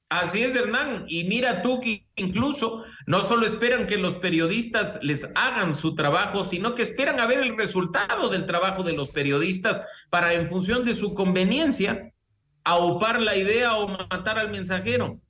Así 0.09 0.43
es, 0.43 0.57
Hernán. 0.57 1.05
Y 1.07 1.25
mira 1.25 1.63
tú 1.63 1.81
que 1.81 2.09
incluso 2.15 2.85
no 3.07 3.21
solo 3.21 3.47
esperan 3.47 3.87
que 3.87 3.99
los 3.99 4.17
periodistas 4.17 4.99
les 5.03 5.29
hagan 5.35 5.75
su 5.75 5.95
trabajo, 5.95 6.45
sino 6.45 6.75
que 6.75 6.81
esperan 6.81 7.21
a 7.21 7.27
ver 7.27 7.41
el 7.41 7.59
resultado 7.59 8.31
del 8.31 8.47
trabajo 8.47 8.83
de 8.83 8.95
los 8.95 9.11
periodistas 9.11 9.83
para, 10.09 10.33
en 10.33 10.49
función 10.49 10.87
de 10.87 10.95
su 10.95 11.13
conveniencia, 11.13 12.15
aupar 12.65 13.21
la 13.21 13.37
idea 13.37 13.77
o 13.77 13.87
matar 13.87 14.39
al 14.39 14.51
mensajero. 14.51 15.21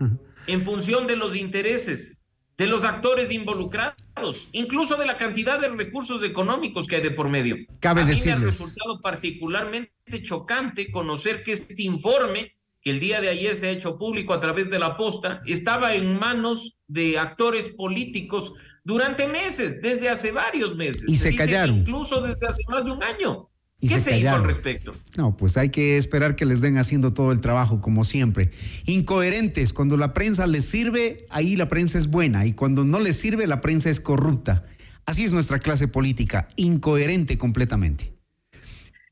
en 0.46 0.62
función 0.62 1.06
de 1.06 1.16
los 1.16 1.36
intereses 1.36 2.17
de 2.58 2.66
los 2.66 2.82
actores 2.82 3.30
involucrados, 3.30 4.48
incluso 4.50 4.96
de 4.96 5.06
la 5.06 5.16
cantidad 5.16 5.60
de 5.60 5.68
recursos 5.68 6.24
económicos 6.24 6.88
que 6.88 6.96
hay 6.96 7.02
de 7.02 7.12
por 7.12 7.28
medio. 7.28 7.56
Cabe 7.78 8.02
a 8.02 8.04
mí 8.04 8.20
me 8.24 8.32
ha 8.32 8.36
resultado 8.36 9.00
particularmente 9.00 10.22
chocante 10.22 10.90
conocer 10.90 11.44
que 11.44 11.52
este 11.52 11.80
informe, 11.84 12.56
que 12.80 12.90
el 12.90 12.98
día 12.98 13.20
de 13.20 13.28
ayer 13.28 13.54
se 13.54 13.68
ha 13.68 13.70
hecho 13.70 13.96
público 13.96 14.34
a 14.34 14.40
través 14.40 14.70
de 14.70 14.80
la 14.80 14.96
posta, 14.96 15.40
estaba 15.46 15.94
en 15.94 16.18
manos 16.18 16.80
de 16.88 17.16
actores 17.16 17.68
políticos 17.68 18.54
durante 18.82 19.28
meses, 19.28 19.80
desde 19.80 20.08
hace 20.08 20.32
varios 20.32 20.74
meses. 20.74 21.08
Y 21.08 21.16
se, 21.16 21.30
que 21.30 21.36
callaron. 21.36 21.78
Incluso 21.78 22.20
desde 22.20 22.44
hace 22.44 22.64
más 22.68 22.84
de 22.84 22.90
un 22.90 23.02
año. 23.04 23.48
¿Qué 23.80 24.00
se, 24.00 24.18
hizo 24.18 24.30
al 24.30 24.42
respecto? 24.42 24.96
No, 25.16 25.36
pues 25.36 25.56
hay 25.56 25.68
que 25.68 25.98
esperar 25.98 26.34
que 26.34 26.44
les 26.44 26.60
den 26.60 26.78
haciendo 26.78 27.12
todo 27.12 27.30
el 27.30 27.40
trabajo, 27.40 27.80
como 27.80 28.04
siempre. 28.04 28.50
Incoherentes, 28.86 29.72
cuando 29.72 29.96
la 29.96 30.12
prensa 30.12 30.48
les 30.48 30.64
sirve, 30.64 31.24
ahí 31.30 31.54
la 31.54 31.68
prensa 31.68 31.98
es 31.98 32.08
buena, 32.08 32.44
y 32.44 32.54
cuando 32.54 32.84
no 32.84 32.98
les 32.98 33.18
sirve, 33.18 33.46
la 33.46 33.60
prensa 33.60 33.88
es 33.88 34.00
corrupta. 34.00 34.64
Así 35.06 35.24
es 35.24 35.32
nuestra 35.32 35.60
clase 35.60 35.86
política, 35.86 36.48
incoherente 36.56 37.38
completamente. 37.38 38.12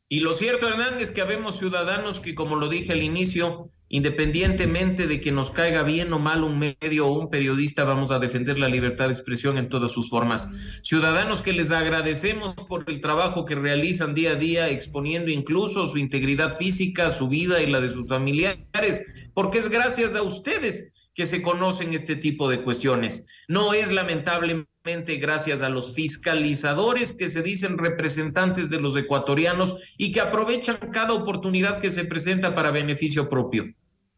Y 0.08 0.20
lo 0.20 0.34
cierto, 0.34 0.68
Hernán, 0.68 1.00
es 1.00 1.12
que 1.12 1.20
habemos 1.20 1.58
ciudadanos 1.58 2.18
que, 2.20 2.34
como 2.34 2.56
lo 2.56 2.68
dije 2.68 2.92
al 2.92 3.02
inicio, 3.02 3.70
independientemente 3.88 5.06
de 5.06 5.20
que 5.20 5.32
nos 5.32 5.50
caiga 5.50 5.82
bien 5.82 6.12
o 6.12 6.18
mal 6.18 6.42
un 6.42 6.58
medio 6.58 7.06
o 7.06 7.18
un 7.18 7.30
periodista, 7.30 7.84
vamos 7.84 8.10
a 8.10 8.18
defender 8.18 8.58
la 8.58 8.68
libertad 8.68 9.06
de 9.06 9.14
expresión 9.14 9.58
en 9.58 9.68
todas 9.68 9.92
sus 9.92 10.10
formas. 10.10 10.50
Ciudadanos 10.82 11.42
que 11.42 11.52
les 11.52 11.70
agradecemos 11.70 12.54
por 12.68 12.84
el 12.88 13.00
trabajo 13.00 13.44
que 13.44 13.54
realizan 13.54 14.14
día 14.14 14.32
a 14.32 14.36
día, 14.36 14.68
exponiendo 14.68 15.30
incluso 15.30 15.86
su 15.86 15.98
integridad 15.98 16.56
física, 16.56 17.10
su 17.10 17.28
vida 17.28 17.62
y 17.62 17.70
la 17.70 17.80
de 17.80 17.90
sus 17.90 18.08
familiares, 18.08 19.04
porque 19.34 19.58
es 19.58 19.68
gracias 19.68 20.14
a 20.14 20.22
ustedes 20.22 20.92
que 21.14 21.26
se 21.26 21.40
conocen 21.40 21.94
este 21.94 22.14
tipo 22.14 22.48
de 22.48 22.62
cuestiones. 22.62 23.26
No 23.48 23.72
es 23.72 23.90
lamentablemente 23.90 24.68
gracias 25.18 25.62
a 25.62 25.68
los 25.68 25.94
fiscalizadores 25.94 27.14
que 27.14 27.28
se 27.28 27.42
dicen 27.42 27.76
representantes 27.76 28.70
de 28.70 28.80
los 28.80 28.96
ecuatorianos 28.96 29.76
y 29.98 30.12
que 30.12 30.20
aprovechan 30.20 30.78
cada 30.92 31.12
oportunidad 31.12 31.80
que 31.80 31.90
se 31.90 32.04
presenta 32.04 32.54
para 32.54 32.70
beneficio 32.70 33.28
propio. 33.28 33.64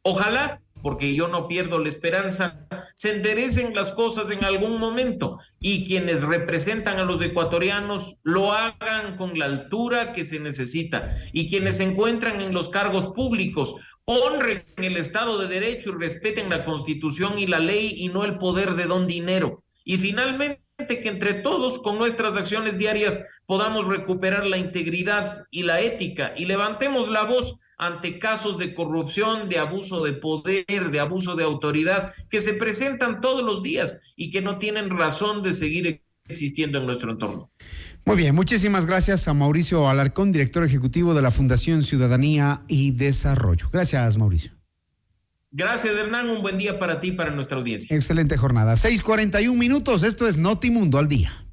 Ojalá, 0.03 0.61
porque 0.83 1.15
yo 1.15 1.29
no 1.29 1.49
pierdo 1.49 1.79
la 1.79 1.89
esperanza, 1.89 2.67
se 2.95 3.15
enderecen 3.15 3.75
las 3.75 3.93
cosas 3.93 4.31
en 4.31 4.45
algún 4.45 4.79
momento 4.79 5.39
y 5.59 5.85
quienes 5.85 6.23
representan 6.23 6.99
a 6.99 7.05
los 7.05 7.23
ecuatorianos 7.23 8.17
lo 8.23 8.53
hagan 8.53 9.17
con 9.17 9.39
la 9.39 9.47
altura 9.47 10.13
que 10.13 10.25
se 10.25 10.39
necesita 10.39 11.17
y 11.33 11.49
quienes 11.49 11.79
se 11.79 11.85
encuentran 11.85 12.41
en 12.41 12.53
los 12.53 12.69
cargos 12.69 13.09
públicos 13.09 13.75
honren 14.05 14.65
el 14.77 14.97
Estado 14.99 15.39
de 15.39 15.49
Derecho 15.49 15.91
y 15.91 16.03
respeten 16.03 16.51
la 16.51 16.65
Constitución 16.65 17.39
y 17.39 17.47
la 17.47 17.59
ley 17.59 17.95
y 17.97 18.09
no 18.09 18.25
el 18.25 18.39
poder 18.39 18.75
de 18.75 18.85
don 18.85 19.07
dinero. 19.07 19.65
Y 19.89 19.97
finalmente, 19.97 20.61
que 20.87 21.09
entre 21.09 21.33
todos, 21.33 21.79
con 21.79 21.97
nuestras 21.97 22.37
acciones 22.37 22.77
diarias, 22.77 23.25
podamos 23.47 23.87
recuperar 23.87 24.47
la 24.47 24.59
integridad 24.59 25.47
y 25.51 25.63
la 25.63 25.81
ética 25.81 26.35
y 26.37 26.45
levantemos 26.45 27.09
la 27.09 27.23
voz 27.23 27.59
ante 27.79 28.19
casos 28.19 28.59
de 28.59 28.75
corrupción, 28.75 29.49
de 29.49 29.59
abuso 29.59 30.05
de 30.05 30.13
poder, 30.13 30.91
de 30.91 31.01
abuso 31.01 31.37
de 31.37 31.45
autoridad, 31.45 32.13
que 32.29 32.43
se 32.43 32.53
presentan 32.53 33.23
todos 33.23 33.43
los 33.43 33.63
días 33.63 34.13
y 34.15 34.31
que 34.31 34.43
no 34.43 34.59
tienen 34.59 34.91
razón 34.91 35.43
de 35.43 35.55
seguir 35.55 36.03
existiendo 36.29 36.77
en 36.77 36.85
nuestro 36.85 37.11
entorno. 37.11 37.51
Muy 38.05 38.17
bien, 38.17 38.35
muchísimas 38.35 38.85
gracias 38.85 39.27
a 39.27 39.33
Mauricio 39.33 39.89
Alarcón, 39.89 40.33
director 40.33 40.65
ejecutivo 40.65 41.15
de 41.15 41.23
la 41.23 41.31
Fundación 41.31 41.83
Ciudadanía 41.83 42.63
y 42.69 42.91
Desarrollo. 42.91 43.71
Gracias, 43.73 44.19
Mauricio. 44.19 44.58
Gracias, 45.51 45.97
Hernán. 45.97 46.29
Un 46.29 46.43
buen 46.43 46.59
día 46.59 46.79
para 46.79 47.01
ti 47.01 47.09
y 47.09 47.13
para 47.13 47.31
nuestra 47.31 47.57
audiencia. 47.57 47.97
Excelente 47.97 48.37
jornada. 48.37 48.77
6:41 48.77 49.57
minutos. 49.57 50.03
Esto 50.03 50.29
es 50.29 50.37
Notimundo 50.37 50.99
al 50.99 51.09
día. 51.09 51.47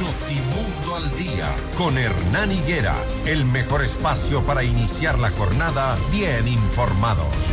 Notimundo 0.00 0.96
al 0.96 1.16
día 1.16 1.54
con 1.76 1.96
Hernán 1.98 2.50
Higuera. 2.50 2.96
El 3.26 3.44
mejor 3.44 3.82
espacio 3.82 4.42
para 4.44 4.64
iniciar 4.64 5.18
la 5.18 5.30
jornada 5.30 5.96
bien 6.12 6.48
informados. 6.48 7.52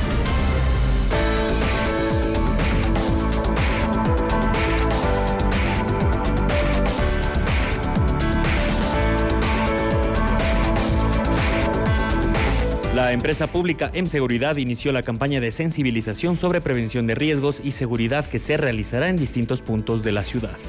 La 12.93 13.11
empresa 13.11 13.47
pública 13.47 13.89
M 13.95 14.07
Seguridad 14.07 14.57
inició 14.57 14.91
la 14.91 15.01
campaña 15.01 15.39
de 15.39 15.51
sensibilización 15.51 16.37
sobre 16.37 16.61
prevención 16.61 17.07
de 17.07 17.15
riesgos 17.15 17.59
y 17.63 17.71
seguridad 17.71 18.23
que 18.27 18.37
se 18.37 18.55
realizará 18.55 19.09
en 19.09 19.17
distintos 19.17 19.63
puntos 19.63 20.03
de 20.03 20.11
la 20.11 20.23
ciudad. 20.23 20.59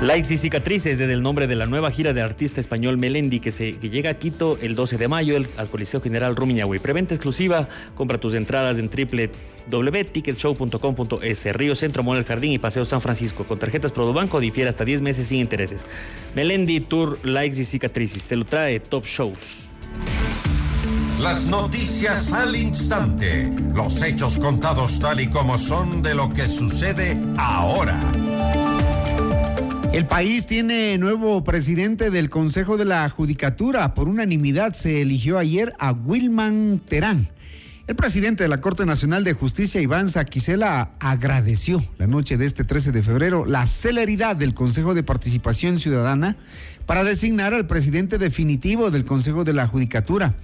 Likes 0.00 0.32
y 0.32 0.36
cicatrices 0.36 0.96
desde 0.98 1.12
el 1.12 1.22
nombre 1.22 1.48
de 1.48 1.56
la 1.56 1.66
nueva 1.66 1.90
gira 1.90 2.12
del 2.12 2.24
artista 2.24 2.60
español 2.60 2.98
Melendi 2.98 3.40
que, 3.40 3.50
se, 3.50 3.72
llega 3.72 4.10
a 4.10 4.14
Quito 4.14 4.56
el 4.62 4.76
12 4.76 4.96
de 4.96 5.08
mayo 5.08 5.36
al 5.56 5.68
Coliseo 5.68 6.00
General 6.00 6.36
Rumiñahui. 6.36 6.78
Preventa 6.78 7.14
exclusiva, 7.14 7.68
compra 7.96 8.18
tus 8.18 8.34
entradas 8.34 8.78
en 8.78 8.88
www.ticketshow.com.es, 8.88 11.56
Río 11.56 11.74
Centro, 11.74 12.04
Mall 12.04 12.18
El 12.18 12.24
Jardín 12.24 12.52
y 12.52 12.58
Paseo 12.58 12.84
San 12.84 13.00
Francisco. 13.00 13.42
Con 13.42 13.58
tarjetas 13.58 13.92
Banco 13.92 14.38
difiere 14.38 14.70
hasta 14.70 14.84
10 14.84 15.00
meses 15.00 15.26
sin 15.26 15.40
intereses. 15.40 15.84
Melendi 16.36 16.78
Tour 16.78 17.18
Likes 17.24 17.60
y 17.60 17.64
cicatrices, 17.64 18.28
te 18.28 18.36
lo 18.36 18.46
trae 18.46 18.78
Top 18.78 19.04
Shows. 19.04 19.66
Las 21.20 21.46
noticias 21.46 22.32
al 22.32 22.54
instante, 22.54 23.50
los 23.74 24.00
hechos 24.02 24.38
contados 24.38 25.00
tal 25.00 25.20
y 25.20 25.26
como 25.26 25.58
son 25.58 26.02
de 26.02 26.14
lo 26.14 26.28
que 26.28 26.46
sucede 26.46 27.16
ahora. 27.36 28.00
El 29.92 30.06
país 30.06 30.46
tiene 30.46 30.98
nuevo 30.98 31.42
presidente 31.42 32.10
del 32.10 32.28
Consejo 32.28 32.76
de 32.76 32.84
la 32.84 33.08
Judicatura. 33.08 33.94
Por 33.94 34.06
unanimidad 34.06 34.74
se 34.74 35.00
eligió 35.00 35.38
ayer 35.38 35.72
a 35.78 35.92
Wilman 35.92 36.80
Terán. 36.86 37.30
El 37.86 37.96
presidente 37.96 38.42
de 38.42 38.50
la 38.50 38.60
Corte 38.60 38.84
Nacional 38.84 39.24
de 39.24 39.32
Justicia, 39.32 39.80
Iván 39.80 40.10
Saquicela, 40.10 40.90
agradeció 41.00 41.82
la 41.96 42.06
noche 42.06 42.36
de 42.36 42.44
este 42.44 42.62
13 42.62 42.92
de 42.92 43.02
febrero 43.02 43.46
la 43.46 43.66
celeridad 43.66 44.36
del 44.36 44.52
Consejo 44.52 44.92
de 44.92 45.02
Participación 45.02 45.80
Ciudadana 45.80 46.36
para 46.84 47.02
designar 47.02 47.54
al 47.54 47.66
presidente 47.66 48.18
definitivo 48.18 48.90
del 48.90 49.06
Consejo 49.06 49.42
de 49.42 49.54
la 49.54 49.66
Judicatura. 49.66 50.34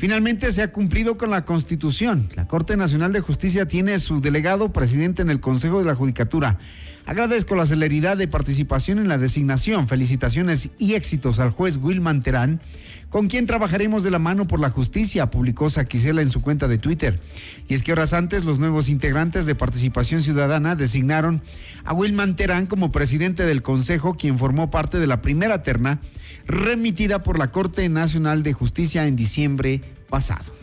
Finalmente 0.00 0.50
se 0.50 0.62
ha 0.62 0.72
cumplido 0.72 1.18
con 1.18 1.28
la 1.28 1.42
Constitución. 1.42 2.30
La 2.34 2.48
Corte 2.48 2.74
Nacional 2.78 3.12
de 3.12 3.20
Justicia 3.20 3.68
tiene 3.68 3.98
su 3.98 4.22
delegado 4.22 4.72
presidente 4.72 5.20
en 5.20 5.28
el 5.28 5.40
Consejo 5.40 5.78
de 5.78 5.84
la 5.84 5.94
Judicatura. 5.94 6.56
Agradezco 7.04 7.54
la 7.54 7.66
celeridad 7.66 8.16
de 8.16 8.26
participación 8.26 8.98
en 8.98 9.08
la 9.08 9.18
designación. 9.18 9.88
Felicitaciones 9.88 10.70
y 10.78 10.94
éxitos 10.94 11.38
al 11.38 11.50
juez 11.50 11.76
Wilman 11.76 12.22
Terán, 12.22 12.62
con 13.10 13.26
quien 13.26 13.44
trabajaremos 13.44 14.04
de 14.04 14.12
la 14.12 14.20
mano 14.20 14.46
por 14.46 14.60
la 14.60 14.70
justicia, 14.70 15.30
publicó 15.30 15.68
Saquicela 15.68 16.22
en 16.22 16.30
su 16.30 16.40
cuenta 16.40 16.68
de 16.68 16.78
Twitter. 16.78 17.20
Y 17.68 17.74
es 17.74 17.82
que 17.82 17.92
horas 17.92 18.12
antes 18.12 18.44
los 18.44 18.58
nuevos 18.58 18.88
integrantes 18.88 19.46
de 19.46 19.56
Participación 19.56 20.22
Ciudadana 20.22 20.76
designaron 20.76 21.42
a 21.84 21.92
Wilman 21.92 22.36
Terán 22.36 22.66
como 22.66 22.92
presidente 22.92 23.44
del 23.44 23.62
Consejo, 23.62 24.14
quien 24.14 24.38
formó 24.38 24.70
parte 24.70 25.00
de 25.00 25.08
la 25.08 25.20
primera 25.20 25.62
terna 25.62 26.00
remitida 26.46 27.24
por 27.24 27.36
la 27.36 27.50
Corte 27.50 27.88
Nacional 27.88 28.44
de 28.44 28.52
Justicia 28.52 29.06
en 29.08 29.16
diciembre 29.16 29.80
pasado. 30.08 30.54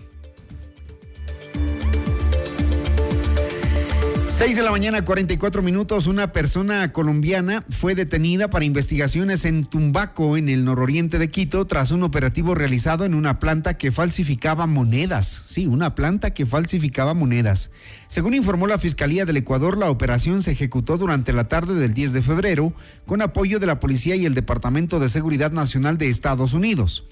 6 4.37 4.55
de 4.55 4.61
la 4.61 4.69
mañana, 4.69 5.03
44 5.03 5.63
minutos. 5.63 6.05
Una 6.05 6.31
persona 6.31 6.91
colombiana 6.91 7.65
fue 7.71 7.95
detenida 7.95 8.51
para 8.51 8.65
investigaciones 8.65 9.45
en 9.45 9.65
Tumbaco, 9.65 10.37
en 10.37 10.47
el 10.47 10.63
nororiente 10.63 11.17
de 11.17 11.31
Quito, 11.31 11.65
tras 11.65 11.89
un 11.89 12.03
operativo 12.03 12.53
realizado 12.53 13.03
en 13.03 13.15
una 13.15 13.39
planta 13.39 13.79
que 13.79 13.91
falsificaba 13.91 14.67
monedas. 14.67 15.41
Sí, 15.47 15.65
una 15.65 15.95
planta 15.95 16.35
que 16.35 16.45
falsificaba 16.45 17.15
monedas. 17.15 17.71
Según 18.05 18.35
informó 18.35 18.67
la 18.67 18.77
Fiscalía 18.77 19.25
del 19.25 19.37
Ecuador, 19.37 19.75
la 19.75 19.89
operación 19.89 20.43
se 20.43 20.51
ejecutó 20.51 20.99
durante 20.99 21.33
la 21.33 21.45
tarde 21.45 21.73
del 21.73 21.95
10 21.95 22.13
de 22.13 22.21
febrero 22.21 22.73
con 23.07 23.23
apoyo 23.23 23.57
de 23.57 23.65
la 23.65 23.79
Policía 23.79 24.15
y 24.17 24.27
el 24.27 24.35
Departamento 24.35 24.99
de 24.99 25.09
Seguridad 25.09 25.51
Nacional 25.51 25.97
de 25.97 26.09
Estados 26.09 26.53
Unidos. 26.53 27.05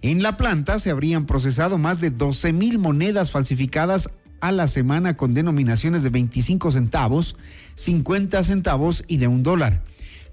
En 0.00 0.20
la 0.20 0.36
planta 0.36 0.80
se 0.80 0.90
habrían 0.90 1.26
procesado 1.26 1.78
más 1.78 2.00
de 2.00 2.10
12 2.10 2.52
mil 2.52 2.80
monedas 2.80 3.30
falsificadas 3.30 4.10
a 4.42 4.50
la 4.50 4.66
semana 4.66 5.14
con 5.14 5.34
denominaciones 5.34 6.02
de 6.02 6.10
25 6.10 6.72
centavos, 6.72 7.36
50 7.76 8.42
centavos 8.42 9.04
y 9.06 9.18
de 9.18 9.28
un 9.28 9.44
dólar. 9.44 9.82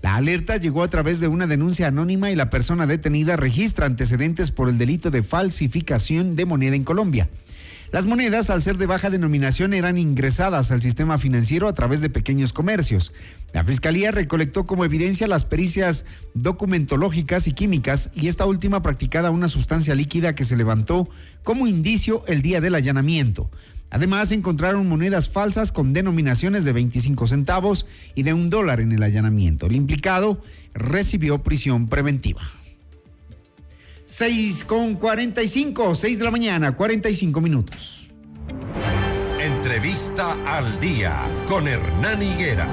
La 0.01 0.15
alerta 0.15 0.57
llegó 0.57 0.81
a 0.81 0.87
través 0.87 1.19
de 1.19 1.27
una 1.27 1.45
denuncia 1.45 1.87
anónima 1.87 2.31
y 2.31 2.35
la 2.35 2.49
persona 2.49 2.87
detenida 2.87 3.37
registra 3.37 3.85
antecedentes 3.85 4.51
por 4.51 4.67
el 4.67 4.79
delito 4.79 5.11
de 5.11 5.21
falsificación 5.21 6.35
de 6.35 6.45
moneda 6.45 6.75
en 6.75 6.83
Colombia. 6.83 7.29
Las 7.91 8.05
monedas, 8.05 8.49
al 8.49 8.63
ser 8.63 8.77
de 8.77 8.87
baja 8.87 9.11
denominación, 9.11 9.73
eran 9.73 9.97
ingresadas 9.97 10.71
al 10.71 10.81
sistema 10.81 11.19
financiero 11.19 11.67
a 11.67 11.73
través 11.73 12.01
de 12.01 12.09
pequeños 12.09 12.51
comercios. 12.51 13.11
La 13.53 13.63
Fiscalía 13.63 14.11
recolectó 14.11 14.65
como 14.65 14.85
evidencia 14.85 15.27
las 15.27 15.45
pericias 15.45 16.05
documentológicas 16.33 17.47
y 17.47 17.53
químicas 17.53 18.09
y 18.15 18.27
esta 18.27 18.45
última 18.45 18.81
practicada 18.81 19.31
una 19.31 19.47
sustancia 19.47 19.93
líquida 19.93 20.33
que 20.33 20.45
se 20.45 20.55
levantó 20.55 21.09
como 21.43 21.67
indicio 21.67 22.23
el 22.27 22.41
día 22.41 22.59
del 22.61 22.75
allanamiento. 22.75 23.51
Además, 23.91 24.31
encontraron 24.31 24.87
monedas 24.87 25.29
falsas 25.29 25.71
con 25.71 25.93
denominaciones 25.93 26.63
de 26.63 26.73
25 26.73 27.27
centavos 27.27 27.85
y 28.15 28.23
de 28.23 28.33
un 28.33 28.49
dólar 28.49 28.81
en 28.81 28.91
el 28.91 29.03
allanamiento. 29.03 29.65
El 29.65 29.75
implicado 29.75 30.41
recibió 30.73 31.41
prisión 31.41 31.87
preventiva. 31.87 32.41
6 34.05 34.63
con 34.63 34.95
45, 34.95 35.95
6 35.95 36.19
de 36.19 36.25
la 36.25 36.31
mañana, 36.31 36.75
45 36.75 37.41
minutos. 37.41 38.07
Entrevista 39.39 40.35
al 40.45 40.79
día 40.79 41.21
con 41.47 41.67
Hernán 41.67 42.21
Higuera. 42.21 42.67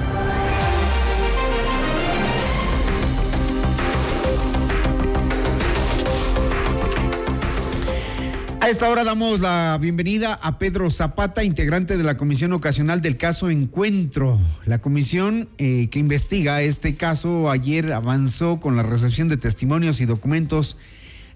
A 8.67 8.69
esta 8.69 8.89
hora 8.89 9.05
damos 9.05 9.39
la 9.39 9.77
bienvenida 9.79 10.33
a 10.33 10.59
Pedro 10.59 10.91
Zapata, 10.91 11.45
integrante 11.45 11.95
de 11.95 12.03
la 12.03 12.17
Comisión 12.17 12.51
Ocasional 12.51 12.99
del 12.99 13.15
caso 13.15 13.49
Encuentro. 13.49 14.41
La 14.65 14.79
comisión 14.79 15.47
eh, 15.57 15.87
que 15.87 15.99
investiga 15.99 16.61
este 16.61 16.95
caso 16.95 17.49
ayer 17.49 17.93
avanzó 17.93 18.59
con 18.59 18.75
la 18.75 18.83
recepción 18.83 19.29
de 19.29 19.37
testimonios 19.37 20.01
y 20.01 20.05
documentos 20.05 20.75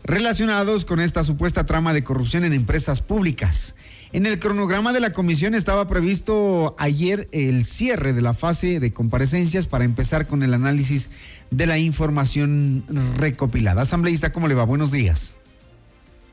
relacionados 0.03 0.83
con 0.83 0.99
esta 0.99 1.23
supuesta 1.23 1.65
trama 1.65 1.93
de 1.93 2.03
corrupción 2.03 2.43
en 2.43 2.51
empresas 2.51 3.01
públicas. 3.01 3.75
En 4.11 4.25
el 4.25 4.37
cronograma 4.37 4.91
de 4.91 4.99
la 4.99 5.11
comisión 5.11 5.55
estaba 5.55 5.87
previsto 5.87 6.75
ayer 6.77 7.29
el 7.31 7.63
cierre 7.63 8.11
de 8.11 8.21
la 8.21 8.33
fase 8.33 8.81
de 8.81 8.91
comparecencias 8.91 9.67
para 9.67 9.85
empezar 9.85 10.27
con 10.27 10.43
el 10.43 10.53
análisis 10.53 11.09
de 11.49 11.65
la 11.65 11.77
información 11.77 12.83
recopilada. 13.15 13.83
Asambleísta, 13.83 14.33
¿cómo 14.33 14.49
le 14.49 14.53
va? 14.53 14.65
Buenos 14.65 14.91
días. 14.91 15.35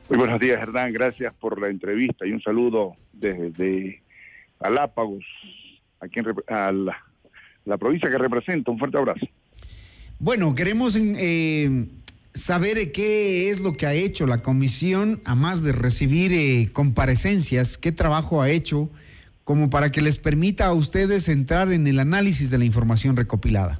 Muy 0.09 0.17
buenos 0.17 0.39
días, 0.39 0.59
Hernán. 0.59 0.91
Gracias 0.91 1.31
por 1.35 1.61
la 1.61 1.69
entrevista 1.69 2.25
y 2.25 2.31
un 2.31 2.41
saludo 2.41 2.95
desde 3.13 4.01
Galápagos, 4.59 5.23
aquí 5.99 6.19
en, 6.19 6.33
a 6.47 6.71
la, 6.71 7.77
provincia 7.77 8.09
que 8.09 8.17
representa. 8.17 8.71
Un 8.71 8.79
fuerte 8.79 8.97
abrazo. 8.97 9.27
Bueno, 10.17 10.55
queremos 10.55 10.97
eh, 10.99 11.85
saber 12.33 12.91
qué 12.91 13.51
es 13.51 13.59
lo 13.59 13.73
que 13.73 13.85
ha 13.85 13.93
hecho 13.93 14.25
la 14.25 14.39
comisión, 14.39 15.21
a 15.25 15.35
más 15.35 15.63
de 15.63 15.73
recibir 15.73 16.33
eh, 16.33 16.69
comparecencias, 16.73 17.77
qué 17.77 17.91
trabajo 17.91 18.41
ha 18.41 18.49
hecho, 18.49 18.89
como 19.43 19.69
para 19.69 19.91
que 19.91 20.01
les 20.01 20.17
permita 20.17 20.65
a 20.65 20.73
ustedes 20.73 21.29
entrar 21.29 21.71
en 21.71 21.85
el 21.85 21.99
análisis 21.99 22.49
de 22.49 22.57
la 22.57 22.65
información 22.65 23.15
recopilada. 23.15 23.79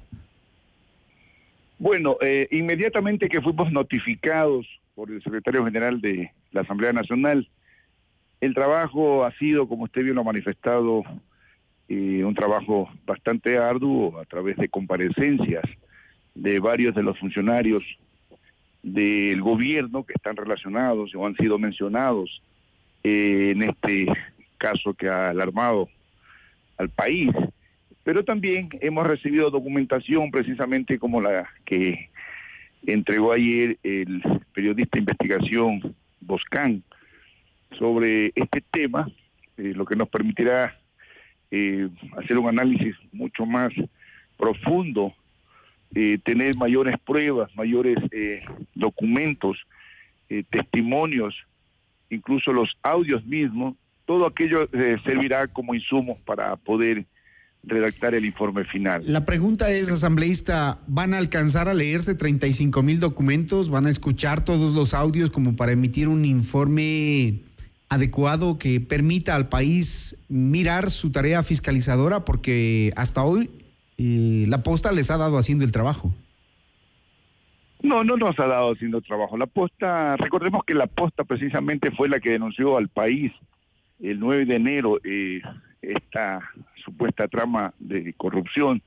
Bueno, 1.80 2.18
eh, 2.22 2.48
inmediatamente 2.52 3.30
que 3.30 3.42
fuimos 3.42 3.72
notificados 3.72 4.68
por 5.00 5.10
el 5.12 5.24
secretario 5.24 5.64
general 5.64 6.02
de 6.02 6.30
la 6.52 6.60
Asamblea 6.60 6.92
Nacional. 6.92 7.48
El 8.42 8.54
trabajo 8.54 9.24
ha 9.24 9.32
sido, 9.38 9.66
como 9.66 9.86
usted 9.86 10.04
bien 10.04 10.16
lo 10.16 10.22
ha 10.22 10.26
manifestado, 10.26 11.04
eh, 11.88 12.22
un 12.26 12.36
trabajo 12.36 12.90
bastante 13.06 13.58
arduo 13.58 14.20
a 14.20 14.26
través 14.26 14.58
de 14.58 14.68
comparecencias 14.68 15.64
de 16.36 16.60
varios 16.60 16.94
de 16.96 17.04
los 17.04 17.18
funcionarios 17.18 17.82
del 18.84 19.42
gobierno 19.42 20.04
que 20.04 20.16
están 20.18 20.36
relacionados 20.36 21.16
o 21.16 21.26
han 21.26 21.36
sido 21.38 21.58
mencionados 21.58 22.42
eh, 23.02 23.54
en 23.56 23.64
este 23.64 24.06
caso 24.58 24.94
que 24.94 25.08
ha 25.08 25.30
alarmado 25.30 25.88
al 26.76 26.90
país. 26.90 27.32
Pero 28.04 28.26
también 28.26 28.68
hemos 28.82 29.08
recibido 29.08 29.50
documentación 29.50 30.30
precisamente 30.30 31.00
como 31.00 31.22
la 31.22 31.48
que 31.64 32.10
entregó 32.86 33.32
ayer 33.32 33.78
el 33.84 34.22
periodista 34.54 34.98
de 34.98 35.00
investigación 35.00 35.96
Boscán 36.22 36.84
sobre 37.78 38.32
este 38.36 38.62
tema, 38.72 39.10
eh, 39.58 39.74
lo 39.76 39.86
que 39.86 39.96
nos 39.96 40.10
permitirá 40.10 40.78
eh, 41.52 41.90
hacer 42.18 42.38
un 42.38 42.48
análisis 42.48 42.96
mucho 43.12 43.46
más 43.46 43.74
profundo, 44.38 45.14
eh, 45.94 46.20
tener 46.24 46.56
mayores 46.56 46.96
pruebas, 47.00 47.54
mayores 47.56 47.98
documentos, 48.76 49.58
testimonios, 50.52 51.36
incluso 52.12 52.54
los 52.54 52.78
audios 52.84 53.26
mismos, 53.26 53.76
todo 54.06 54.28
aquello 54.28 54.70
servirá 55.04 55.48
como 55.48 55.74
insumos 55.74 56.20
para 56.20 56.56
poder 56.56 57.06
redactar 57.64 58.16
el 58.16 58.26
informe 58.26 58.64
final. 58.66 59.04
La 59.06 59.26
pregunta 59.26 59.70
es, 59.72 59.92
asambleísta, 59.92 60.80
¿van 60.88 61.14
a 61.14 61.18
alcanzar 61.18 61.68
a 61.68 61.74
leerse 61.74 62.16
35 62.16 62.82
mil 62.84 63.00
documentos? 63.00 63.70
¿Van 63.70 63.86
a 63.86 63.90
escuchar 63.90 64.44
todos 64.44 64.74
los 64.74 64.94
audios 64.94 65.30
como 65.30 65.56
para 65.56 65.72
emitir 65.72 66.08
un 66.08 66.26
informe 66.26 67.42
adecuado 67.90 68.58
que 68.60 68.80
permita 68.80 69.36
al 69.36 69.50
país 69.50 70.16
mirar 70.30 70.90
su 70.90 71.12
tarea 71.12 71.44
fiscalizadora? 71.44 72.26
Porque 72.26 72.94
hasta 72.96 73.24
hoy 73.24 73.50
eh, 73.98 74.46
la 74.48 74.64
posta 74.64 74.92
les 74.92 75.12
ha 75.12 75.18
dado 75.18 75.38
haciendo 75.38 75.66
el 75.66 75.72
trabajo. 75.72 76.14
No, 77.82 78.04
no 78.04 78.18
nos 78.18 78.38
ha 78.40 78.48
dado 78.48 78.74
haciendo 78.74 78.98
el 78.98 79.04
trabajo. 79.04 79.38
La 79.38 79.46
posta, 79.46 80.18
recordemos 80.18 80.64
que 80.66 80.74
la 80.74 80.88
posta 80.88 81.24
precisamente 81.24 81.92
fue 81.92 82.10
la 82.10 82.20
que 82.20 82.32
denunció 82.32 82.78
al 82.78 82.90
país 82.90 83.32
el 84.02 84.20
9 84.20 84.46
de 84.46 84.56
enero 84.56 85.00
eh, 85.04 85.42
esta 85.82 86.42
supuesta 86.76 87.28
trama 87.28 87.74
de 87.80 88.14
corrupción 88.14 88.82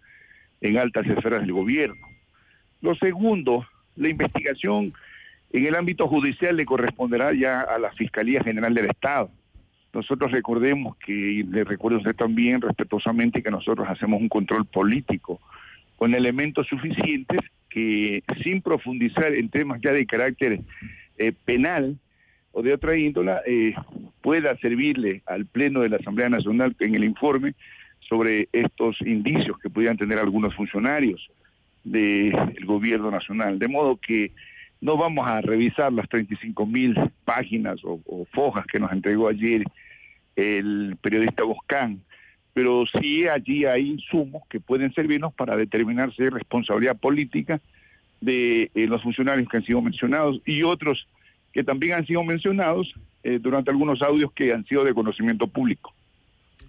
en 0.61 0.79
altas 0.79 1.07
esferas 1.07 1.41
del 1.41 1.53
gobierno. 1.53 2.07
Lo 2.81 2.95
segundo, 2.95 3.67
la 3.97 4.09
investigación 4.09 4.93
en 5.53 5.67
el 5.67 5.75
ámbito 5.75 6.09
judicial 6.09 6.57
le 6.57 6.65
corresponderá 6.65 7.33
ya 7.33 7.61
a 7.61 7.79
la 7.79 7.93
Fiscalía 7.93 8.43
General 8.43 8.75
del 8.75 8.87
Estado. 8.87 9.31
Nosotros 9.93 10.33
recordemos 10.33 10.97
que, 10.97 11.13
y 11.13 11.43
le 11.43 11.65
recuerdo 11.65 11.99
a 11.99 12.01
usted 12.01 12.17
también 12.17 12.61
respetuosamente, 12.61 13.43
que 13.43 13.51
nosotros 13.51 13.87
hacemos 13.89 14.21
un 14.21 14.29
control 14.29 14.65
político 14.65 15.41
con 15.97 16.15
elementos 16.15 16.67
suficientes 16.67 17.41
que 17.69 18.23
sin 18.43 18.63
profundizar 18.63 19.35
en 19.35 19.49
temas 19.49 19.81
ya 19.83 19.93
de 19.93 20.07
carácter 20.07 20.61
eh, 21.19 21.33
penal, 21.45 21.99
o 22.53 22.63
de 22.63 22.73
otra 22.75 22.97
índola 22.97 23.43
eh, 23.47 23.75
pueda 24.21 24.57
servirle 24.59 25.23
al 25.27 25.47
Pleno 25.47 25.81
de 25.81 25.89
la 25.89 25.97
Asamblea 25.97 26.29
Nacional 26.29 26.77
en 26.79 26.95
el 26.95 27.05
informe 27.05 27.55
sobre 28.01 28.49
estos 28.53 29.01
indicios 29.01 29.59
que 29.59 29.71
pudieran 29.71 29.97
tener 29.97 30.19
algunos 30.19 30.55
funcionarios 30.55 31.31
del 31.85 32.65
gobierno 32.65 33.11
nacional. 33.11 33.59
De 33.59 33.69
modo 33.69 33.97
que 33.97 34.33
no 34.81 34.97
vamos 34.97 35.27
a 35.27 35.41
revisar 35.41 35.93
las 35.93 36.09
35 36.09 36.67
mil 36.67 36.95
páginas 37.25 37.83
o, 37.85 38.01
o, 38.05 38.27
fojas 38.27 38.67
que 38.67 38.81
nos 38.81 38.93
entregó 38.93 39.29
ayer 39.29 39.65
el 40.37 40.97
periodista 41.01 41.45
Boscán, 41.45 42.01
pero 42.53 42.85
sí 43.01 43.27
allí 43.27 43.65
hay 43.65 43.91
insumos 43.91 44.43
que 44.49 44.61
pueden 44.61 44.93
servirnos 44.93 45.33
para 45.33 45.57
determinar 45.57 46.13
si 46.15 46.25
hay 46.25 46.29
responsabilidad 46.29 46.97
política 46.97 47.61
de 48.21 48.71
eh, 48.75 48.87
los 48.87 49.03
funcionarios 49.03 49.49
que 49.49 49.57
han 49.57 49.65
sido 49.65 49.83
mencionados 49.83 50.41
y 50.47 50.63
otros 50.63 51.07
que 51.53 51.65
también 51.65 51.95
han 51.95 52.07
sido 52.07 52.23
mencionados 52.25 52.95
eh, 53.23 53.39
durante 53.41 53.71
algunos 53.71 54.03
audios 54.03 54.33
que 54.33 54.53
han 54.53 54.65
sido 54.67 54.85
de 54.85 54.95
conocimiento 54.95 55.47
público. 55.47 55.95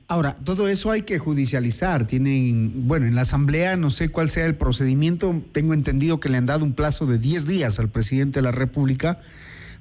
Ahora, 0.08 0.36
todo 0.36 0.68
eso 0.68 0.92
hay 0.92 1.04
que 1.04 1.18
judicializar. 1.18 2.06
Tienen, 2.06 2.88
bueno, 2.88 3.08
en 3.08 3.16
la 3.16 3.22
Asamblea 3.22 3.78
no 3.78 3.90
sé 3.90 4.10
cuál 4.10 4.30
sea 4.30 4.46
el 4.46 4.56
procedimiento. 4.56 5.42
Tengo 5.52 5.74
entendido 5.74 6.20
que 6.20 6.30
le 6.30 6.38
han 6.38 6.46
dado 6.46 6.66
un 6.66 6.74
plazo 6.74 7.06
de 7.06 7.18
10 7.18 7.48
días 7.48 7.80
al 7.80 7.90
presidente 7.90 8.40
de 8.40 8.44
la 8.44 8.52
República 8.52 9.20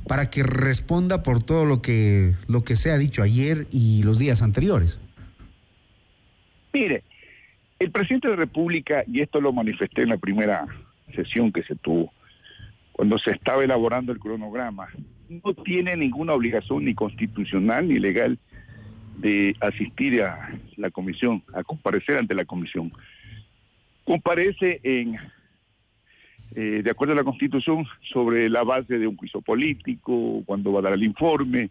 para 0.07 0.31
que 0.31 0.43
responda 0.43 1.23
por 1.23 1.43
todo 1.43 1.65
lo 1.65 1.83
que, 1.83 2.35
lo 2.47 2.65
que 2.65 2.77
se 2.77 2.91
ha 2.91 2.99
dicho 2.99 3.23
ayer 3.23 3.67
y 3.71 4.03
los 4.05 4.19
días 4.19 4.43
anteriores. 4.43 4.99
Mire, 6.73 7.03
el 7.79 7.91
presidente 7.91 8.29
de 8.29 8.35
la 8.35 8.41
República, 8.41 9.05
y 9.07 9.21
esto 9.21 9.41
lo 9.41 9.53
manifesté 9.53 10.03
en 10.03 10.11
la 10.11 10.17
primera 10.17 10.67
sesión 11.15 11.53
que 11.53 11.63
se 11.65 11.75
tuvo, 11.75 12.13
cuando 12.93 13.19
se 13.19 13.33
estaba 13.33 13.65
elaborando 13.65 14.13
el 14.13 14.19
cronograma, 14.19 14.89
no 15.29 15.55
tiene 15.55 15.97
ninguna 15.97 16.35
obligación 16.35 16.85
ni 16.85 16.95
constitucional 16.95 17.89
ni 17.89 17.99
legal 17.99 18.39
de 19.17 19.57
asistir 19.61 20.23
a 20.23 20.51
la 20.77 20.91
comisión, 20.91 21.43
a 21.55 21.63
comparecer 21.63 22.19
ante 22.19 22.35
la 22.35 22.45
comisión. 22.45 22.93
Comparece 24.05 24.81
en, 24.83 25.17
eh, 26.55 26.83
de 26.83 26.91
acuerdo 26.91 27.15
a 27.15 27.17
la 27.17 27.25
constitución, 27.25 27.87
sobre 28.13 28.49
la 28.49 28.65
base 28.65 28.99
de 28.99 29.07
un 29.07 29.17
juicio 29.17 29.41
político, 29.41 30.43
cuando 30.45 30.73
va 30.73 30.81
a 30.81 30.83
dar 30.83 30.93
el 30.93 31.05
informe, 31.05 31.71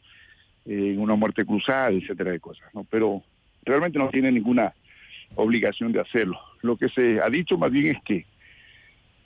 en 0.66 1.00
una 1.00 1.16
muerte 1.16 1.44
cruzada, 1.44 1.90
etcétera 1.90 2.32
de 2.32 2.40
cosas, 2.40 2.70
¿no? 2.74 2.84
Pero 2.84 3.24
realmente 3.64 3.98
no 3.98 4.10
tiene 4.10 4.32
ninguna 4.32 4.74
obligación 5.36 5.92
de 5.92 6.02
hacerlo. 6.02 6.40
Lo 6.62 6.78
que 6.78 6.90
se 6.90 7.20
ha 7.20 7.30
dicho 7.30 7.58
más 7.58 7.72
bien 7.72 7.96
es 7.96 8.04
que 8.04 8.26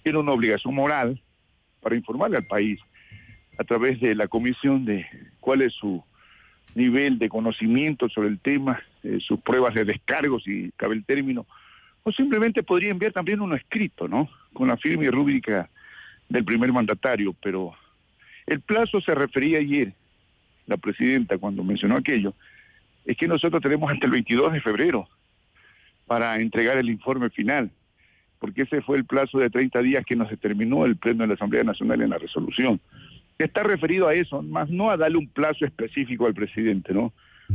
tiene 0.03 0.19
una 0.19 0.31
obligación 0.31 0.73
moral 0.73 1.21
para 1.85 1.95
informarle 1.95 2.37
al 2.37 2.47
país 2.47 2.81
a 3.59 3.63
través 3.63 3.99
de 4.01 4.15
la 4.15 4.27
comisión 4.27 4.85
de 4.85 5.05
cuál 5.39 5.61
es 5.61 5.71
su 5.73 6.03
nivel 6.73 7.19
de 7.19 7.29
conocimiento 7.29 8.09
sobre 8.09 8.29
el 8.29 8.39
tema, 8.39 8.81
eh, 9.03 9.19
sus 9.19 9.39
pruebas 9.39 9.75
de 9.75 9.85
descargo, 9.85 10.39
si 10.39 10.71
cabe 10.77 10.95
el 10.95 11.05
término, 11.05 11.45
o 12.01 12.11
simplemente 12.11 12.63
podría 12.63 12.89
enviar 12.89 13.11
también 13.11 13.39
uno 13.39 13.53
escrito, 13.53 14.07
¿no? 14.07 14.27
Con 14.51 14.67
la 14.67 14.77
firma 14.77 15.03
y 15.03 15.11
rúbrica 15.11 15.69
del 16.27 16.43
primer 16.43 16.73
mandatario, 16.73 17.35
pero 17.39 17.75
el 18.47 18.61
plazo 18.61 18.99
se 18.99 19.13
refería 19.13 19.59
ayer, 19.59 19.93
la 20.65 20.77
presidenta 20.77 21.37
cuando 21.37 21.63
mencionó 21.63 21.97
aquello, 21.97 22.33
es 23.05 23.15
que 23.15 23.27
nosotros 23.27 23.61
tenemos 23.61 23.91
hasta 23.91 24.07
el 24.07 24.11
22 24.11 24.53
de 24.53 24.61
febrero 24.61 25.07
para 26.07 26.35
entregar 26.39 26.77
el 26.77 26.89
informe 26.89 27.29
final 27.29 27.69
porque 28.45 28.61
ese 28.61 28.83
fue 28.83 28.97
el 28.97 29.05
plazo 29.05 29.39
de 29.39 29.49
30 29.49 29.81
días 29.81 30.05
que 30.05 30.15
nos 30.15 30.29
determinó 30.29 30.85
el 30.85 30.97
Pleno 30.97 31.23
de 31.23 31.29
la 31.29 31.33
Asamblea 31.33 31.63
Nacional 31.63 31.99
en 32.03 32.11
la 32.11 32.19
resolución. 32.19 32.79
Está 33.39 33.63
referido 33.63 34.07
a 34.07 34.13
eso, 34.13 34.43
más 34.43 34.69
no 34.69 34.91
a 34.91 34.97
darle 34.97 35.17
un 35.17 35.27
plazo 35.27 35.65
específico 35.65 36.27
al 36.27 36.35
presidente, 36.35 36.93
¿no? 36.93 37.11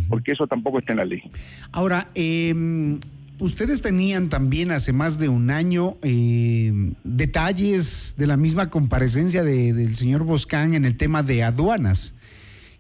porque 0.09 0.33
eso 0.33 0.49
tampoco 0.49 0.81
está 0.81 0.93
en 0.93 0.99
la 0.99 1.05
ley. 1.05 1.23
Ahora, 1.71 2.09
eh, 2.17 2.99
ustedes 3.39 3.83
tenían 3.83 4.31
también 4.31 4.73
hace 4.73 4.93
más 4.93 5.21
de 5.21 5.29
un 5.29 5.51
año 5.51 5.97
eh, 6.03 6.73
detalles 7.05 8.17
de 8.19 8.27
la 8.27 8.37
misma 8.37 8.69
comparecencia 8.69 9.45
de, 9.45 9.73
del 9.73 9.95
señor 9.95 10.25
Boscán 10.25 10.75
en 10.75 10.85
el 10.85 10.97
tema 10.97 11.23
de 11.23 11.45
aduanas. 11.45 12.17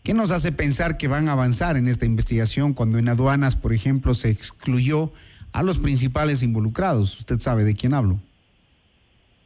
¿Qué 0.02 0.14
nos 0.14 0.32
hace 0.32 0.50
pensar 0.50 0.96
que 0.96 1.06
van 1.06 1.28
a 1.28 1.32
avanzar 1.32 1.76
en 1.76 1.86
esta 1.86 2.06
investigación 2.06 2.74
cuando 2.74 2.98
en 2.98 3.08
aduanas, 3.08 3.54
por 3.54 3.72
ejemplo, 3.72 4.14
se 4.14 4.30
excluyó 4.30 5.12
a 5.52 5.62
los 5.62 5.78
principales 5.78 6.42
involucrados? 6.42 7.18
Usted 7.18 7.38
sabe 7.38 7.64
de 7.64 7.74
quién 7.74 7.94
hablo. 7.94 8.18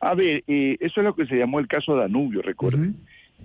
A 0.01 0.15
ver, 0.15 0.45
eh, 0.47 0.77
eso 0.81 1.01
es 1.01 1.05
lo 1.05 1.15
que 1.15 1.27
se 1.27 1.37
llamó 1.37 1.61
el 1.61 1.67
caso 1.67 1.97
Danubio, 1.97 2.43
recuerden. 2.43 2.97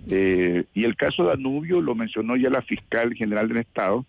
Eh, 0.08 0.64
y 0.74 0.84
el 0.84 0.96
caso 0.96 1.24
Danubio 1.24 1.80
lo 1.80 1.94
mencionó 1.94 2.36
ya 2.36 2.50
la 2.50 2.62
fiscal 2.62 3.14
general 3.14 3.48
del 3.48 3.58
Estado, 3.58 4.04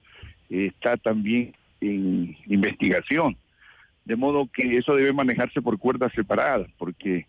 eh, 0.50 0.68
está 0.68 0.98
también 0.98 1.54
en 1.80 2.36
investigación. 2.48 3.38
De 4.06 4.16
modo 4.16 4.50
que 4.52 4.78
eso 4.78 4.96
debe 4.96 5.14
manejarse 5.14 5.62
por 5.62 5.78
cuerdas 5.78 6.12
separadas, 6.14 6.68
porque 6.78 7.26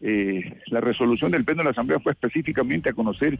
eh, 0.00 0.58
la 0.66 0.80
resolución 0.80 1.30
del 1.32 1.44
Pleno 1.44 1.60
de 1.60 1.64
la 1.64 1.70
Asamblea 1.70 2.00
fue 2.00 2.12
específicamente 2.12 2.90
a 2.90 2.92
conocer 2.92 3.38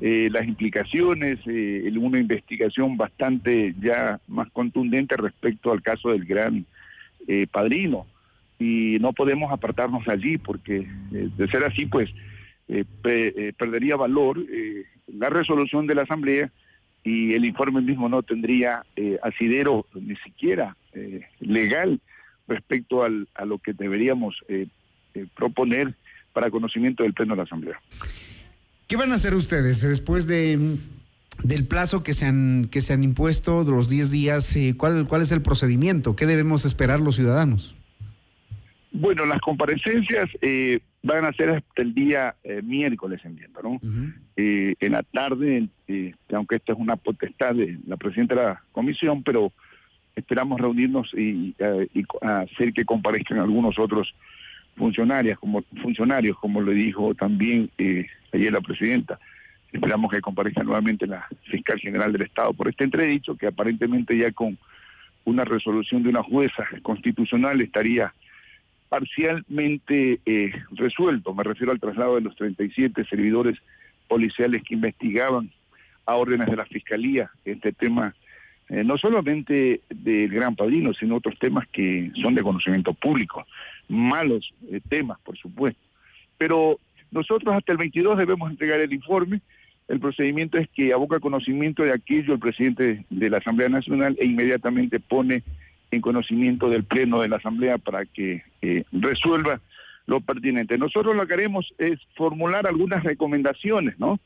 eh, 0.00 0.28
las 0.30 0.46
implicaciones, 0.46 1.38
eh, 1.46 1.90
una 1.98 2.18
investigación 2.18 2.96
bastante 2.96 3.74
ya 3.80 4.20
más 4.28 4.50
contundente 4.50 5.16
respecto 5.16 5.72
al 5.72 5.82
caso 5.82 6.10
del 6.10 6.24
gran 6.24 6.66
eh, 7.26 7.46
padrino. 7.50 8.06
Y 8.58 8.98
no 9.00 9.12
podemos 9.12 9.52
apartarnos 9.52 10.06
allí, 10.08 10.38
porque 10.38 10.86
de 11.10 11.48
ser 11.48 11.64
así, 11.64 11.86
pues 11.86 12.08
pe- 13.02 13.52
perdería 13.58 13.96
valor 13.96 14.38
la 15.12 15.28
resolución 15.28 15.86
de 15.88 15.94
la 15.96 16.02
Asamblea 16.02 16.50
y 17.02 17.34
el 17.34 17.44
informe 17.44 17.80
mismo 17.80 18.08
no 18.08 18.22
tendría 18.22 18.84
asidero 19.22 19.86
ni 19.94 20.14
siquiera 20.16 20.76
legal 21.40 21.98
respecto 22.46 23.02
al- 23.02 23.26
a 23.34 23.44
lo 23.44 23.58
que 23.58 23.72
deberíamos 23.72 24.36
eh, 25.14 25.20
eh, 25.20 25.26
proponer 25.34 25.94
para 26.32 26.50
conocimiento 26.50 27.02
del 27.02 27.14
Pleno 27.14 27.34
de 27.34 27.38
la 27.38 27.42
Asamblea. 27.44 27.80
¿Qué 28.86 28.96
van 28.96 29.12
a 29.12 29.14
hacer 29.14 29.34
ustedes 29.34 29.80
después 29.80 30.26
de 30.26 30.78
del 31.42 31.66
plazo 31.66 32.02
que 32.02 32.14
se 32.14 32.26
han 32.26 32.68
que 32.70 32.80
se 32.80 32.92
han 32.92 33.02
impuesto 33.02 33.64
de 33.64 33.72
los 33.72 33.88
10 33.88 34.10
días? 34.10 34.56
eh, 34.56 34.74
¿cuál, 34.76 35.06
¿Cuál 35.06 35.22
es 35.22 35.32
el 35.32 35.42
procedimiento? 35.42 36.16
¿Qué 36.16 36.26
debemos 36.26 36.64
esperar 36.64 37.00
los 37.00 37.16
ciudadanos? 37.16 37.74
Bueno, 38.92 39.26
las 39.26 39.40
comparecencias 39.40 40.30
eh, 40.40 40.78
van 41.02 41.24
a 41.24 41.32
ser 41.32 41.50
hasta 41.50 41.82
el 41.82 41.94
día 41.94 42.36
eh, 42.44 42.62
miércoles, 42.62 43.20
entiendo, 43.24 43.60
¿no? 43.60 43.80
Eh, 44.36 44.74
en 44.78 44.92
la 44.92 45.02
tarde, 45.02 45.68
eh, 45.88 46.14
aunque 46.32 46.56
esta 46.56 46.72
es 46.72 46.78
una 46.78 46.94
potestad 46.96 47.56
de 47.56 47.78
la 47.88 47.96
presidenta 47.96 48.36
de 48.36 48.42
la 48.42 48.62
comisión, 48.70 49.24
pero 49.24 49.52
esperamos 50.14 50.60
reunirnos 50.60 51.12
y, 51.12 51.54
eh, 51.58 51.88
hacer 52.22 52.72
que 52.72 52.84
comparezcan 52.84 53.38
algunos 53.38 53.78
otros 53.80 54.14
funcionarios, 54.76 55.38
como 55.38 55.62
funcionarios, 55.82 56.38
como 56.38 56.60
le 56.60 56.72
dijo 56.72 57.14
también 57.14 57.70
eh, 57.78 58.06
ayer 58.32 58.52
la 58.52 58.60
presidenta. 58.60 59.18
Esperamos 59.72 60.10
que 60.12 60.20
comparezca 60.20 60.62
nuevamente 60.62 61.06
la 61.06 61.26
fiscal 61.44 61.78
general 61.80 62.12
del 62.12 62.22
Estado 62.22 62.52
por 62.52 62.68
este 62.68 62.84
entredicho, 62.84 63.36
que 63.36 63.48
aparentemente 63.48 64.16
ya 64.16 64.30
con 64.32 64.56
una 65.24 65.44
resolución 65.44 66.02
de 66.02 66.10
una 66.10 66.22
jueza 66.22 66.66
constitucional 66.82 67.60
estaría 67.60 68.14
parcialmente 68.88 70.20
eh, 70.24 70.52
resuelto. 70.72 71.34
Me 71.34 71.42
refiero 71.42 71.72
al 71.72 71.80
traslado 71.80 72.14
de 72.14 72.20
los 72.20 72.36
37 72.36 73.04
servidores 73.04 73.58
policiales 74.06 74.62
que 74.62 74.74
investigaban 74.74 75.50
a 76.06 76.14
órdenes 76.14 76.48
de 76.48 76.56
la 76.56 76.66
Fiscalía 76.66 77.30
este 77.44 77.72
tema, 77.72 78.14
eh, 78.68 78.84
no 78.84 78.98
solamente 78.98 79.80
del 79.88 80.30
Gran 80.30 80.54
Padrino, 80.54 80.92
sino 80.94 81.16
otros 81.16 81.38
temas 81.38 81.66
que 81.68 82.12
son 82.20 82.34
de 82.34 82.42
conocimiento 82.42 82.94
público. 82.94 83.46
Malos 83.88 84.52
eh, 84.70 84.80
temas, 84.88 85.18
por 85.20 85.36
supuesto. 85.36 85.80
Pero 86.38 86.78
nosotros 87.10 87.54
hasta 87.54 87.72
el 87.72 87.78
22 87.78 88.18
debemos 88.18 88.50
entregar 88.50 88.80
el 88.80 88.92
informe. 88.92 89.40
El 89.88 90.00
procedimiento 90.00 90.58
es 90.58 90.68
que 90.70 90.92
aboca 90.92 91.20
conocimiento 91.20 91.82
de 91.82 91.92
aquello 91.92 92.34
el 92.34 92.40
presidente 92.40 93.04
de 93.10 93.30
la 93.30 93.38
Asamblea 93.38 93.68
Nacional 93.68 94.16
e 94.18 94.24
inmediatamente 94.24 94.98
pone 94.98 95.42
en 95.90 96.00
conocimiento 96.00 96.68
del 96.68 96.84
Pleno 96.84 97.20
de 97.20 97.28
la 97.28 97.36
Asamblea 97.36 97.78
para 97.78 98.04
que 98.04 98.42
eh, 98.62 98.84
resuelva 98.92 99.60
lo 100.06 100.20
pertinente. 100.20 100.78
Nosotros 100.78 101.14
lo 101.16 101.26
que 101.26 101.34
haremos 101.34 101.72
es 101.78 101.98
formular 102.16 102.66
algunas 102.66 103.04
recomendaciones, 103.04 103.98
¿no? 103.98 104.18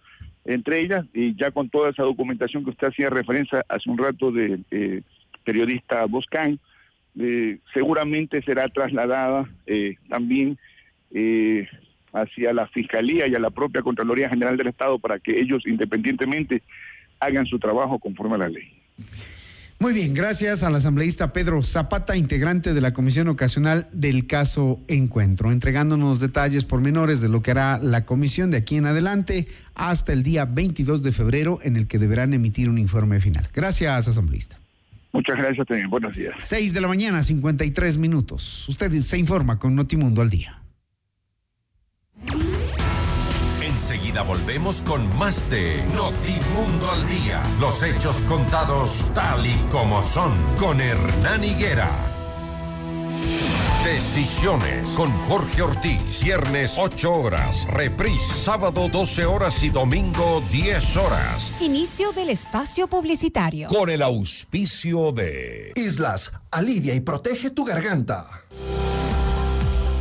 Entre 0.45 0.81
ellas, 0.81 1.05
y 1.13 1.35
ya 1.37 1.51
con 1.51 1.69
toda 1.69 1.91
esa 1.91 2.05
documentación 2.05 2.65
que 2.65 2.71
usted 2.71 2.89
hacía 2.89 3.11
referencia 3.11 3.65
hace 3.69 3.91
un 3.91 3.99
rato 3.99 4.33
del 4.33 4.65
eh, 4.71 5.03
periodista 5.45 6.05
Boscán, 6.07 6.59
eh, 7.19 7.59
seguramente 7.75 8.43
será 8.43 8.69
trasladada 8.69 9.49
eh, 9.67 9.97
también 10.09 10.59
eh, 11.11 11.67
hacia 12.13 12.53
la 12.53 12.69
Fiscalía 12.69 13.27
y 13.27 13.35
a 13.35 13.41
la 13.41 13.51
propia 13.51 13.83
Contraloría 13.83 14.29
General 14.29 14.57
del 14.57 14.69
Estado 14.69 14.99
para 14.99 15.19
que 15.19 15.41
ellos 15.41 15.65
independientemente 15.67 16.63
hagan 17.21 17.47
su 17.47 17.59
trabajo 17.59 17.99
conforme 17.99 18.37
a 18.37 18.39
la 18.39 18.49
ley. 18.49 18.73
Muy 19.81 19.93
bien, 19.93 20.13
gracias 20.13 20.65
al 20.65 20.75
asambleísta 20.75 21.33
Pedro 21.33 21.63
Zapata, 21.63 22.17
integrante 22.17 22.75
de 22.75 22.81
la 22.81 22.93
Comisión 22.93 23.29
Ocasional 23.29 23.89
del 23.93 24.27
caso 24.27 24.81
Encuentro, 24.89 25.53
entregándonos 25.53 26.19
detalles 26.19 26.65
pormenores 26.65 27.21
de 27.21 27.29
lo 27.29 27.43
que 27.43 27.53
hará 27.53 27.79
la 27.79 28.05
comisión 28.05 28.51
de 28.51 28.57
aquí 28.57 28.77
en 28.77 28.87
adelante 28.87 29.47
hasta 29.77 30.13
el 30.13 30.25
día 30.25 30.47
22 30.47 31.05
de 31.05 31.13
febrero 31.13 31.61
en 31.63 31.77
el 31.77 31.87
que 31.87 32.01
deberán 32.01 32.33
emitir 32.33 32.69
un 32.69 32.79
informe 32.79 33.21
final. 33.21 33.49
Gracias, 33.55 34.09
asambleísta. 34.09 34.59
Muchas 35.13 35.37
gracias 35.37 35.67
también. 35.67 35.89
Buenos 35.91 36.15
días. 36.15 36.35
6 36.39 36.75
de 36.75 36.81
la 36.81 36.89
mañana, 36.89 37.23
53 37.23 37.99
minutos. 37.99 38.69
Usted 38.69 38.93
se 39.03 39.19
informa 39.19 39.59
con 39.59 39.75
Notimundo 39.75 40.23
al 40.23 40.31
día. 40.31 40.63
Enseguida 43.63 44.23
volvemos 44.23 44.83
con 44.83 45.17
más 45.17 45.49
de 45.51 45.83
Notimundo 45.95 46.91
al 46.91 47.07
Día. 47.09 47.43
Los 47.61 47.83
hechos 47.83 48.17
contados 48.29 49.13
tal 49.15 49.47
y 49.47 49.55
como 49.71 50.03
son 50.03 50.33
con 50.59 50.81
Hernán 50.81 51.43
Higuera. 51.43 51.89
Decisiones 53.85 54.91
con 54.91 55.11
Jorge 55.29 55.63
Ortiz. 55.63 56.21
Viernes 56.23 56.75
8 56.79 57.13
horas. 57.13 57.67
Reprise 57.69 58.35
sábado 58.45 58.89
12 58.89 59.25
horas 59.25 59.63
y 59.63 59.71
domingo 59.71 60.43
10 60.51 60.97
horas. 60.97 61.53
Inicio 61.61 62.13
del 62.13 62.31
espacio 62.31 62.89
publicitario. 62.89 63.69
Con 63.69 63.89
el 63.89 64.03
auspicio 64.03 65.13
de 65.13 65.73
Islas, 65.77 66.33
alivia 66.51 66.95
y 66.95 67.01
protege 67.01 67.51
tu 67.51 67.65
garganta. 67.65 68.27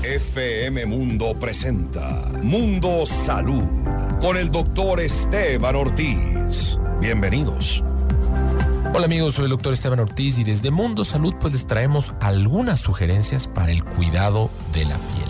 FM 0.04 0.86
Mundo 0.86 1.38
presenta 1.40 2.30
Mundo 2.42 3.06
Salud 3.06 3.64
con 4.22 4.38
el 4.38 4.52
doctor 4.52 5.00
Esteban 5.00 5.76
Ortiz. 5.76 6.80
Bienvenidos. 7.00 7.84
Hola 8.94 9.06
amigos, 9.06 9.36
soy 9.36 9.46
el 9.46 9.52
doctor 9.52 9.74
Esteban 9.74 10.00
Ortiz 10.00 10.40
y 10.40 10.44
desde 10.44 10.72
Mundo 10.72 11.04
Salud 11.04 11.36
pues 11.40 11.54
les 11.54 11.68
traemos 11.68 12.14
algunas 12.22 12.80
sugerencias 12.80 13.48
para 13.48 13.72
el 13.72 13.84
cuidado 13.84 14.50
de 14.74 14.86
la 14.86 14.96
piel. 14.96 15.28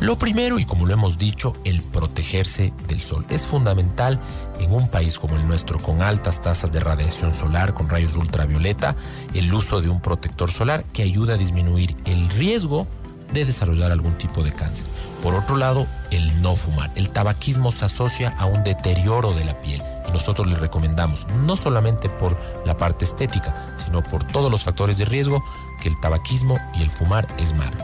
Lo 0.00 0.18
primero, 0.18 0.58
y 0.58 0.66
como 0.66 0.84
lo 0.84 0.92
hemos 0.92 1.16
dicho, 1.16 1.54
el 1.64 1.80
protegerse 1.80 2.74
del 2.86 3.00
sol. 3.00 3.24
Es 3.30 3.46
fundamental 3.46 4.20
en 4.60 4.72
un 4.72 4.88
país 4.88 5.18
como 5.18 5.36
el 5.36 5.48
nuestro, 5.48 5.78
con 5.78 6.02
altas 6.02 6.42
tasas 6.42 6.70
de 6.70 6.80
radiación 6.80 7.32
solar, 7.32 7.72
con 7.72 7.88
rayos 7.88 8.16
ultravioleta, 8.16 8.94
el 9.32 9.52
uso 9.54 9.80
de 9.80 9.88
un 9.88 10.00
protector 10.00 10.52
solar 10.52 10.84
que 10.92 11.02
ayuda 11.02 11.34
a 11.34 11.38
disminuir 11.38 11.96
el 12.04 12.28
riesgo 12.28 12.86
de 13.32 13.44
desarrollar 13.44 13.92
algún 13.92 14.16
tipo 14.18 14.42
de 14.42 14.52
cáncer. 14.52 14.86
Por 15.22 15.34
otro 15.34 15.56
lado, 15.56 15.86
el 16.10 16.40
no 16.42 16.56
fumar. 16.56 16.90
El 16.94 17.10
tabaquismo 17.10 17.72
se 17.72 17.84
asocia 17.84 18.34
a 18.38 18.46
un 18.46 18.64
deterioro 18.64 19.32
de 19.32 19.44
la 19.44 19.60
piel 19.60 19.82
y 20.08 20.12
nosotros 20.12 20.46
les 20.46 20.60
recomendamos, 20.60 21.26
no 21.44 21.56
solamente 21.56 22.08
por 22.08 22.36
la 22.64 22.76
parte 22.76 23.04
estética, 23.04 23.74
sino 23.84 24.02
por 24.02 24.24
todos 24.24 24.50
los 24.50 24.62
factores 24.62 24.98
de 24.98 25.04
riesgo, 25.04 25.42
que 25.80 25.88
el 25.88 25.98
tabaquismo 26.00 26.58
y 26.74 26.82
el 26.82 26.90
fumar 26.90 27.26
es 27.38 27.54
malo. 27.54 27.76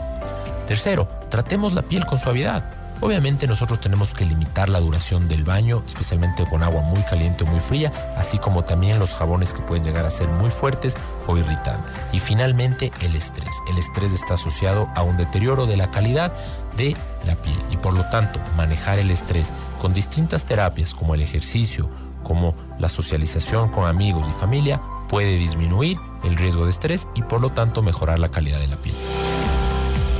Tercero, 0.67 1.07
tratemos 1.29 1.73
la 1.73 1.81
piel 1.81 2.05
con 2.05 2.17
suavidad. 2.17 2.72
Obviamente 3.01 3.47
nosotros 3.47 3.79
tenemos 3.79 4.13
que 4.13 4.25
limitar 4.25 4.69
la 4.69 4.79
duración 4.79 5.27
del 5.27 5.43
baño, 5.43 5.83
especialmente 5.85 6.45
con 6.45 6.63
agua 6.63 6.81
muy 6.81 7.01
caliente 7.03 7.43
o 7.43 7.47
muy 7.47 7.59
fría, 7.59 7.91
así 8.17 8.37
como 8.37 8.63
también 8.63 8.99
los 8.99 9.13
jabones 9.13 9.53
que 9.53 9.61
pueden 9.61 9.83
llegar 9.83 10.05
a 10.05 10.11
ser 10.11 10.29
muy 10.29 10.51
fuertes 10.51 10.95
o 11.27 11.37
irritantes. 11.37 11.99
Y 12.11 12.19
finalmente 12.19 12.91
el 13.01 13.15
estrés. 13.15 13.55
El 13.69 13.77
estrés 13.77 14.13
está 14.13 14.35
asociado 14.35 14.89
a 14.95 15.03
un 15.03 15.17
deterioro 15.17 15.65
de 15.65 15.77
la 15.77 15.91
calidad 15.91 16.31
de 16.77 16.95
la 17.25 17.35
piel 17.35 17.57
y 17.69 17.77
por 17.77 17.93
lo 17.93 18.03
tanto 18.05 18.39
manejar 18.55 18.99
el 18.99 19.11
estrés 19.11 19.51
con 19.81 19.93
distintas 19.93 20.45
terapias 20.45 20.93
como 20.93 21.13
el 21.15 21.21
ejercicio, 21.21 21.89
como 22.23 22.55
la 22.79 22.89
socialización 22.89 23.69
con 23.69 23.85
amigos 23.85 24.27
y 24.29 24.33
familia 24.33 24.81
puede 25.09 25.37
disminuir 25.37 25.97
el 26.23 26.37
riesgo 26.37 26.63
de 26.65 26.71
estrés 26.71 27.07
y 27.15 27.21
por 27.21 27.41
lo 27.41 27.49
tanto 27.49 27.81
mejorar 27.81 28.19
la 28.19 28.29
calidad 28.29 28.59
de 28.59 28.67
la 28.67 28.77
piel. 28.77 28.95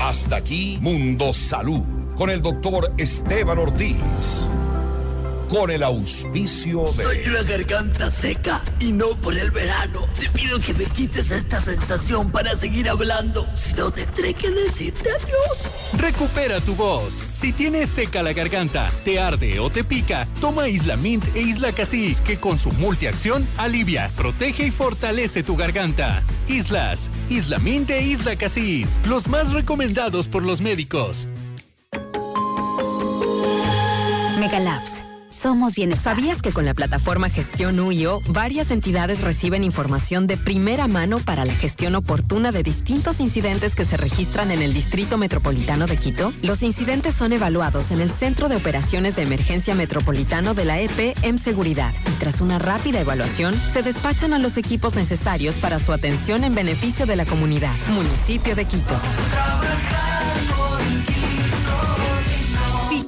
Hasta 0.02 0.36
aquí 0.36 0.78
Mundo 0.82 1.34
Salud 1.34 2.03
con 2.16 2.30
el 2.30 2.42
doctor 2.42 2.94
Esteban 2.98 3.58
Ortiz. 3.58 4.48
con 5.54 5.70
el 5.70 5.84
auspicio 5.84 6.82
de... 6.98 7.04
Soy 7.04 7.20
una 7.28 7.44
garganta 7.44 8.10
seca 8.10 8.60
y 8.80 8.92
no 8.92 9.10
por 9.22 9.38
el 9.38 9.52
verano. 9.52 10.08
Te 10.20 10.28
pido 10.32 10.60
que 10.60 10.74
me 10.74 10.86
quites 10.86 11.30
esta 11.30 11.62
sensación 11.62 12.32
para 12.32 12.56
seguir 12.56 12.90
hablando. 12.90 13.46
Si 13.54 13.76
no, 13.76 13.92
tendré 13.92 14.34
que 14.34 14.50
decirte 14.50 15.10
adiós. 15.12 15.90
Recupera 16.00 16.60
tu 16.60 16.74
voz. 16.74 17.22
Si 17.32 17.52
tienes 17.54 17.90
seca 17.90 18.24
la 18.24 18.34
garganta, 18.34 18.90
te 19.06 19.20
arde 19.20 19.60
o 19.60 19.70
te 19.70 19.84
pica, 19.84 20.28
toma 20.42 20.70
Isla 20.70 20.98
Mint 20.98 21.24
e 21.36 21.42
Isla 21.42 21.72
Casis, 21.72 22.20
que 22.22 22.40
con 22.40 22.58
su 22.58 22.72
multiacción 22.72 23.46
alivia, 23.58 24.10
protege 24.18 24.66
y 24.68 24.72
fortalece 24.72 25.44
tu 25.44 25.56
garganta. 25.56 26.24
Islas, 26.48 27.12
Isla 27.30 27.60
Mint 27.60 27.92
e 27.92 28.02
Isla 28.02 28.36
Casis, 28.38 29.02
los 29.08 29.28
más 29.28 29.52
recomendados 29.54 30.28
por 30.28 30.42
los 30.42 30.62
médicos. 30.62 31.28
Megalabs. 34.44 35.04
Somos 35.30 35.74
bienestar. 35.74 36.18
¿Sabías 36.18 36.42
que 36.42 36.52
con 36.52 36.66
la 36.66 36.74
plataforma 36.74 37.30
Gestión 37.30 37.80
UIO, 37.80 38.20
varias 38.28 38.72
entidades 38.72 39.22
reciben 39.22 39.64
información 39.64 40.28
de 40.28 40.36
primera 40.36 40.88
mano 40.88 41.20
para 41.20 41.46
la 41.46 41.54
gestión 41.54 41.96
oportuna 41.96 42.52
de 42.52 42.62
distintos 42.62 43.22
incidentes 43.22 43.74
que 43.74 43.86
se 43.86 43.96
registran 43.96 44.52
en 44.52 44.62
el 44.62 44.74
Distrito 44.74 45.18
Metropolitano 45.18 45.88
de 45.88 45.96
Quito? 45.96 46.34
Los 46.42 46.62
incidentes 46.62 47.14
son 47.14 47.32
evaluados 47.32 47.92
en 47.92 48.02
el 48.02 48.12
Centro 48.12 48.50
de 48.50 48.58
Operaciones 48.58 49.16
de 49.16 49.24
Emergencia 49.24 49.76
Metropolitano 49.76 50.54
de 50.54 50.66
la 50.66 50.82
EP 50.82 51.16
en 51.22 51.40
Seguridad 51.40 51.94
y 52.12 52.12
tras 52.16 52.42
una 52.42 52.60
rápida 52.60 53.00
evaluación 53.00 53.56
se 53.56 53.82
despachan 53.82 54.34
a 54.34 54.40
los 54.40 54.58
equipos 54.58 54.96
necesarios 54.96 55.56
para 55.56 55.80
su 55.80 55.94
atención 55.94 56.44
en 56.44 56.54
beneficio 56.54 57.06
de 57.06 57.16
la 57.16 57.26
comunidad. 57.26 57.74
Municipio 57.94 58.56
de 58.56 58.66
Quito. 58.66 59.00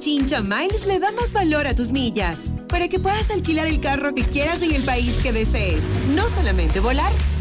Pichincha 0.06 0.40
Miles 0.40 0.86
le 0.86 1.00
da 1.00 1.10
más 1.10 1.32
valor 1.32 1.66
a 1.66 1.74
tus 1.74 1.90
millas 1.90 2.52
para 2.68 2.86
que 2.86 3.00
puedas 3.00 3.28
alquilar 3.32 3.66
el 3.66 3.80
carro 3.80 4.14
que 4.14 4.22
quieras 4.22 4.62
en 4.62 4.72
el 4.72 4.84
país 4.84 5.18
que 5.20 5.32
desees. 5.32 5.82
No 6.14 6.28
solamente 6.28 6.78
volar, 6.78 7.12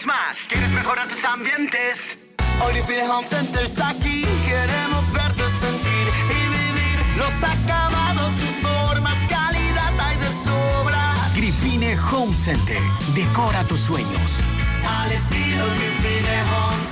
más. 0.00 0.46
¿Quieres 0.48 0.70
mejorar 0.70 1.06
tus 1.06 1.22
ambientes? 1.22 2.16
Hoy 2.64 2.72
Vivine 2.72 3.06
Home 3.10 3.26
Center 3.26 3.62
está 3.62 3.90
aquí. 3.90 4.24
Queremos 4.46 5.12
verte 5.12 5.42
sentir 5.60 6.08
y 6.30 6.48
vivir 6.48 7.16
los 7.18 7.32
acabados, 7.44 8.32
sus 8.40 8.66
formas, 8.66 9.18
calidad 9.28 9.92
hay 10.00 10.16
de 10.16 10.28
sobra. 10.44 11.14
Grifine 11.34 11.94
Home 12.10 12.34
Center. 12.34 12.80
Decora 13.14 13.62
tus 13.64 13.80
sueños. 13.80 14.40
Al 14.86 15.12
estilo 15.12 15.66
Grifine 15.74 16.42
Home 16.52 16.82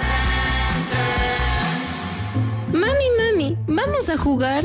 Center. 0.84 1.38
Mami, 2.78 3.08
mami, 3.18 3.56
¿vamos 3.66 4.10
a 4.10 4.18
jugar? 4.18 4.64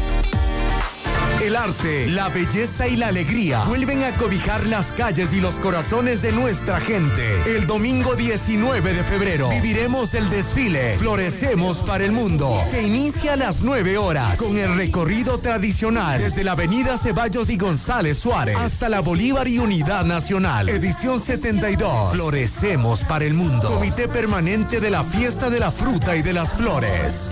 El 1.41 1.55
arte, 1.55 2.07
la 2.07 2.29
belleza 2.29 2.87
y 2.87 2.95
la 2.95 3.07
alegría 3.07 3.63
vuelven 3.63 4.03
a 4.03 4.13
cobijar 4.13 4.63
las 4.67 4.91
calles 4.91 5.33
y 5.33 5.41
los 5.41 5.55
corazones 5.55 6.21
de 6.21 6.31
nuestra 6.31 6.79
gente. 6.79 7.41
El 7.47 7.65
domingo 7.65 8.15
19 8.15 8.93
de 8.93 9.03
febrero 9.03 9.49
viviremos 9.49 10.13
el 10.13 10.29
desfile 10.29 10.99
Florecemos 10.99 11.81
para 11.81 12.05
el 12.05 12.11
Mundo, 12.11 12.63
que 12.69 12.83
inicia 12.83 13.33
a 13.33 13.37
las 13.37 13.63
9 13.63 13.97
horas 13.97 14.37
con 14.37 14.55
el 14.55 14.75
recorrido 14.75 15.39
tradicional 15.39 16.19
desde 16.19 16.43
la 16.43 16.51
avenida 16.51 16.95
Ceballos 16.95 17.49
y 17.49 17.57
González 17.57 18.19
Suárez 18.19 18.55
hasta 18.55 18.87
la 18.87 18.99
Bolívar 18.99 19.47
y 19.47 19.57
Unidad 19.57 20.05
Nacional. 20.05 20.69
Edición 20.69 21.19
72. 21.19 22.11
Florecemos 22.11 23.03
para 23.05 23.25
el 23.25 23.33
Mundo. 23.33 23.67
Comité 23.67 24.07
permanente 24.07 24.79
de 24.79 24.91
la 24.91 25.03
Fiesta 25.03 25.49
de 25.49 25.59
la 25.59 25.71
Fruta 25.71 26.15
y 26.15 26.21
de 26.21 26.33
las 26.33 26.53
Flores. 26.53 27.31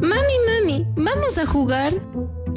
Mami, 0.00 0.38
mami, 0.48 0.86
¿vamos 0.96 1.36
a 1.36 1.44
jugar? 1.44 1.92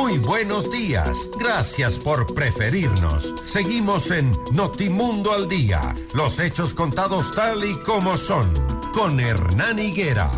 Muy 0.00 0.16
buenos 0.16 0.70
días. 0.70 1.28
Gracias 1.38 1.98
por 1.98 2.34
preferirnos. 2.34 3.34
Seguimos 3.44 4.10
en 4.10 4.32
Notimundo 4.50 5.34
al 5.34 5.46
Día. 5.46 5.94
Los 6.14 6.40
hechos 6.40 6.72
contados 6.72 7.34
tal 7.34 7.62
y 7.66 7.74
como 7.82 8.16
son. 8.16 8.50
Con 8.94 9.20
Hernán 9.20 9.78
Higuera. 9.78 10.32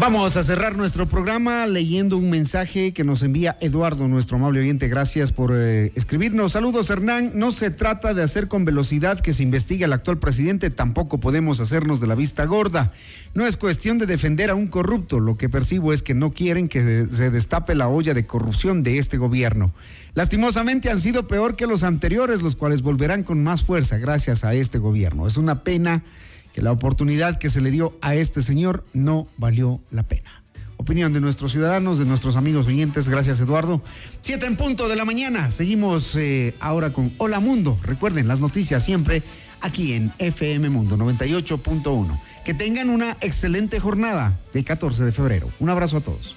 Vamos 0.00 0.34
a 0.38 0.42
cerrar 0.42 0.78
nuestro 0.78 1.04
programa 1.04 1.66
leyendo 1.66 2.16
un 2.16 2.30
mensaje 2.30 2.94
que 2.94 3.04
nos 3.04 3.22
envía 3.22 3.58
Eduardo, 3.60 4.08
nuestro 4.08 4.38
amable 4.38 4.60
oyente. 4.60 4.88
Gracias 4.88 5.30
por 5.30 5.52
eh, 5.54 5.92
escribirnos. 5.94 6.52
Saludos, 6.52 6.88
Hernán. 6.88 7.32
No 7.34 7.52
se 7.52 7.70
trata 7.70 8.14
de 8.14 8.22
hacer 8.22 8.48
con 8.48 8.64
velocidad 8.64 9.20
que 9.20 9.34
se 9.34 9.42
investigue 9.42 9.84
al 9.84 9.92
actual 9.92 10.18
presidente. 10.18 10.70
Tampoco 10.70 11.20
podemos 11.20 11.60
hacernos 11.60 12.00
de 12.00 12.06
la 12.06 12.14
vista 12.14 12.46
gorda. 12.46 12.92
No 13.34 13.46
es 13.46 13.58
cuestión 13.58 13.98
de 13.98 14.06
defender 14.06 14.48
a 14.48 14.54
un 14.54 14.68
corrupto. 14.68 15.20
Lo 15.20 15.36
que 15.36 15.50
percibo 15.50 15.92
es 15.92 16.02
que 16.02 16.14
no 16.14 16.30
quieren 16.30 16.70
que 16.70 17.06
se 17.10 17.30
destape 17.30 17.74
la 17.74 17.88
olla 17.88 18.14
de 18.14 18.24
corrupción 18.24 18.82
de 18.82 18.96
este 18.96 19.18
gobierno. 19.18 19.74
Lastimosamente 20.14 20.88
han 20.88 21.02
sido 21.02 21.28
peor 21.28 21.56
que 21.56 21.66
los 21.66 21.82
anteriores, 21.82 22.40
los 22.40 22.56
cuales 22.56 22.80
volverán 22.80 23.22
con 23.22 23.44
más 23.44 23.64
fuerza 23.64 23.98
gracias 23.98 24.44
a 24.44 24.54
este 24.54 24.78
gobierno. 24.78 25.26
Es 25.26 25.36
una 25.36 25.62
pena 25.62 26.04
que 26.52 26.62
la 26.62 26.72
oportunidad 26.72 27.38
que 27.38 27.50
se 27.50 27.60
le 27.60 27.70
dio 27.70 27.96
a 28.00 28.14
este 28.14 28.42
señor 28.42 28.84
no 28.92 29.26
valió 29.36 29.80
la 29.90 30.02
pena. 30.04 30.42
Opinión 30.76 31.12
de 31.12 31.20
nuestros 31.20 31.52
ciudadanos, 31.52 31.98
de 31.98 32.06
nuestros 32.06 32.36
amigos 32.36 32.66
oyentes. 32.66 33.06
Gracias, 33.06 33.38
Eduardo. 33.40 33.82
Siete 34.22 34.46
en 34.46 34.56
punto 34.56 34.88
de 34.88 34.96
la 34.96 35.04
mañana. 35.04 35.50
Seguimos 35.50 36.16
eh, 36.16 36.54
ahora 36.58 36.90
con 36.92 37.12
Hola 37.18 37.38
Mundo. 37.38 37.78
Recuerden 37.82 38.26
las 38.26 38.40
noticias 38.40 38.82
siempre 38.82 39.22
aquí 39.60 39.92
en 39.92 40.10
FM 40.18 40.70
Mundo 40.70 40.96
98.1. 40.96 42.18
Que 42.46 42.54
tengan 42.54 42.88
una 42.88 43.16
excelente 43.20 43.78
jornada 43.78 44.38
de 44.54 44.64
14 44.64 45.04
de 45.04 45.12
febrero. 45.12 45.50
Un 45.60 45.68
abrazo 45.68 45.98
a 45.98 46.00
todos. 46.00 46.34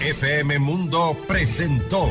FM 0.00 0.58
Mundo 0.58 1.16
presentó 1.26 2.10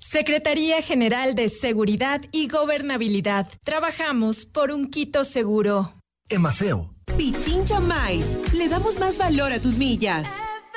Secretaría 0.00 0.80
General 0.82 1.34
de 1.34 1.48
Seguridad 1.50 2.22
y 2.32 2.48
Gobernabilidad. 2.48 3.48
Trabajamos 3.64 4.46
por 4.46 4.72
un 4.72 4.90
Quito 4.90 5.24
seguro. 5.24 5.92
Emaceo. 6.28 6.94
Pichincha 7.16 7.80
Mais. 7.80 8.38
Le 8.54 8.68
damos 8.68 8.98
más 8.98 9.18
valor 9.18 9.52
a 9.52 9.60
tus 9.60 9.76
millas. 9.76 10.26